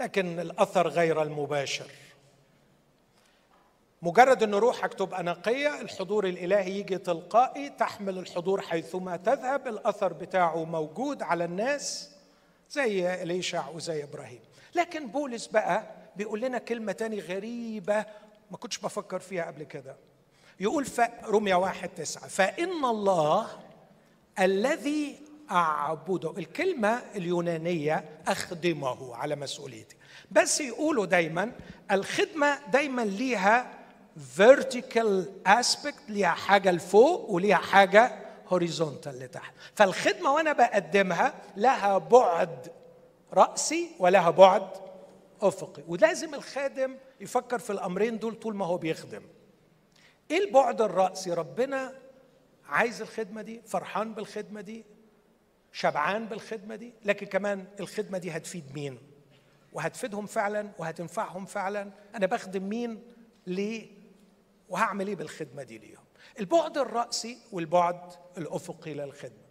لكن 0.00 0.40
الأثر 0.40 0.88
غير 0.88 1.22
المباشر. 1.22 1.90
مجرد 4.02 4.42
إن 4.42 4.54
روحك 4.54 4.94
تبقى 4.94 5.22
نقية 5.22 5.80
الحضور 5.80 6.26
الإلهي 6.26 6.78
يجي 6.78 6.98
تلقائي 6.98 7.68
تحمل 7.68 8.18
الحضور 8.18 8.60
حيثما 8.60 9.16
تذهب 9.16 9.68
الأثر 9.68 10.12
بتاعه 10.12 10.64
موجود 10.64 11.22
على 11.22 11.44
الناس 11.44 12.10
زي 12.70 13.22
إليشع 13.22 13.68
وزي 13.68 14.04
إبراهيم 14.04 14.40
لكن 14.74 15.06
بولس 15.06 15.46
بقى 15.46 15.84
بيقول 16.16 16.40
لنا 16.40 16.58
كلمة 16.58 16.92
تاني 16.92 17.20
غريبة 17.20 18.04
ما 18.50 18.56
كنتش 18.56 18.78
بفكر 18.78 19.18
فيها 19.18 19.44
قبل 19.44 19.62
كده 19.62 19.96
يقول. 20.60 20.86
رمية 21.24 21.54
واحد 21.54 21.88
تسعة 21.88 22.28
فإن 22.28 22.84
الله 22.84 23.46
الذي 24.38 25.18
أعبده 25.50 26.30
الكلمة 26.38 27.02
اليونانية 27.16 28.04
أخدمه 28.28 29.16
على 29.16 29.36
مسؤوليتي 29.36 29.96
بس 30.30 30.60
يقولوا 30.60 31.06
دايما 31.06 31.52
الخدمة 31.90 32.58
دايما 32.72 33.02
ليها 33.02 33.79
vertical 34.38 35.24
aspect 35.48 36.08
ليها 36.10 36.28
حاجة 36.28 36.70
لفوق 36.72 37.30
وليها 37.30 37.56
حاجة 37.56 38.12
horizontal 38.50 39.06
لتحت. 39.08 39.54
فالخدمة 39.74 40.32
وأنا 40.32 40.52
بقدمها 40.52 41.34
لها 41.56 41.98
بعد 41.98 42.72
رأسي 43.32 43.90
ولها 43.98 44.30
بعد 44.30 44.68
أفقي. 45.42 45.82
ولازم 45.88 46.34
الخادم 46.34 46.96
يفكر 47.20 47.58
في 47.58 47.70
الأمرين 47.70 48.18
دول 48.18 48.34
طول 48.34 48.54
ما 48.56 48.66
هو 48.66 48.78
بيخدم. 48.78 49.22
إيه 50.30 50.44
البعد 50.46 50.80
الرأسي؟ 50.80 51.32
ربنا 51.32 51.94
عايز 52.68 53.02
الخدمة 53.02 53.42
دي 53.42 53.62
فرحان 53.66 54.14
بالخدمة 54.14 54.60
دي 54.60 54.84
شبعان 55.72 56.26
بالخدمة 56.26 56.76
دي 56.76 56.92
لكن 57.04 57.26
كمان 57.26 57.64
الخدمة 57.80 58.18
دي 58.18 58.30
هتفيد 58.30 58.74
مين؟ 58.74 58.98
وهتفيدهم 59.72 60.26
فعلا 60.26 60.70
وهتنفعهم 60.78 61.46
فعلا. 61.46 61.90
أنا 62.14 62.26
بخدم 62.26 62.68
مين؟ 62.68 63.02
ليه؟ 63.46 63.99
وهعمل 64.70 65.06
إيه 65.08 65.16
بالخدمة 65.16 65.62
دي 65.62 65.78
ليهم؟ 65.78 66.04
البعد 66.40 66.78
الرأسي 66.78 67.38
والبعد 67.52 68.00
الأفقي 68.38 68.94
للخدمة. 68.94 69.50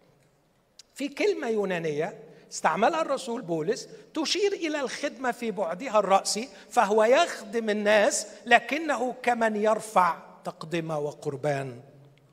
في 0.96 1.08
كلمة 1.08 1.48
يونانية 1.48 2.20
استعملها 2.52 3.02
الرسول 3.02 3.42
بولس 3.42 3.90
تشير 4.14 4.52
إلى 4.54 4.82
الخدمة 4.82 5.32
في 5.32 5.52
بعدها 5.52 6.00
الرأسي 6.00 6.50
فهو 6.70 7.04
يخدم 7.04 7.70
الناس 7.70 8.28
لكنه 8.46 9.14
كمن 9.24 9.56
يرفع 9.56 10.18
تقدمة 10.44 11.00
وقربان 11.00 11.82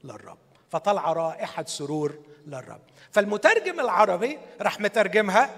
للرب 0.04 0.38
فطلع 0.70 1.12
رائحة 1.12 1.64
سرور 1.64 2.18
للرب. 2.46 2.80
فالمترجم 3.10 3.80
العربي 3.80 4.38
راح 4.60 4.80
مترجمها 4.80 5.50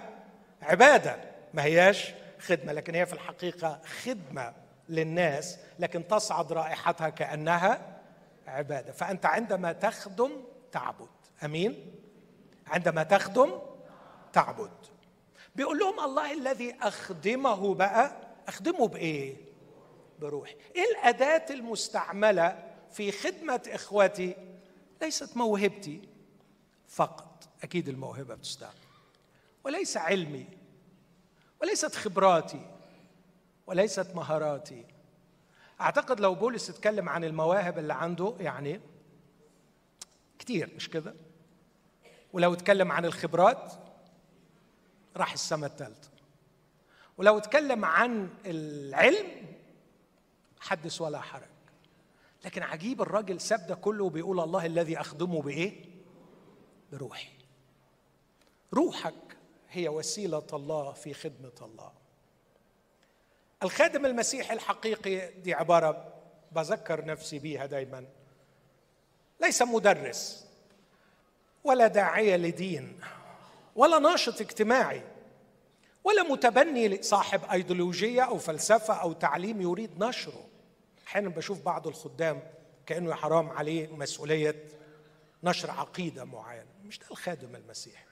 عبادة 0.62 1.16
ما 1.55 1.64
هياش 1.64 2.12
خدمة 2.41 2.72
لكن 2.72 2.95
هي 2.95 3.07
في 3.07 3.12
الحقيقة 3.12 3.81
خدمة 4.05 4.53
للناس 4.89 5.59
لكن 5.78 6.09
تصعد 6.09 6.53
رائحتها 6.53 7.09
كأنها 7.09 8.01
عبادة. 8.47 8.93
فأنت 8.93 9.26
عندما 9.26 9.72
تخدم 9.72 10.30
تعبد. 10.72 11.09
أمين؟ 11.45 11.95
عندما 12.66 13.03
تخدم 13.03 13.59
تعبد. 14.32 14.70
بيقول 15.57 15.78
لهم 15.78 16.01
الله 16.01 16.32
الذي 16.32 16.76
أخدمه 16.82 17.74
بقى 17.74 18.16
أخدمه 18.49 18.89
بإيه؟ 18.89 19.36
بروحي. 20.20 20.57
إيه 20.76 20.84
الأداة 20.91 21.45
المستعملة 21.51 22.72
في 22.93 23.12
خدمة 23.12 23.62
اخوتي 23.68 24.36
ليست 25.03 25.36
موهبتي 25.36 26.09
فقط. 26.89 27.49
أكيد 27.62 27.89
الموهبة 27.89 28.34
بتستعمل. 28.34 28.72
وليس 29.64 29.97
علمي. 29.97 30.47
وليست 31.62 31.95
خبراتي. 31.95 32.78
وليست 33.69 34.14
مهاراتي. 34.14 34.85
أعتقد 35.81 36.21
لو 36.21 36.35
بولس 36.35 36.71
اتكلم 36.71 37.09
عن 37.09 37.25
المواهب 37.25 37.79
اللي 37.79 37.95
عنده 37.95 38.35
يعني 38.41 38.81
كتير 40.39 40.73
مش 40.77 40.91
كده؟ 40.91 41.14
ولو 42.33 42.53
اتكلم 42.55 42.93
عن 42.93 43.05
الخبرات 43.05 43.73
راح 45.16 45.33
السماء 45.33 45.71
الثالثة 45.71 46.11
ولو 47.19 47.39
اتكلم 47.39 47.85
عن 47.85 48.29
العلم 48.47 49.27
حدث 50.61 51.01
ولا 51.01 51.21
حرج. 51.21 51.49
لكن 52.45 52.62
عجيب 52.62 53.03
الراجل 53.03 53.41
ساب 53.41 53.66
ده 53.66 53.75
كله 53.75 54.05
وبيقول 54.05 54.41
الله 54.41 54.66
الذي 54.66 55.01
أخدمه 55.01 55.43
بإيه؟ 55.43 55.85
بروحي. 56.93 57.29
روحك 58.75 59.37
هي 59.71 59.89
وسيلة 59.89 60.47
الله 60.53 60.93
في 60.93 61.14
خدمة 61.14 61.53
الله. 61.62 61.93
الخادم 63.63 64.07
المسيحي 64.07 64.55
الحقيقي 64.55 65.33
دي 65.33 65.55
عبارة 65.55 66.15
بذكر 66.53 67.05
نفسي 67.05 67.39
بيها 67.39 67.67
دايما. 67.67 68.05
ليس 69.41 69.63
مدرس 69.63 70.47
ولا 71.65 71.87
داعية 71.87 72.37
لدين 72.37 73.01
ولا 73.77 73.99
ناشط 73.99 74.41
اجتماعي 74.41 75.03
ولا 76.05 76.23
متبني 76.23 77.03
صاحب 77.03 77.41
أيديولوجية 77.53 78.23
أو 78.23 78.39
فلسفة 78.39 78.95
أو 78.95 79.13
تعليم 79.13 79.61
يريد 79.61 80.05
نشره. 80.05 80.45
أحيانا 81.07 81.29
بشوف 81.29 81.63
بعض 81.63 81.87
الخدام 81.87 82.43
كأنه 82.87 83.15
حرام 83.15 83.49
عليه 83.51 83.89
مسؤولية 83.89 84.65
نشر 85.45 85.71
عقيدة 85.71 86.25
معينة. 86.25 86.67
مش 86.85 86.99
ده 86.99 87.07
الخادم 87.11 87.57
المسيحي. 87.57 88.05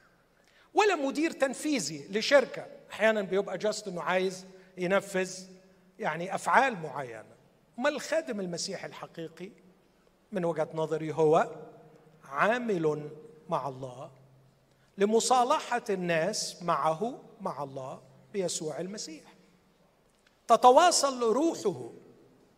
ولا 0.75 0.95
مدير 0.95 1.31
تنفيذي 1.31 2.09
لشركة. 2.11 2.67
أحيانا 2.93 3.23
بيبقى 3.23 3.59
جاست 3.59 3.89
إنه 3.89 4.03
عايز 4.03 4.47
ينفذ 4.77 5.45
يعني 5.99 6.35
أفعال 6.35 6.83
معينة. 6.83 7.37
ما 7.79 7.89
الخادم 7.89 8.41
المسيحي 8.41 8.87
الحقيقي 8.87 9.51
من 10.33 10.45
وجهة 10.45 10.69
نظري 10.75 11.13
هو 11.13 11.51
عامل 12.25 13.11
مع 13.49 13.69
الله 13.69 14.11
لمصالحة 14.99 15.83
الناس 15.91 16.63
معه 16.63 17.19
مع 17.41 17.63
الله 17.63 18.01
بيسوع 18.33 18.81
المسيح. 18.81 19.25
تتواصل 20.49 21.23
روحه 21.23 21.91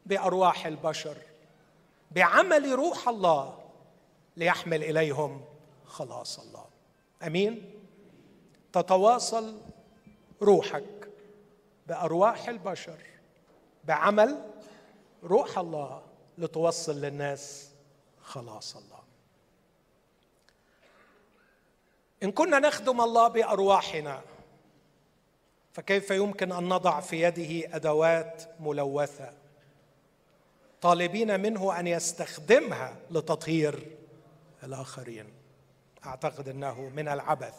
بأرواح 0.07 0.67
البشر 0.67 1.17
بعمل 2.11 2.73
روح 2.73 3.09
الله 3.09 3.59
ليحمل 4.37 4.85
إليهم 4.85 5.45
خلاص 5.87 6.39
الله. 6.39 6.65
أمين؟ 7.27 7.73
تتواصل 8.73 9.61
روحك 10.43 10.98
بأرواح 11.89 12.49
البشر 12.49 12.99
بعمل 13.85 14.51
روح 15.25 15.59
الله 15.59 16.03
لتوصل 16.39 17.01
للناس 17.01 17.71
خلاص 18.23 18.77
الله. 18.77 18.99
إن 22.23 22.33
كنا 22.33 22.59
نخدم 22.59 23.01
الله 23.01 23.29
بأرواحنا 23.29 24.21
فكيف 25.73 26.11
يمكن 26.11 26.53
أن 26.53 26.69
نضع 26.69 27.01
في 27.01 27.23
يده 27.23 27.77
أدوات 27.77 28.43
ملوثة؟ 28.61 29.33
طالبين 30.81 31.41
منه 31.41 31.81
أن 31.81 31.87
يستخدمها 31.87 32.97
لتطهير 33.11 33.97
الآخرين. 34.63 35.33
أعتقد 36.07 36.49
إنه 36.49 36.81
من 36.81 37.09
العبث. 37.09 37.55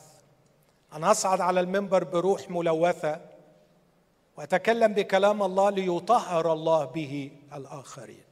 ان 0.93 1.03
أصعد 1.03 1.41
على 1.41 1.59
المنبر 1.59 2.03
بروح 2.03 2.49
ملوثة 2.49 3.28
واتكلم 4.39 4.93
بكلام 4.93 5.43
الله 5.43 5.69
ليطهر 5.69 6.53
الله 6.53 6.85
به 6.85 7.31
الآخرين. 7.53 8.23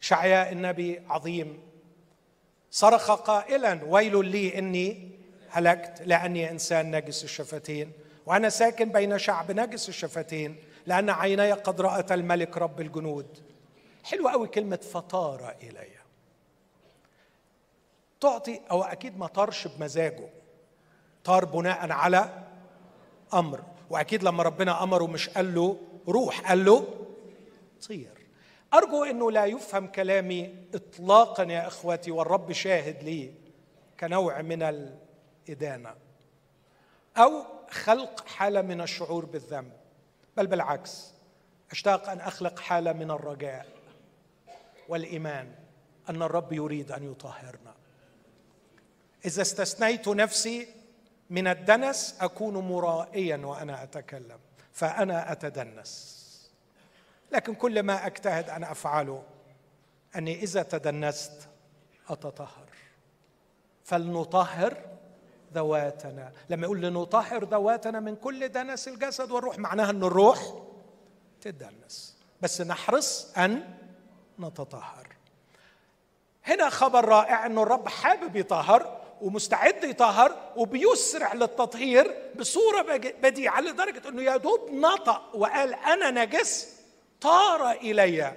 شعياء 0.00 0.52
النبي 0.52 1.02
عظيم. 1.08 1.62
صرخ 2.70 3.10
قائلا 3.10 3.80
ويل 3.84 4.26
لي 4.26 4.58
إني 4.58 5.10
هلكت 5.50 6.02
لأني 6.02 6.50
إنسان 6.50 6.96
نجس 6.96 7.24
الشفتين 7.24 7.92
وأنا 8.26 8.48
ساكن 8.48 8.92
بين 8.92 9.18
شعب 9.18 9.52
نجس 9.52 9.88
الشفتين 9.88 10.56
لأن 10.86 11.10
عيني 11.10 11.52
قد 11.52 11.80
رأت 11.80 12.12
الملك 12.12 12.56
رب 12.58 12.80
الجنود. 12.80 13.38
حلوة 14.04 14.32
قوي 14.32 14.48
كلمة 14.48 14.76
فطار 14.76 15.54
إلي 15.62 15.88
تعطي 18.20 18.60
أو 18.70 18.82
أكيد 18.82 19.18
ما 19.18 19.26
طارش 19.26 19.66
بمزاجه. 19.66 20.28
طار 21.24 21.44
بناء 21.44 21.92
على 21.92 22.44
أمر. 23.34 23.71
واكيد 23.92 24.22
لما 24.22 24.42
ربنا 24.42 24.82
امره 24.82 25.06
مش 25.06 25.28
قال 25.28 25.54
له 25.54 25.76
روح 26.08 26.48
قال 26.48 26.64
له 26.64 26.86
طير 27.88 28.26
ارجو 28.74 29.04
انه 29.04 29.30
لا 29.30 29.44
يفهم 29.44 29.86
كلامي 29.86 30.54
اطلاقا 30.74 31.42
يا 31.42 31.66
اخوتي 31.66 32.10
والرب 32.10 32.52
شاهد 32.52 33.02
لي 33.02 33.34
كنوع 34.00 34.42
من 34.42 34.62
الادانة 34.62 35.94
أو 37.16 37.44
خلق 37.70 38.28
حالة 38.28 38.62
من 38.62 38.80
الشعور 38.80 39.24
بالذنب. 39.24 39.72
بل 40.36 40.46
بالعكس 40.46 41.12
اشتاق 41.70 42.08
ان 42.08 42.20
اخلق 42.20 42.58
حالة 42.58 42.92
من 42.92 43.10
الرجاء 43.10 43.66
والإيمان 44.88 45.54
أن 46.08 46.22
الرب 46.22 46.52
يريد 46.52 46.92
أن 46.92 47.12
يطهرنا. 47.12 47.74
إذا 49.24 49.42
استثنيت 49.42 50.08
نفسي 50.08 50.68
من 51.32 51.48
الدنس 51.48 52.16
أكون 52.20 52.56
مرائيا 52.56 53.36
وأنا 53.36 53.82
أتكلم 53.82 54.38
فأنا 54.72 55.32
أتدنس. 55.32 56.22
لكن 57.30 57.54
كل 57.54 57.82
ما 57.82 58.06
أجتهد 58.06 58.50
أن 58.50 58.64
افعله 58.64 59.22
أني 60.16 60.42
إذا 60.42 60.62
تدنست 60.62 61.48
أتطهر. 62.08 62.68
فلنطهر 63.84 64.76
ذواتنا. 65.54 66.32
لما 66.50 66.62
يقول 66.62 66.80
لنطهر 66.80 67.44
ذواتنا 67.44 68.00
من 68.00 68.16
كل 68.16 68.48
دنس 68.48 68.88
الجسد 68.88 69.30
والروح 69.30 69.58
معناها 69.58 69.90
إن 69.90 70.04
الروح 70.04 70.54
تدنس. 71.40 72.16
بس 72.40 72.60
نحرص 72.60 73.32
أن 73.38 73.74
نتطهر. 74.40 75.08
هنا 76.44 76.68
خبر 76.68 77.04
رائع 77.04 77.46
إنه 77.46 77.62
الرب 77.62 77.88
حابب 77.88 78.36
يطهر 78.36 79.01
ومستعد 79.22 79.84
يطهر 79.84 80.52
وبيسرع 80.56 81.32
للتطهير 81.32 82.14
بصورة 82.38 82.82
بديعة 83.22 83.60
لدرجة 83.60 84.08
إنه 84.08 84.22
يا 84.22 84.36
دوب 84.36 84.70
نطق 84.70 85.36
وقال 85.36 85.74
أنا 85.74 86.24
نجس 86.24 86.80
طار 87.20 87.70
إلي 87.70 88.36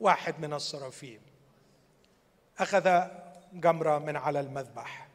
واحد 0.00 0.40
من 0.40 0.52
الصرافين. 0.52 1.20
أخذ 2.58 3.02
جمرة 3.52 3.98
من 3.98 4.16
على 4.16 4.40
المذبح. 4.40 5.08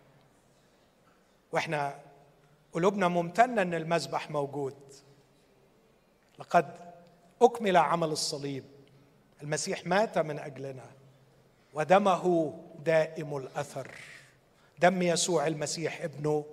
وإحنا 1.52 2.00
قلوبنا 2.74 3.08
ممتنة 3.08 3.62
إن 3.62 3.74
المذبح 3.74 4.32
موجود. 4.32 4.78
لقد 6.40 6.94
أكمل 7.42 7.78
عمل 7.78 8.08
الصليب. 8.08 8.64
المسيح 9.42 9.86
مات 9.86 10.18
من 10.18 10.40
أجلنا 10.40 10.86
ودمه 11.74 12.54
دائم 12.86 13.38
الأثر. 13.38 13.96
دم 14.82 15.02
يسوع 15.02 15.48
المسيح 15.48 16.02
ابنه 16.02 16.46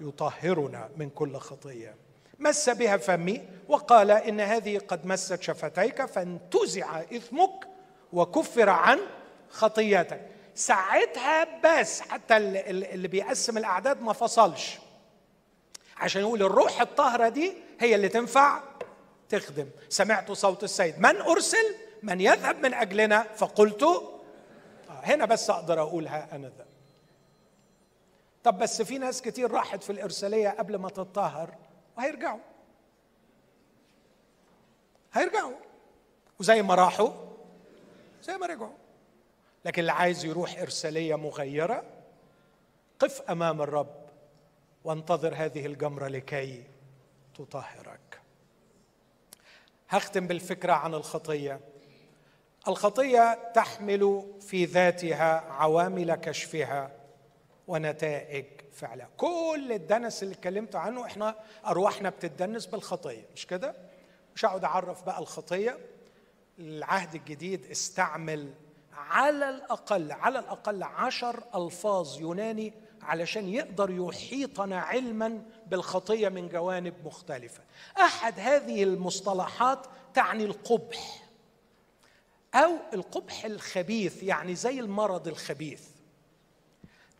يطهرنا 0.00 0.88
من 0.96 1.10
كل 1.10 1.36
خطية. 1.36 1.94
مس 2.38 2.70
بها 2.70 2.96
فمي 2.96 3.42
وقال 3.68 4.10
إن 4.10 4.40
هذه 4.40 4.78
قد 4.78 5.06
مست 5.06 5.42
شفتيك 5.42 6.04
فانتزع 6.04 7.00
إثمك 7.00 7.68
وكفر 8.12 8.68
عن 8.68 8.98
خطيتك. 9.50 10.20
ساعتها 10.54 11.60
بس 11.64 12.00
حتى 12.00 12.36
اللي 12.36 13.08
بيقسم 13.08 13.58
الأعداد 13.58 14.02
ما 14.02 14.12
فصلش. 14.12 14.78
عشان 15.96 16.22
يقول 16.22 16.42
الروح 16.42 16.80
الطاهرة 16.80 17.28
دي 17.28 17.52
هي 17.80 17.94
اللي 17.94 18.08
تنفع 18.08 18.60
تخدم. 19.28 19.66
سمعت 19.88 20.32
صوت 20.32 20.64
السيد. 20.64 20.98
من 20.98 21.16
أرسل؟ 21.16 21.74
من 22.02 22.20
يذهب 22.20 22.62
من 22.62 22.74
أجلنا؟ 22.74 23.22
فقلت 23.22 23.82
آه، 23.82 24.10
هنا 24.88 25.24
بس 25.24 25.50
أقدر 25.50 25.80
أقولها 25.80 26.28
أنا. 26.32 26.48
ذا 26.58 26.63
طب 28.44 28.58
بس 28.58 28.82
في 28.82 28.98
ناس 28.98 29.22
كتير 29.22 29.50
راحت 29.50 29.82
في 29.82 29.90
الإرسالية 29.90 30.48
قبل 30.48 30.76
ما 30.76 30.88
تتطهر 30.88 31.54
وهيرجعوا. 31.96 32.40
هيرجعوا. 35.12 35.56
وزي 36.40 36.62
ما 36.62 36.74
راحوا 36.74 37.10
زي 38.22 38.36
ما 38.36 38.46
رجعوا. 38.46 38.72
لكن 39.64 39.80
اللي 39.80 39.92
عايز 39.92 40.24
يروح 40.24 40.58
إرسالية 40.58 41.14
مغيرة 41.14 41.84
قف 42.98 43.22
أمام 43.30 43.62
الرب 43.62 44.04
وانتظر 44.84 45.34
هذه 45.36 45.66
الجمرة 45.66 46.08
لكي 46.08 46.64
تطهرك. 47.34 48.20
هختم 49.88 50.26
بالفكرة 50.26 50.72
عن 50.72 50.94
الخطية. 50.94 51.60
الخطية 52.68 53.52
تحمل 53.54 54.32
في 54.40 54.64
ذاتها 54.64 55.40
عوامل 55.40 56.14
كشفها. 56.14 57.03
ونتائج 57.68 58.44
فعلها. 58.72 59.08
كل 59.16 59.72
الدنس 59.72 60.22
اللي 60.22 60.34
اتكلمت 60.34 60.76
عنه 60.76 61.06
إحنا 61.06 61.34
أرواحنا 61.66 62.08
بتدنس 62.10 62.66
بالخطية 62.66 63.26
مش 63.34 63.46
كده؟ 63.46 63.74
مش 64.34 64.44
هقعد 64.44 64.64
أعرف 64.64 65.02
بقى 65.02 65.18
الخطية. 65.18 65.78
العهد 66.58 67.14
الجديد 67.14 67.66
استعمل 67.70 68.54
على 68.92 69.48
الأقل 69.50 70.12
على 70.12 70.38
الأقل 70.38 70.82
عشر 70.82 71.44
ألفاظ 71.54 72.20
يوناني 72.20 72.72
علشان 73.02 73.48
يقدر 73.48 73.90
يحيطنا 73.90 74.80
علما 74.80 75.42
بالخطية 75.66 76.28
من 76.28 76.48
جوانب 76.48 76.94
مختلفة. 77.04 77.62
أحد 78.00 78.40
هذه 78.40 78.82
المصطلحات 78.82 79.86
تعني 80.14 80.44
القبح 80.44 81.24
أو 82.54 82.70
القبح 82.92 83.44
الخبيث 83.44 84.22
يعني 84.22 84.54
زي 84.54 84.80
المرض 84.80 85.28
الخبيث. 85.28 85.93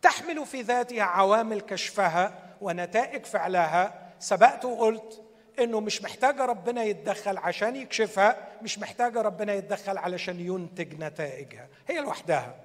تحمل 0.05 0.45
في 0.45 0.61
ذاتها 0.61 1.03
عوامل 1.03 1.61
كشفها 1.61 2.55
ونتائج 2.61 3.25
فعلها. 3.25 4.11
سبقت 4.19 4.65
وقلت 4.65 5.21
إنه 5.59 5.79
مش 5.79 6.01
محتاجة 6.01 6.45
ربنا 6.45 6.83
يتدخل 6.83 7.37
عشان 7.37 7.75
يكشفها 7.75 8.47
مش 8.61 8.79
محتاجة 8.79 9.21
ربنا 9.21 9.53
يتدخل 9.53 9.97
علشان 9.97 10.39
ينتج 10.39 11.03
نتائجها. 11.03 11.67
هي 11.87 11.99
لوحدها. 11.99 12.55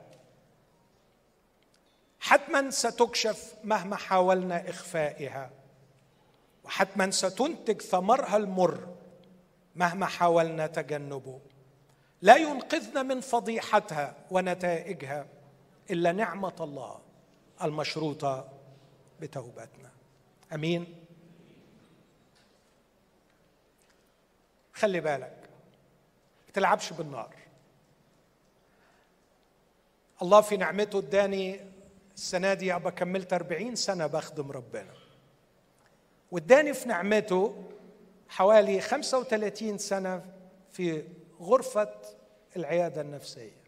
حتما 2.20 2.70
ستكشف 2.70 3.54
مهما 3.64 3.96
حاولنا 3.96 4.70
إخفائها. 4.70 5.50
وحتما 6.64 7.10
ستنتج 7.10 7.82
ثمرها 7.82 8.36
المر 8.36 8.88
مهما 9.76 10.06
حاولنا 10.06 10.66
تجنبه. 10.66 11.40
لا 12.22 12.36
ينقذنا 12.36 13.02
من 13.02 13.20
فضيحتها 13.20 14.14
ونتائجها 14.30 15.26
إلا 15.90 16.12
نعمة 16.12 16.56
الله. 16.60 17.09
المشروطة 17.62 18.48
بتوبتنا. 19.20 19.90
أمين؟ 20.54 20.94
خلي 24.74 25.00
بالك 25.00 25.36
ما 26.46 26.52
تلعبش 26.54 26.92
بالنار. 26.92 27.34
الله 30.22 30.40
في 30.40 30.56
نعمته 30.56 30.98
اداني 30.98 31.60
السنة 32.14 32.54
دي 32.54 32.74
أبقى 32.74 32.92
كملت 32.92 33.32
40 33.32 33.74
سنة 33.76 34.06
بخدم 34.06 34.50
ربنا. 34.50 34.94
واداني 36.30 36.74
في 36.74 36.88
نعمته 36.88 37.64
حوالي 38.28 38.80
35 38.80 39.78
سنة 39.78 40.24
في 40.72 41.04
غرفة 41.40 41.94
العيادة 42.56 43.00
النفسية. 43.00 43.59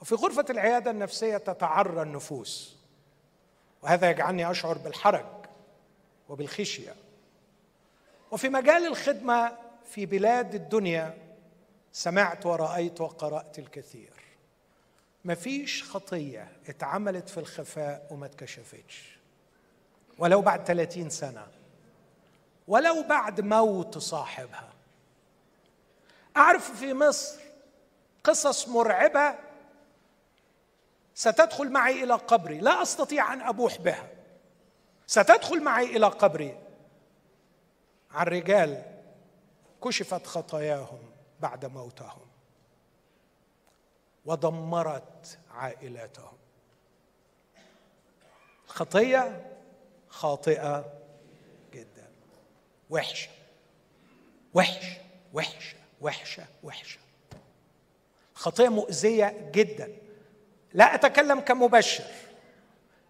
وفي 0.00 0.14
غرفة 0.14 0.44
العيادة 0.50 0.90
النفسية 0.90 1.36
تتعرى 1.36 2.02
النفوس. 2.02 2.76
وهذا 3.82 4.10
يجعلني 4.10 4.50
أشعر 4.50 4.78
بالحرج 4.78 5.26
وبالخشية. 6.28 6.94
وفي 8.30 8.48
مجال 8.48 8.86
الخدمة 8.86 9.58
في 9.90 10.06
بلاد 10.06 10.54
الدنيا 10.54 11.18
سمعت 11.92 12.46
ورأيت 12.46 13.00
وقرأت 13.00 13.58
الكثير. 13.58 14.12
مفيش 15.24 15.84
خطية 15.84 16.48
اتعملت 16.68 17.28
في 17.28 17.38
الخفاء 17.38 18.06
وما 18.10 18.26
اتكشفتش. 18.26 19.18
ولو 20.18 20.40
بعد 20.40 20.64
30 20.64 21.10
سنة 21.10 21.46
ولو 22.68 23.02
بعد 23.02 23.40
موت 23.40 23.98
صاحبها. 23.98 24.72
أعرف 26.36 26.80
في 26.80 26.94
مصر 26.94 27.40
قصص 28.24 28.68
مرعبة 28.68 29.49
ستدخل 31.20 31.70
معي 31.70 32.04
إلى 32.04 32.14
قبري. 32.14 32.58
لا 32.58 32.82
أستطيع 32.82 33.32
أن 33.32 33.40
أبوح 33.40 33.78
بها. 33.78 34.08
ستدخل 35.06 35.62
معي 35.62 35.96
إلى 35.96 36.06
قبري. 36.06 36.58
عن 38.10 38.26
رجال 38.26 38.82
كشفت 39.84 40.26
خطاياهم 40.26 41.12
بعد 41.40 41.66
موتهم 41.66 42.26
ودمرت 44.24 45.38
عائلاتهم. 45.50 46.38
خطية 48.66 49.56
خاطئة 50.08 50.92
جدا. 51.72 52.10
وحشة. 52.90 53.30
وحشة. 54.54 55.00
وحشة. 55.34 55.76
وحشة. 56.00 56.44
وحشة. 56.62 57.00
خطية 58.34 58.68
مؤذية 58.68 59.50
جدا. 59.52 60.09
لا 60.74 60.94
أتكلم 60.94 61.40
كمبشر 61.40 62.04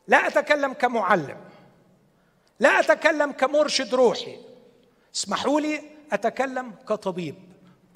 لا 0.09 0.27
أتكلم 0.27 0.73
كمعلم 0.73 1.51
لا 2.61 2.81
أتكلم 2.81 3.33
كمرشد 3.33 3.95
روحي. 3.95 4.39
اسمحوا 5.15 5.61
لي 5.61 5.83
أتكلم 6.13 6.75
كطبيب. 6.89 7.35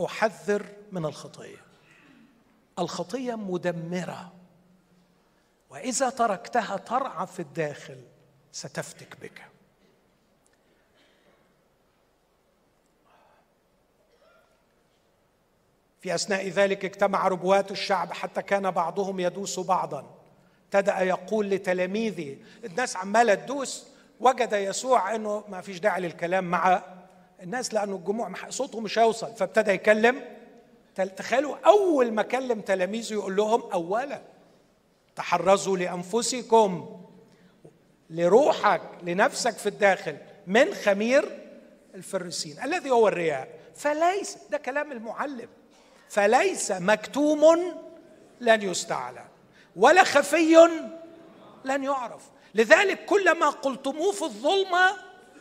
أحذر 0.05 0.67
من 0.93 1.05
الخطية. 1.05 1.65
الخطية 2.79 3.35
مدمرة. 3.35 4.33
وإذا 5.71 6.11
تركتها 6.11 6.77
ترعى 6.77 7.27
في 7.27 7.41
الداخل 7.41 8.01
ستفتك 8.53 9.17
بك. 9.23 9.43
في 16.05 16.15
أثناء 16.15 16.49
ذلك 16.49 16.85
اجتمع 16.85 17.29
ربوات 17.29 17.71
الشعب 17.71 18.13
حتى 18.13 18.43
كان 18.43 18.71
بعضهم 18.71 19.21
يدوس 19.21 19.61
بعضا. 19.61 20.15
ابتدأ 20.65 21.01
يقول 21.01 21.51
لتلاميذه 21.51 22.37
الناس 22.65 22.97
عمالة 22.97 23.35
تدوس 23.35 23.87
وجد 24.21 24.53
يسوع 24.53 25.15
إنه 25.15 25.45
ما 25.49 25.61
فيش 25.61 25.79
داعي 25.81 26.01
للكلام 26.01 26.45
مع 26.45 26.83
الناس 27.43 27.75
لأنه 27.75 27.97
الجموع 27.97 28.33
صوته 28.49 28.81
مش 28.81 28.99
هيوصل. 28.99 29.35
فابتدى 29.35 29.71
يكلم 29.71 30.23
تخيلوا 31.17 31.57
أول 31.67 32.13
ما 32.13 32.23
كلم 32.23 32.61
تلاميذه 32.61 33.13
يقول 33.13 33.37
لهم 33.37 33.63
اولا 33.73 34.21
تحرزوا 35.17 35.77
لأنفسكم 35.77 37.01
لروحك 38.11 38.83
لنفسك 39.03 39.53
في 39.53 39.69
الداخل 39.69 40.17
من 40.47 40.75
خمير 40.75 41.25
الفريسين 41.95 42.63
الذي 42.63 42.91
هو 42.91 43.09
الرياء. 43.09 43.49
فليس 43.75 44.39
ده 44.51 44.59
كلام 44.59 44.93
المعلم. 44.93 45.49
فليس 46.09 46.71
مكتوم 46.71 47.75
لن 48.41 48.63
يستعلى 48.63 49.25
ولا 49.77 50.05
خفي 50.05 50.57
لن 51.65 51.85
يعرف. 51.85 52.23
لذلك 52.55 53.05
كل 53.05 53.39
ما 53.39 53.51
قلتموه 53.51 54.13
في 54.13 54.23
الظلمة 54.23 54.97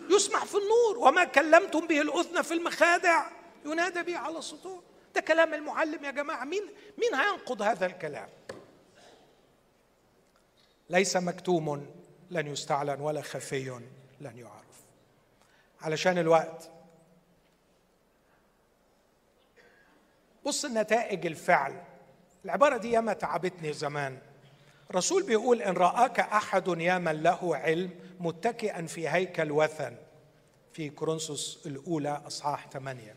يسمع 0.09 0.39
في 0.39 0.55
النور 0.57 1.07
وما 1.07 1.23
كلمتم 1.23 1.87
به 1.87 2.01
الأذن 2.01 2.41
في 2.41 2.53
المخادع 2.53 3.25
ينادى 3.65 4.03
به 4.03 4.17
على 4.17 4.37
السطور. 4.37 4.83
ده 5.15 5.21
كلام 5.21 5.53
المعلم 5.53 6.05
يا 6.05 6.11
جماعة 6.11 6.45
مين 6.45 6.63
مين 6.97 7.15
هينقض 7.15 7.61
هذا 7.61 7.85
الكلام؟ 7.85 8.29
ليس 10.89 11.15
مكتوم 11.17 11.87
لن 12.31 12.47
يستعلن 12.47 13.01
ولا 13.01 13.21
خفي 13.21 13.79
لن 14.21 14.37
يعرف. 14.37 14.63
علشان 15.81 16.17
الوقت 16.17 16.69
بص 20.45 20.65
نتائج 20.65 21.25
الفعل. 21.25 21.81
العبارة 22.45 22.77
دي 22.77 22.91
ياما 22.91 23.13
تعبتني 23.13 23.73
زمان. 23.73 24.17
الرسول 24.89 25.23
بيقول 25.23 25.61
إن 25.61 25.73
رآك 25.73 26.19
أحد 26.19 26.67
يا 26.67 26.97
من 26.97 27.23
له 27.23 27.55
علم 27.55 27.89
متكئا 28.19 28.85
في 28.85 29.09
هيكل 29.09 29.51
وثن. 29.51 29.95
في 30.73 30.89
كورنثوس 30.89 31.63
الأولى 31.65 32.21
أصحاح 32.27 32.69
ثمانية. 32.69 33.15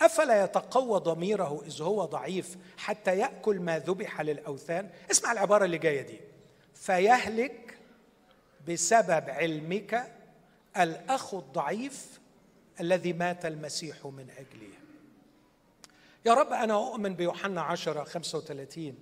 أفلا 0.00 0.44
يتقوى 0.44 1.00
ضميره 1.00 1.62
إذ 1.66 1.82
هو 1.82 2.04
ضعيف 2.04 2.56
حتى 2.76 3.18
يأكل 3.18 3.60
ما 3.60 3.78
ذبح 3.78 4.20
للأوثان؟ 4.20 4.90
اسمع 5.10 5.32
العبارة 5.32 5.64
اللي 5.64 5.78
جاية 5.78 6.02
دي. 6.02 6.20
فيهلك 6.74 7.78
بسبب 8.68 9.30
علمك 9.30 10.12
الأخ 10.76 11.34
الضعيف 11.34 12.20
الذي 12.80 13.12
مات 13.12 13.46
المسيح 13.46 14.06
من 14.06 14.30
أجله. 14.30 14.77
يا 16.26 16.34
رب 16.34 16.52
أنا 16.52 16.74
أؤمن 16.74 17.14
بيوحنا 17.14 17.62
عشرة 17.62 18.04
خمسة 18.04 18.38
وثلاثين. 18.38 18.98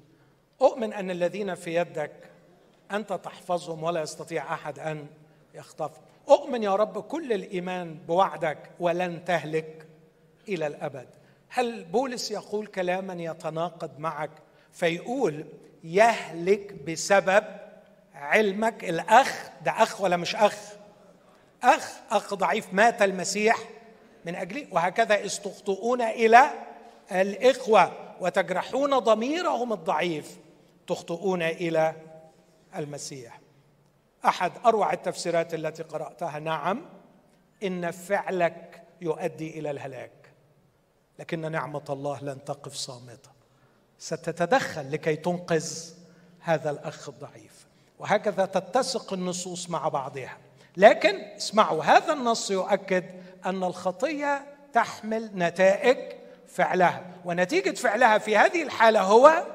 أؤمن 0.63 0.93
أن 0.93 1.11
الذين 1.11 1.55
في 1.55 1.75
يدك 1.75 2.31
أنت 2.91 3.13
تحفظهم 3.13 3.83
ولا 3.83 4.03
يستطيع 4.03 4.55
أحد 4.55 4.79
أن 4.79 5.07
يخطفهم. 5.55 6.03
أؤمن 6.29 6.63
يا 6.63 6.77
رب 6.77 7.03
كل 7.03 7.33
الإيمان 7.33 7.95
بوعدك 7.95 8.59
ولن 8.81 9.25
تهلك 9.25 9.87
إلى 10.49 10.67
الأبد. 10.67 11.09
هل 11.49 11.85
بولس 11.85 12.31
يقول 12.31 12.67
كلاما 12.67 13.15
يتناقض 13.15 13.99
معك 13.99 14.31
فيقول 14.73 15.45
يهلك 15.85 16.73
بسبب 16.73 17.45
علمك 18.15 18.85
الأخ؟ 18.85 19.51
ده 19.65 19.71
أخ 19.71 20.01
ولا 20.01 20.17
مش 20.17 20.37
أخ؟ 20.37 20.57
أخ 21.63 21.93
أخ 22.11 22.35
ضعيف 22.35 22.75
مات 22.75 23.03
المسيح 23.03 23.59
من 24.25 24.35
أجله 24.35 24.67
وهكذا 24.71 25.15
إذ 25.15 25.37
تخطئون 25.37 26.03
إلى 26.03 26.51
الإخوة 27.13 27.93
وتجرحون 28.21 28.99
ضميرهم 28.99 29.73
الضعيف 29.73 30.39
تخطئون 30.87 31.43
إلى 31.43 31.95
المسيح. 32.77 33.41
أحد 34.25 34.53
أروع 34.67 34.93
التفسيرات 34.93 35.55
التي 35.55 35.83
قرأتها 35.83 36.39
نعم 36.39 36.87
إن 37.63 37.91
فعلك 37.91 38.83
يؤدي 39.01 39.59
إلى 39.59 39.71
الهلاك 39.71 40.33
لكن 41.19 41.53
نعمة 41.53 41.85
الله 41.91 42.25
لن 42.25 42.45
تقف 42.45 42.75
صامتة. 42.75 43.31
ستتدخل 43.99 44.93
لكي 44.93 45.17
تنقذ 45.17 45.91
هذا 46.41 46.71
الأخ 46.71 47.09
الضعيف 47.09 47.67
وهكذا 47.99 48.47
تتسق 48.47 49.13
النصوص 49.13 49.71
مع 49.71 49.89
بعضها. 49.89 50.39
لكن 50.77 51.21
اسمعوا 51.21 51.85
هذا 51.85 52.13
النص 52.13 52.51
يؤكد 52.51 53.05
أن 53.47 53.65
الخطية 53.65 54.45
تحمل 54.73 55.31
نتائج 55.35 56.16
فعلها. 56.49 57.03
ونتيجة 57.25 57.75
فعلها 57.75 58.19
في 58.19 58.37
هذه 58.37 58.63
الحالة 58.63 59.01
هو 59.01 59.47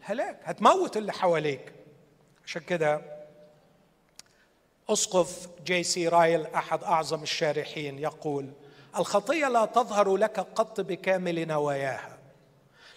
هلاك. 0.00 0.40
هتموت 0.44 0.96
اللي 0.96 1.12
حواليك. 1.12 1.72
عشان 2.46 2.62
كده 2.62 3.00
أسقف 4.88 5.48
جي 5.64 5.82
سي 5.82 6.08
رايل 6.08 6.46
أحد 6.46 6.84
أعظم 6.84 7.22
الشارحين 7.22 7.98
يقول 7.98 8.50
الخطية 8.96 9.48
لا 9.48 9.64
تظهر 9.64 10.16
لك 10.16 10.40
قط 10.40 10.80
بكامل 10.80 11.46
نواياها. 11.46 12.18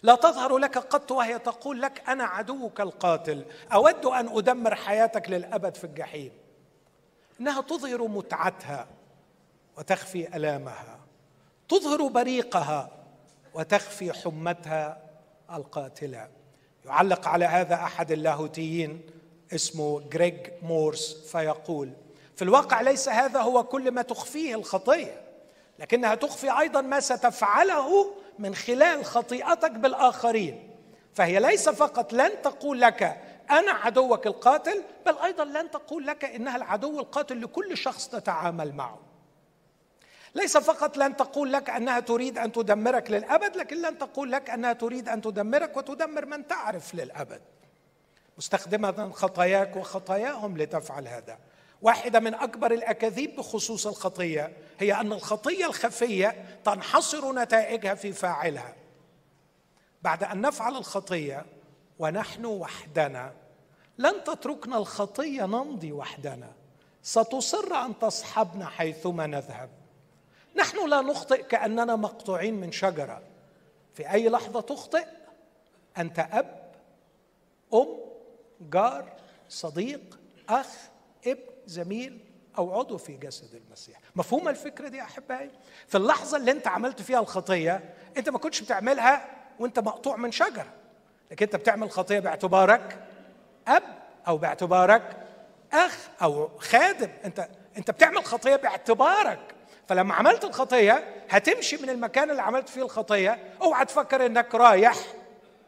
لا 0.04 0.16
تظهر 0.16 0.58
لك 0.58 0.78
قط 0.78 1.12
وهي 1.12 1.40
تقول 1.40 1.82
لك 1.82 2.10
أنا 2.10 2.24
عدوك 2.24 2.82
القاتل. 2.82 3.46
أود 3.74 4.06
أن 4.06 4.38
أدمر 4.38 4.76
حياتك 4.76 5.30
للأبد 5.30 5.76
في 5.76 5.84
الجحيم. 5.84 6.32
إنها 7.40 7.62
تظهر 7.62 8.08
متعتها 8.08 8.88
وتخفي 9.78 10.36
ألامها. 10.36 11.00
تظهر 11.70 12.08
بريقها 12.08 13.03
وتخفي 13.54 14.14
حمتها 14.14 14.98
القاتلة. 15.54 16.28
يعلق 16.86 17.28
على 17.28 17.46
هذا 17.46 17.76
أحد 17.76 18.12
اللاهوتيين 18.12 19.02
اسمه 19.56 20.00
جريج 20.00 20.36
مورس 20.62 21.32
فيقول 21.32 21.92
في 22.36 22.42
الواقع 22.42 22.82
ليس 22.82 23.10
هذا 23.10 23.40
هو 23.42 23.64
كل 23.64 23.92
ما 23.92 24.02
تخفيه 24.02 24.56
الخطية 24.56 25.22
لكنها 25.80 26.16
تخفي 26.16 26.60
أيضا 26.60 26.82
ما 26.82 27.00
ستفعله 27.00 28.14
من 28.40 28.56
خلال 28.56 29.06
خطيئتك 29.06 29.72
بالآخرين. 29.72 30.70
فهي 31.14 31.40
ليس 31.40 31.70
فقط 31.70 32.14
لن 32.14 32.32
تقول 32.44 32.82
لك 32.82 33.22
أنا 33.52 33.72
عدوك 33.72 34.28
القاتل 34.28 34.84
بل 35.06 35.18
أيضا 35.18 35.46
لن 35.46 35.72
تقول 35.72 36.08
لك 36.08 36.26
إنها 36.26 36.56
العدو 36.56 37.00
القاتل 37.00 37.42
لكل 37.42 37.78
شخص 37.78 38.08
تتعامل 38.08 38.74
معه. 38.76 39.13
ليس 40.36 40.58
فقط 40.58 40.98
لن 40.98 41.18
تقول 41.18 41.54
لك 41.54 41.70
أنها 41.70 42.00
تريد 42.00 42.38
أن 42.38 42.52
تدمرك 42.52 43.12
للأبد 43.12 43.56
لكن 43.56 43.82
لن 43.82 43.98
تقول 43.98 44.32
لك 44.32 44.50
أنها 44.50 44.74
تريد 44.74 45.10
أن 45.10 45.22
تدمرك 45.22 45.78
وتدمر 45.78 46.26
من 46.26 46.48
تعرف 46.48 46.96
للأبد. 46.96 47.42
مستخدمة 48.38 49.12
خطاياك 49.12 49.76
وخطاياهم 49.76 50.58
لتفعل 50.58 51.08
هذا. 51.08 51.38
واحدة 51.82 52.20
من 52.20 52.34
أكبر 52.34 52.72
الأكاذيب 52.72 53.36
بخصوص 53.36 53.88
الخطية 53.88 54.52
هي 54.80 54.94
أن 54.94 55.14
الخطية 55.14 55.66
الخفية 55.66 56.60
تنحصر 56.66 57.34
نتائجها 57.34 57.96
في 57.96 58.12
فاعلها. 58.12 58.76
بعد 60.02 60.24
أن 60.24 60.42
نفعل 60.42 60.76
الخطية 60.76 61.46
ونحن 62.00 62.46
وحدنا 62.46 63.34
لن 63.98 64.24
تتركنا 64.24 64.78
الخطية 64.78 65.46
نمضي 65.46 65.92
وحدنا. 65.92 66.52
ستصر 67.04 67.76
أن 67.86 68.00
تصحبنا 68.00 68.66
حيثما 68.66 69.28
نذهب. 69.28 69.83
نحن 70.56 70.90
لا 70.90 71.02
نخطئ 71.02 71.44
كأننا 71.44 71.96
مقطوعين 71.96 72.54
من 72.54 72.72
شجرة. 72.72 73.22
في 73.94 74.12
أي 74.12 74.30
لحظة 74.30 74.62
تخطئ 74.62 75.06
أنت 75.98 76.20
أب 76.20 76.72
أم 77.74 77.88
جار 78.62 79.14
صديق 79.50 80.20
أخ 80.50 80.68
ابن 81.28 81.42
زميل 81.66 82.20
أو 82.58 82.80
عضو 82.80 82.98
في 82.98 83.18
جسد 83.18 83.56
المسيح. 83.56 84.00
مفهوم 84.16 84.50
الفكرة 84.50 84.88
دي 84.88 85.02
أحبائي؟ 85.02 85.50
في 85.88 85.98
اللحظة 85.98 86.38
اللي 86.38 86.52
أنت 86.52 86.68
عملت 86.68 87.02
فيها 87.02 87.20
الخطية 87.20 87.94
أنت 88.18 88.30
ما 88.30 88.40
كنتش 88.40 88.62
بتعملها 88.62 89.26
وأنت 89.60 89.80
مقطوع 89.80 90.16
من 90.16 90.32
شجرة. 90.32 90.74
لكن 91.32 91.46
أنت 91.46 91.56
بتعمل 91.56 91.92
خطية 91.92 92.20
باعتبارك 92.20 93.08
أب 93.68 93.84
أو 94.28 94.38
باعتبارك 94.38 95.18
أخ 95.74 96.10
أو 96.22 96.50
خادم. 96.60 97.10
أنت 97.26 97.48
أنت 97.78 97.92
بتعمل 97.92 98.26
خطية 98.26 98.56
باعتبارك. 98.56 99.56
فلما 99.88 100.14
عملت 100.14 100.44
الخطية 100.44 101.24
هتمشي 101.30 101.78
من 101.78 101.90
المكان 101.90 102.32
اللي 102.32 102.42
عملت 102.42 102.70
فيه 102.70 102.82
الخطية 102.82 103.54
اوعى 103.62 103.86
تفكر 103.86 104.26
انك 104.26 104.56
رايح 104.56 104.98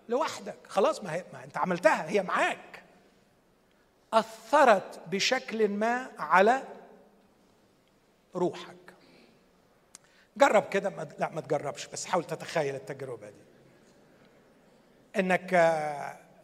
لوحدك. 0.10 0.58
خلاص 0.68 1.04
ما, 1.04 1.14
هي 1.14 1.24
ما 1.34 1.44
انت 1.44 1.58
عملتها 1.58 2.10
هي 2.10 2.24
معاك. 2.24 2.84
أثرت 4.14 5.00
بشكل 5.08 5.68
ما 5.68 6.12
على 6.20 6.64
روحك. 8.36 8.76
جرب 10.38 10.70
كده 10.70 10.90
ما 10.90 11.08
لا 11.20 11.30
ما 11.30 11.42
تجربش 11.42 11.88
بس 11.88 12.06
حاول 12.06 12.24
تتخيل 12.24 12.76
التجربة 12.76 13.30
دي. 13.30 13.46
انك 15.20 15.54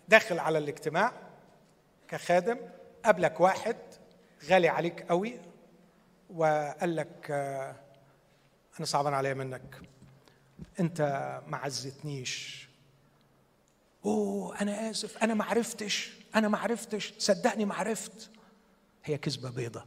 داخل 0.08 0.40
على 0.40 0.58
الاجتماع 0.58 1.14
كخادم 2.08 2.58
قابلك 3.06 3.40
واحد 3.40 3.78
غالي 4.50 4.68
عليك 4.70 5.02
قوي 5.10 5.40
وقال 6.36 6.96
لك 6.96 7.32
أنا 8.80 8.86
صعبان 8.86 9.14
عليا 9.14 9.34
منك. 9.34 9.82
أنت 10.80 11.02
ما 11.48 11.58
عزتنيش. 11.58 12.68
أوه 14.06 14.62
أنا 14.62 14.90
آسف. 14.90 15.18
أنا 15.18 15.34
ما 15.34 15.44
عرفتش. 15.44 16.14
أنا 16.36 16.48
ما 16.48 16.58
عرفتش. 16.58 17.14
صدقني 17.18 17.66
ما 17.66 17.76
عرفت. 17.76 18.30
هي 19.04 19.18
كذبة 19.18 19.50
بيضة. 19.50 19.86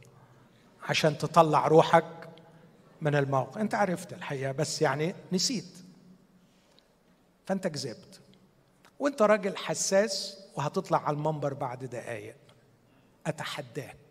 عشان 0.83 1.17
تطلع 1.17 1.67
روحك 1.67 2.29
من 3.01 3.15
الموقف. 3.15 3.57
أنت 3.57 3.75
عرفت 3.75 4.13
الحقيقة 4.13 4.51
بس 4.51 4.81
يعني 4.81 5.15
نسيت. 5.31 5.77
فأنت 7.45 7.67
كذبت. 7.67 8.21
وأنت 8.99 9.21
راجل 9.21 9.57
حساس 9.57 10.39
وهتطلع 10.55 11.07
على 11.07 11.13
المنبر 11.15 11.53
بعد 11.53 11.85
دقايق. 11.85 12.37
أتحداك. 13.25 14.04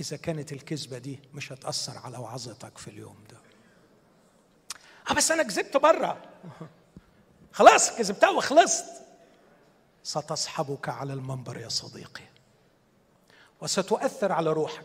إذا 0.00 0.16
كانت 0.16 0.52
الكذبة 0.52 0.98
دي 0.98 1.20
مش 1.34 1.52
هتأثر 1.52 1.98
على 1.98 2.18
وعظتك 2.18 2.78
في 2.78 2.88
اليوم 2.88 3.24
ده. 3.30 3.36
آه 5.10 5.14
بس 5.14 5.30
أنا 5.30 5.42
كذبت 5.42 5.76
بره 5.76 6.22
خلاص 7.52 7.96
كذبتها 7.98 8.30
وخلصت. 8.30 8.84
ستصحبك 10.02 10.88
على 10.88 11.12
المنبر 11.12 11.58
يا 11.58 11.68
صديقي. 11.68 12.24
وستؤثر 13.60 14.32
على 14.32 14.52
روحك. 14.52 14.84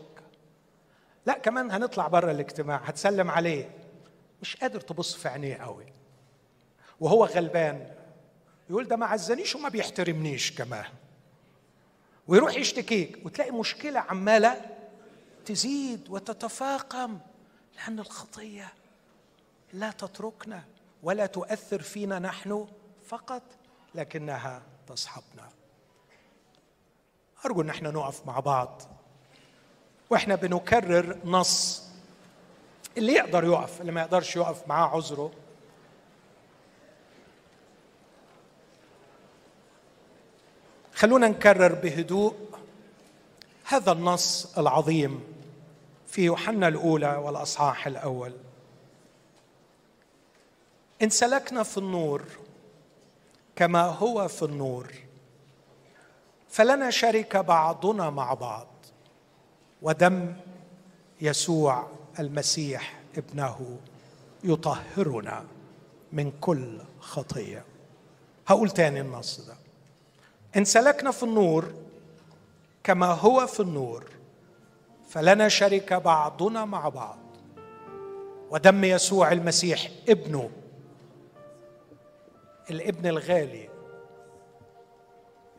لا 1.26 1.38
كمان 1.38 1.70
هنطلع 1.70 2.08
بره 2.08 2.30
الاجتماع 2.30 2.76
هتسلم 2.76 3.30
عليه. 3.30 3.70
مش 4.42 4.56
قادر 4.56 4.80
تبص 4.80 5.14
في 5.14 5.28
عينيه 5.28 5.56
قوي. 5.56 5.86
وهو 7.00 7.24
غلبان. 7.24 7.94
يقول 8.70 8.88
ده 8.88 8.96
ما 8.96 9.06
عزنيش 9.06 9.54
وما 9.54 9.68
بيحترمنيش 9.68 10.52
كمان. 10.52 10.90
ويروح 12.28 12.54
يشتكيك. 12.54 13.26
وتلاقي 13.26 13.50
مشكلة 13.50 14.00
عمالة 14.00 14.73
تزيد 15.46 16.10
وتتفاقم 16.10 17.18
لأن 17.76 17.98
الخطية 17.98 18.72
لا 19.72 19.90
تتركنا 19.90 20.64
ولا 21.02 21.26
تؤثر 21.26 21.82
فينا 21.82 22.18
نحن 22.18 22.66
فقط 23.06 23.42
لكنها 23.94 24.62
تصحبنا 24.86 25.48
أرجو 27.46 27.60
أن 27.60 27.70
إحنا 27.70 27.90
نقف 27.90 28.26
مع 28.26 28.40
بعض 28.40 28.82
وإحنا 30.10 30.34
بنكرر 30.34 31.18
نص. 31.24 31.82
اللي 32.96 33.12
يقدر 33.12 33.44
يقف 33.44 33.80
اللي 33.80 33.92
ما 33.92 34.00
يقدرش 34.00 34.36
يقف 34.36 34.68
معاه 34.68 34.96
عذره. 34.96 35.32
خلونا 40.94 41.28
نكرر 41.28 41.74
بهدوء 41.74 42.34
هذا 43.64 43.92
النص 43.92 44.58
العظيم. 44.58 45.33
في 46.14 46.24
يوحنا 46.24 46.68
الأولى 46.68 47.16
والأصحاح 47.16 47.86
الأول. 47.86 48.32
إن 51.02 51.10
سلكنا 51.10 51.62
في 51.62 51.78
النور 51.78 52.22
كما 53.56 53.82
هو 53.82 54.28
في 54.28 54.44
النور 54.44 54.92
فلنا 56.48 56.90
شركه 56.90 57.40
بعضنا 57.40 58.10
مع 58.10 58.34
بعض 58.34 58.66
ودم 59.82 60.34
يسوع 61.20 61.88
المسيح 62.18 63.00
ابنه 63.16 63.78
يطهرنا 64.44 65.44
من 66.12 66.32
كل 66.40 66.78
خطية. 67.00 67.64
هقول 68.46 68.70
تاني 68.70 69.00
النص 69.00 69.40
ده. 69.40 69.54
إن 70.56 70.64
سلكنا 70.64 71.10
في 71.10 71.22
النور 71.22 71.74
كما 72.84 73.06
هو 73.06 73.46
في 73.46 73.60
النور 73.60 74.13
فلنا 75.14 75.48
شركه 75.48 75.98
بعضنا 75.98 76.64
مع 76.64 76.88
بعض. 76.88 77.18
ودم 78.50 78.84
يسوع 78.84 79.32
المسيح 79.32 79.90
ابنه 80.08 80.50
الابن 82.70 83.06
الغالي. 83.06 83.68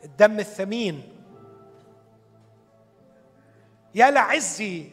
الدم 0.03 0.39
الثمين. 0.39 1.03
يا 3.95 4.11
لعزي 4.11 4.89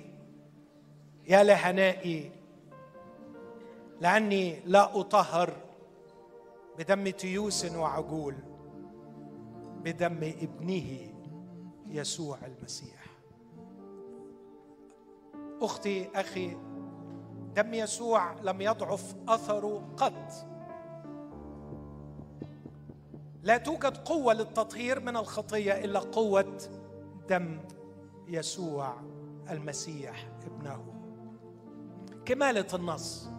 يا 1.29 1.43
لهنائي 1.43 2.33
لأني 4.01 4.61
لا 4.67 5.01
أطهر 5.01 5.53
بدم 6.79 7.09
تيوس 7.09 7.65
وعجول 7.65 8.35
بدم 9.85 10.35
ابنه 10.43 11.13
يسوع 11.89 12.39
المسيح. 12.47 12.92
أختي 15.63 16.11
أخي 16.15 16.57
دم 17.55 17.75
يسوع 17.75 18.33
لم 18.43 18.61
يضعف 18.61 19.15
اثره 19.29 19.83
قط. 19.97 20.33
لا 23.43 23.57
توجد 23.57 23.97
قوة 23.97 24.35
للتطهير 24.35 25.01
من 25.01 25.17
الخطية 25.17 25.73
إلا 25.85 25.99
قوة 25.99 26.59
دم 27.29 27.61
يسوع 28.29 28.95
المسيح 29.51 30.29
ابنه. 30.47 30.85
كمالة 32.25 32.67
النص. 32.75 33.31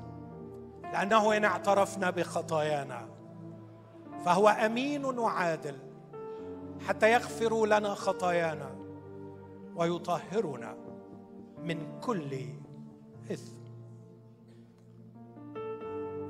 لأنه 0.84 1.38
إن 1.38 1.46
اعترفنا 1.46 2.10
بخطايانا 2.10 3.10
فهو 4.26 4.50
أمين 4.50 5.06
وعادل 5.06 5.78
حتى 6.88 7.12
يغفر 7.12 7.66
لنا 7.66 7.94
خطايانا 7.94 8.76
ويطهرنا. 9.76 10.83
من 11.64 12.00
كل 12.02 12.34
إثم. 13.32 13.54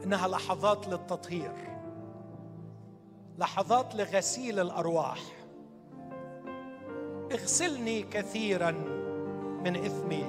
إنها 0.04 0.28
لحظات 0.28 0.88
للتطهير 0.88 1.52
لحظات 3.38 3.96
لغسيل 3.96 4.60
الأرواح. 4.60 5.20
اغسلني 7.32 8.02
كثيرا 8.02 8.72
من 9.64 9.76
إثمي 9.76 10.26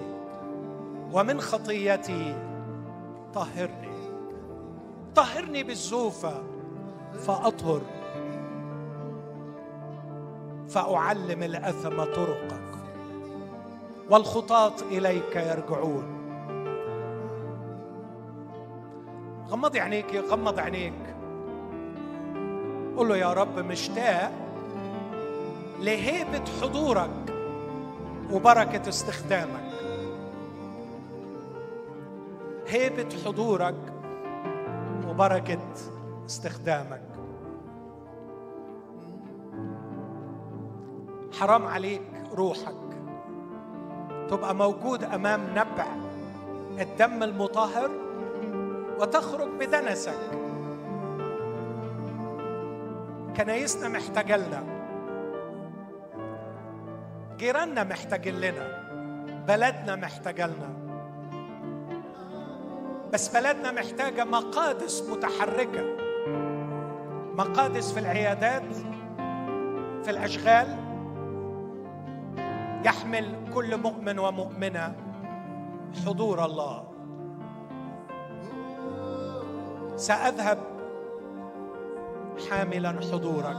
ومن 1.12 1.40
خطيتي. 1.40 2.50
طهرني. 3.34 3.94
طهرني 5.14 5.62
بالزوفة 5.62 6.42
فأطهر 7.12 7.80
فأعلم 10.68 11.42
الأثم 11.42 12.04
طرقك. 12.04 12.83
والخطاة 14.10 14.74
إليك 14.82 15.36
يرجعون. 15.36 16.04
غمضي 19.48 19.80
عينيك 19.80 20.14
غمض 20.14 20.58
عينيك. 20.58 21.14
قول 22.96 23.08
له 23.08 23.16
يا 23.16 23.32
رب 23.32 23.58
مشتاق 23.58 24.32
لهيبة 25.80 26.44
حضورك 26.62 27.10
وبركة 28.32 28.88
استخدامك. 28.88 29.70
هيبة 32.68 33.08
حضورك 33.24 33.92
وبركة 35.08 35.58
استخدامك. 36.26 37.02
حرام 41.38 41.66
عليك 41.66 42.02
روحك. 42.34 42.83
تبقى 44.30 44.54
موجود 44.54 45.04
أمام 45.04 45.40
نبع 45.50 45.86
الدم 46.80 47.22
المطهر 47.22 47.90
وتخرج 48.98 49.48
بدنسك. 49.60 50.18
كنايسنا 53.36 53.88
محتاجة 53.88 54.36
لنا. 54.36 54.64
جيراننا 57.36 57.84
محتاجين 57.84 58.40
لنا. 58.40 58.84
بلدنا 59.48 59.96
محتاجة 59.96 60.46
لنا. 60.46 60.68
بس 63.12 63.28
بلدنا 63.28 63.72
محتاجة 63.72 64.24
مقادس 64.24 65.02
متحركة. 65.08 65.96
مقادس 67.34 67.92
في 67.92 68.00
العيادات 68.00 68.76
في 70.04 70.10
الأشغال 70.10 70.83
يحمل 72.84 73.36
كل 73.54 73.76
مؤمن 73.76 74.18
ومؤمنة 74.18 74.94
حضور 76.06 76.44
الله. 76.44 76.84
سأذهب 79.96 80.58
حاملا 82.50 83.00
حضورك. 83.12 83.56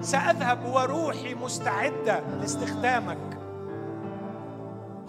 سأذهب 0.00 0.58
وروحي 0.74 1.34
مستعدة 1.34 2.20
لاستخدامك. 2.40 3.38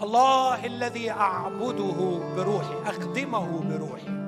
الله 0.02 0.66
الذي 0.66 1.10
أعبده 1.10 2.20
بروحي 2.36 2.74
أخدمه 2.86 3.60
بروحي. 3.60 4.23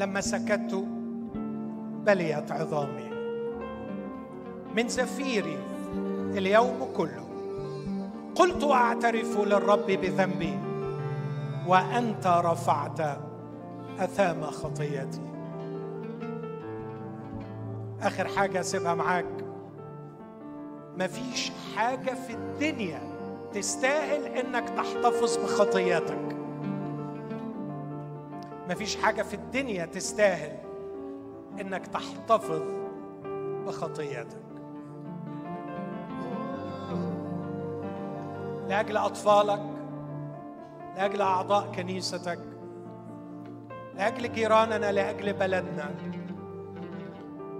لما 0.00 0.20
سكت 0.20 0.84
بليت 2.06 2.52
عظامي. 2.52 3.10
من 4.76 4.88
زفيري 4.88 5.58
اليوم 6.36 6.88
كله. 6.96 7.26
قلت 8.34 8.64
أعترف 8.64 9.38
للرب 9.38 9.86
بذنبي 9.86 10.58
وأنت 11.66 12.26
رفعت 12.26 13.00
أثام 13.98 14.42
خطيتي. 14.42 15.20
آخر 18.02 18.28
حاجة 18.28 18.60
أسيبها 18.60 18.94
معاك. 18.94 19.44
مفيش 20.98 21.52
حاجة 21.76 22.14
في 22.14 22.34
الدنيا 22.34 23.00
تستاهل 23.52 24.24
إنك 24.24 24.68
تحتفظ 24.68 25.36
بخطياتك 25.36 26.39
مفيش 28.70 28.96
حاجة 28.96 29.22
في 29.22 29.34
الدنيا 29.34 29.86
تستاهل 29.86 30.52
إنك 31.60 31.86
تحتفظ 31.86 32.62
بخطياتك. 33.66 34.40
لأجل 38.68 38.96
أطفالك 38.96 39.62
لأجل 40.96 41.20
أعضاء 41.22 41.72
كنيستك 41.74 42.38
لأجل 43.94 44.32
جيراننا 44.32 44.92
لأجل 44.92 45.32
بلدنا. 45.32 45.90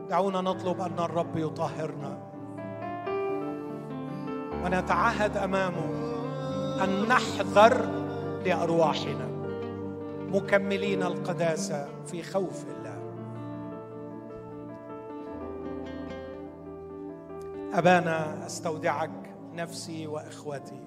دعونا 0.09 0.41
نطلب 0.41 0.81
أن 0.81 0.99
الرب 0.99 1.37
يطهرنا. 1.37 2.19
ونتعهد 4.65 5.37
أمامه 5.37 5.91
أن 6.85 7.09
نحذر 7.09 7.89
لأرواحنا. 8.45 9.30
مكملين 10.31 11.03
القداسة 11.03 11.89
في 12.07 12.23
خوف 12.23 12.65
الله. 12.65 13.01
أبانا 17.79 18.47
أستودعك 18.47 19.11
نفسي 19.55 20.07
واخوتي 20.07 20.81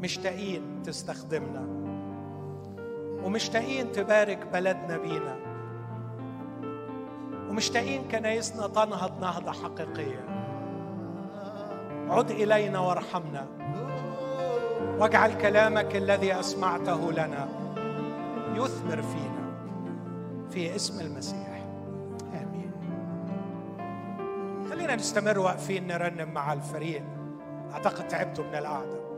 مشتاقين 0.00 0.82
تستخدمنا. 0.82 1.66
ومشتاقين 3.24 3.92
تبارك 3.92 4.46
بلدنا 4.52 4.98
بينا. 4.98 5.36
ومشتاقين 7.50 8.08
كنايسنا 8.08 8.66
تنهض 8.66 9.20
نهضة 9.20 9.52
حقيقية. 9.52 10.24
عد 12.08 12.30
إلينا 12.30 12.78
وارحمنا. 12.78 13.46
واجعل 14.98 15.38
كلامك 15.38 15.96
الذي 15.96 16.40
أسمعته 16.40 17.12
لنا 17.12 17.48
يثمر 18.54 19.02
فينا 19.02 19.50
في 20.50 20.76
اسم 20.76 21.00
المسيح. 21.00 21.64
آمين. 22.34 22.72
خلينا 24.70 24.96
نستمر 24.96 25.38
واقفين 25.38 25.86
نرنم 25.86 26.34
مع 26.34 26.52
الفريق. 26.52 27.02
أعتقد 27.72 28.08
تعبتوا 28.08 28.44
من 28.44 28.54
القعدة. 28.54 29.09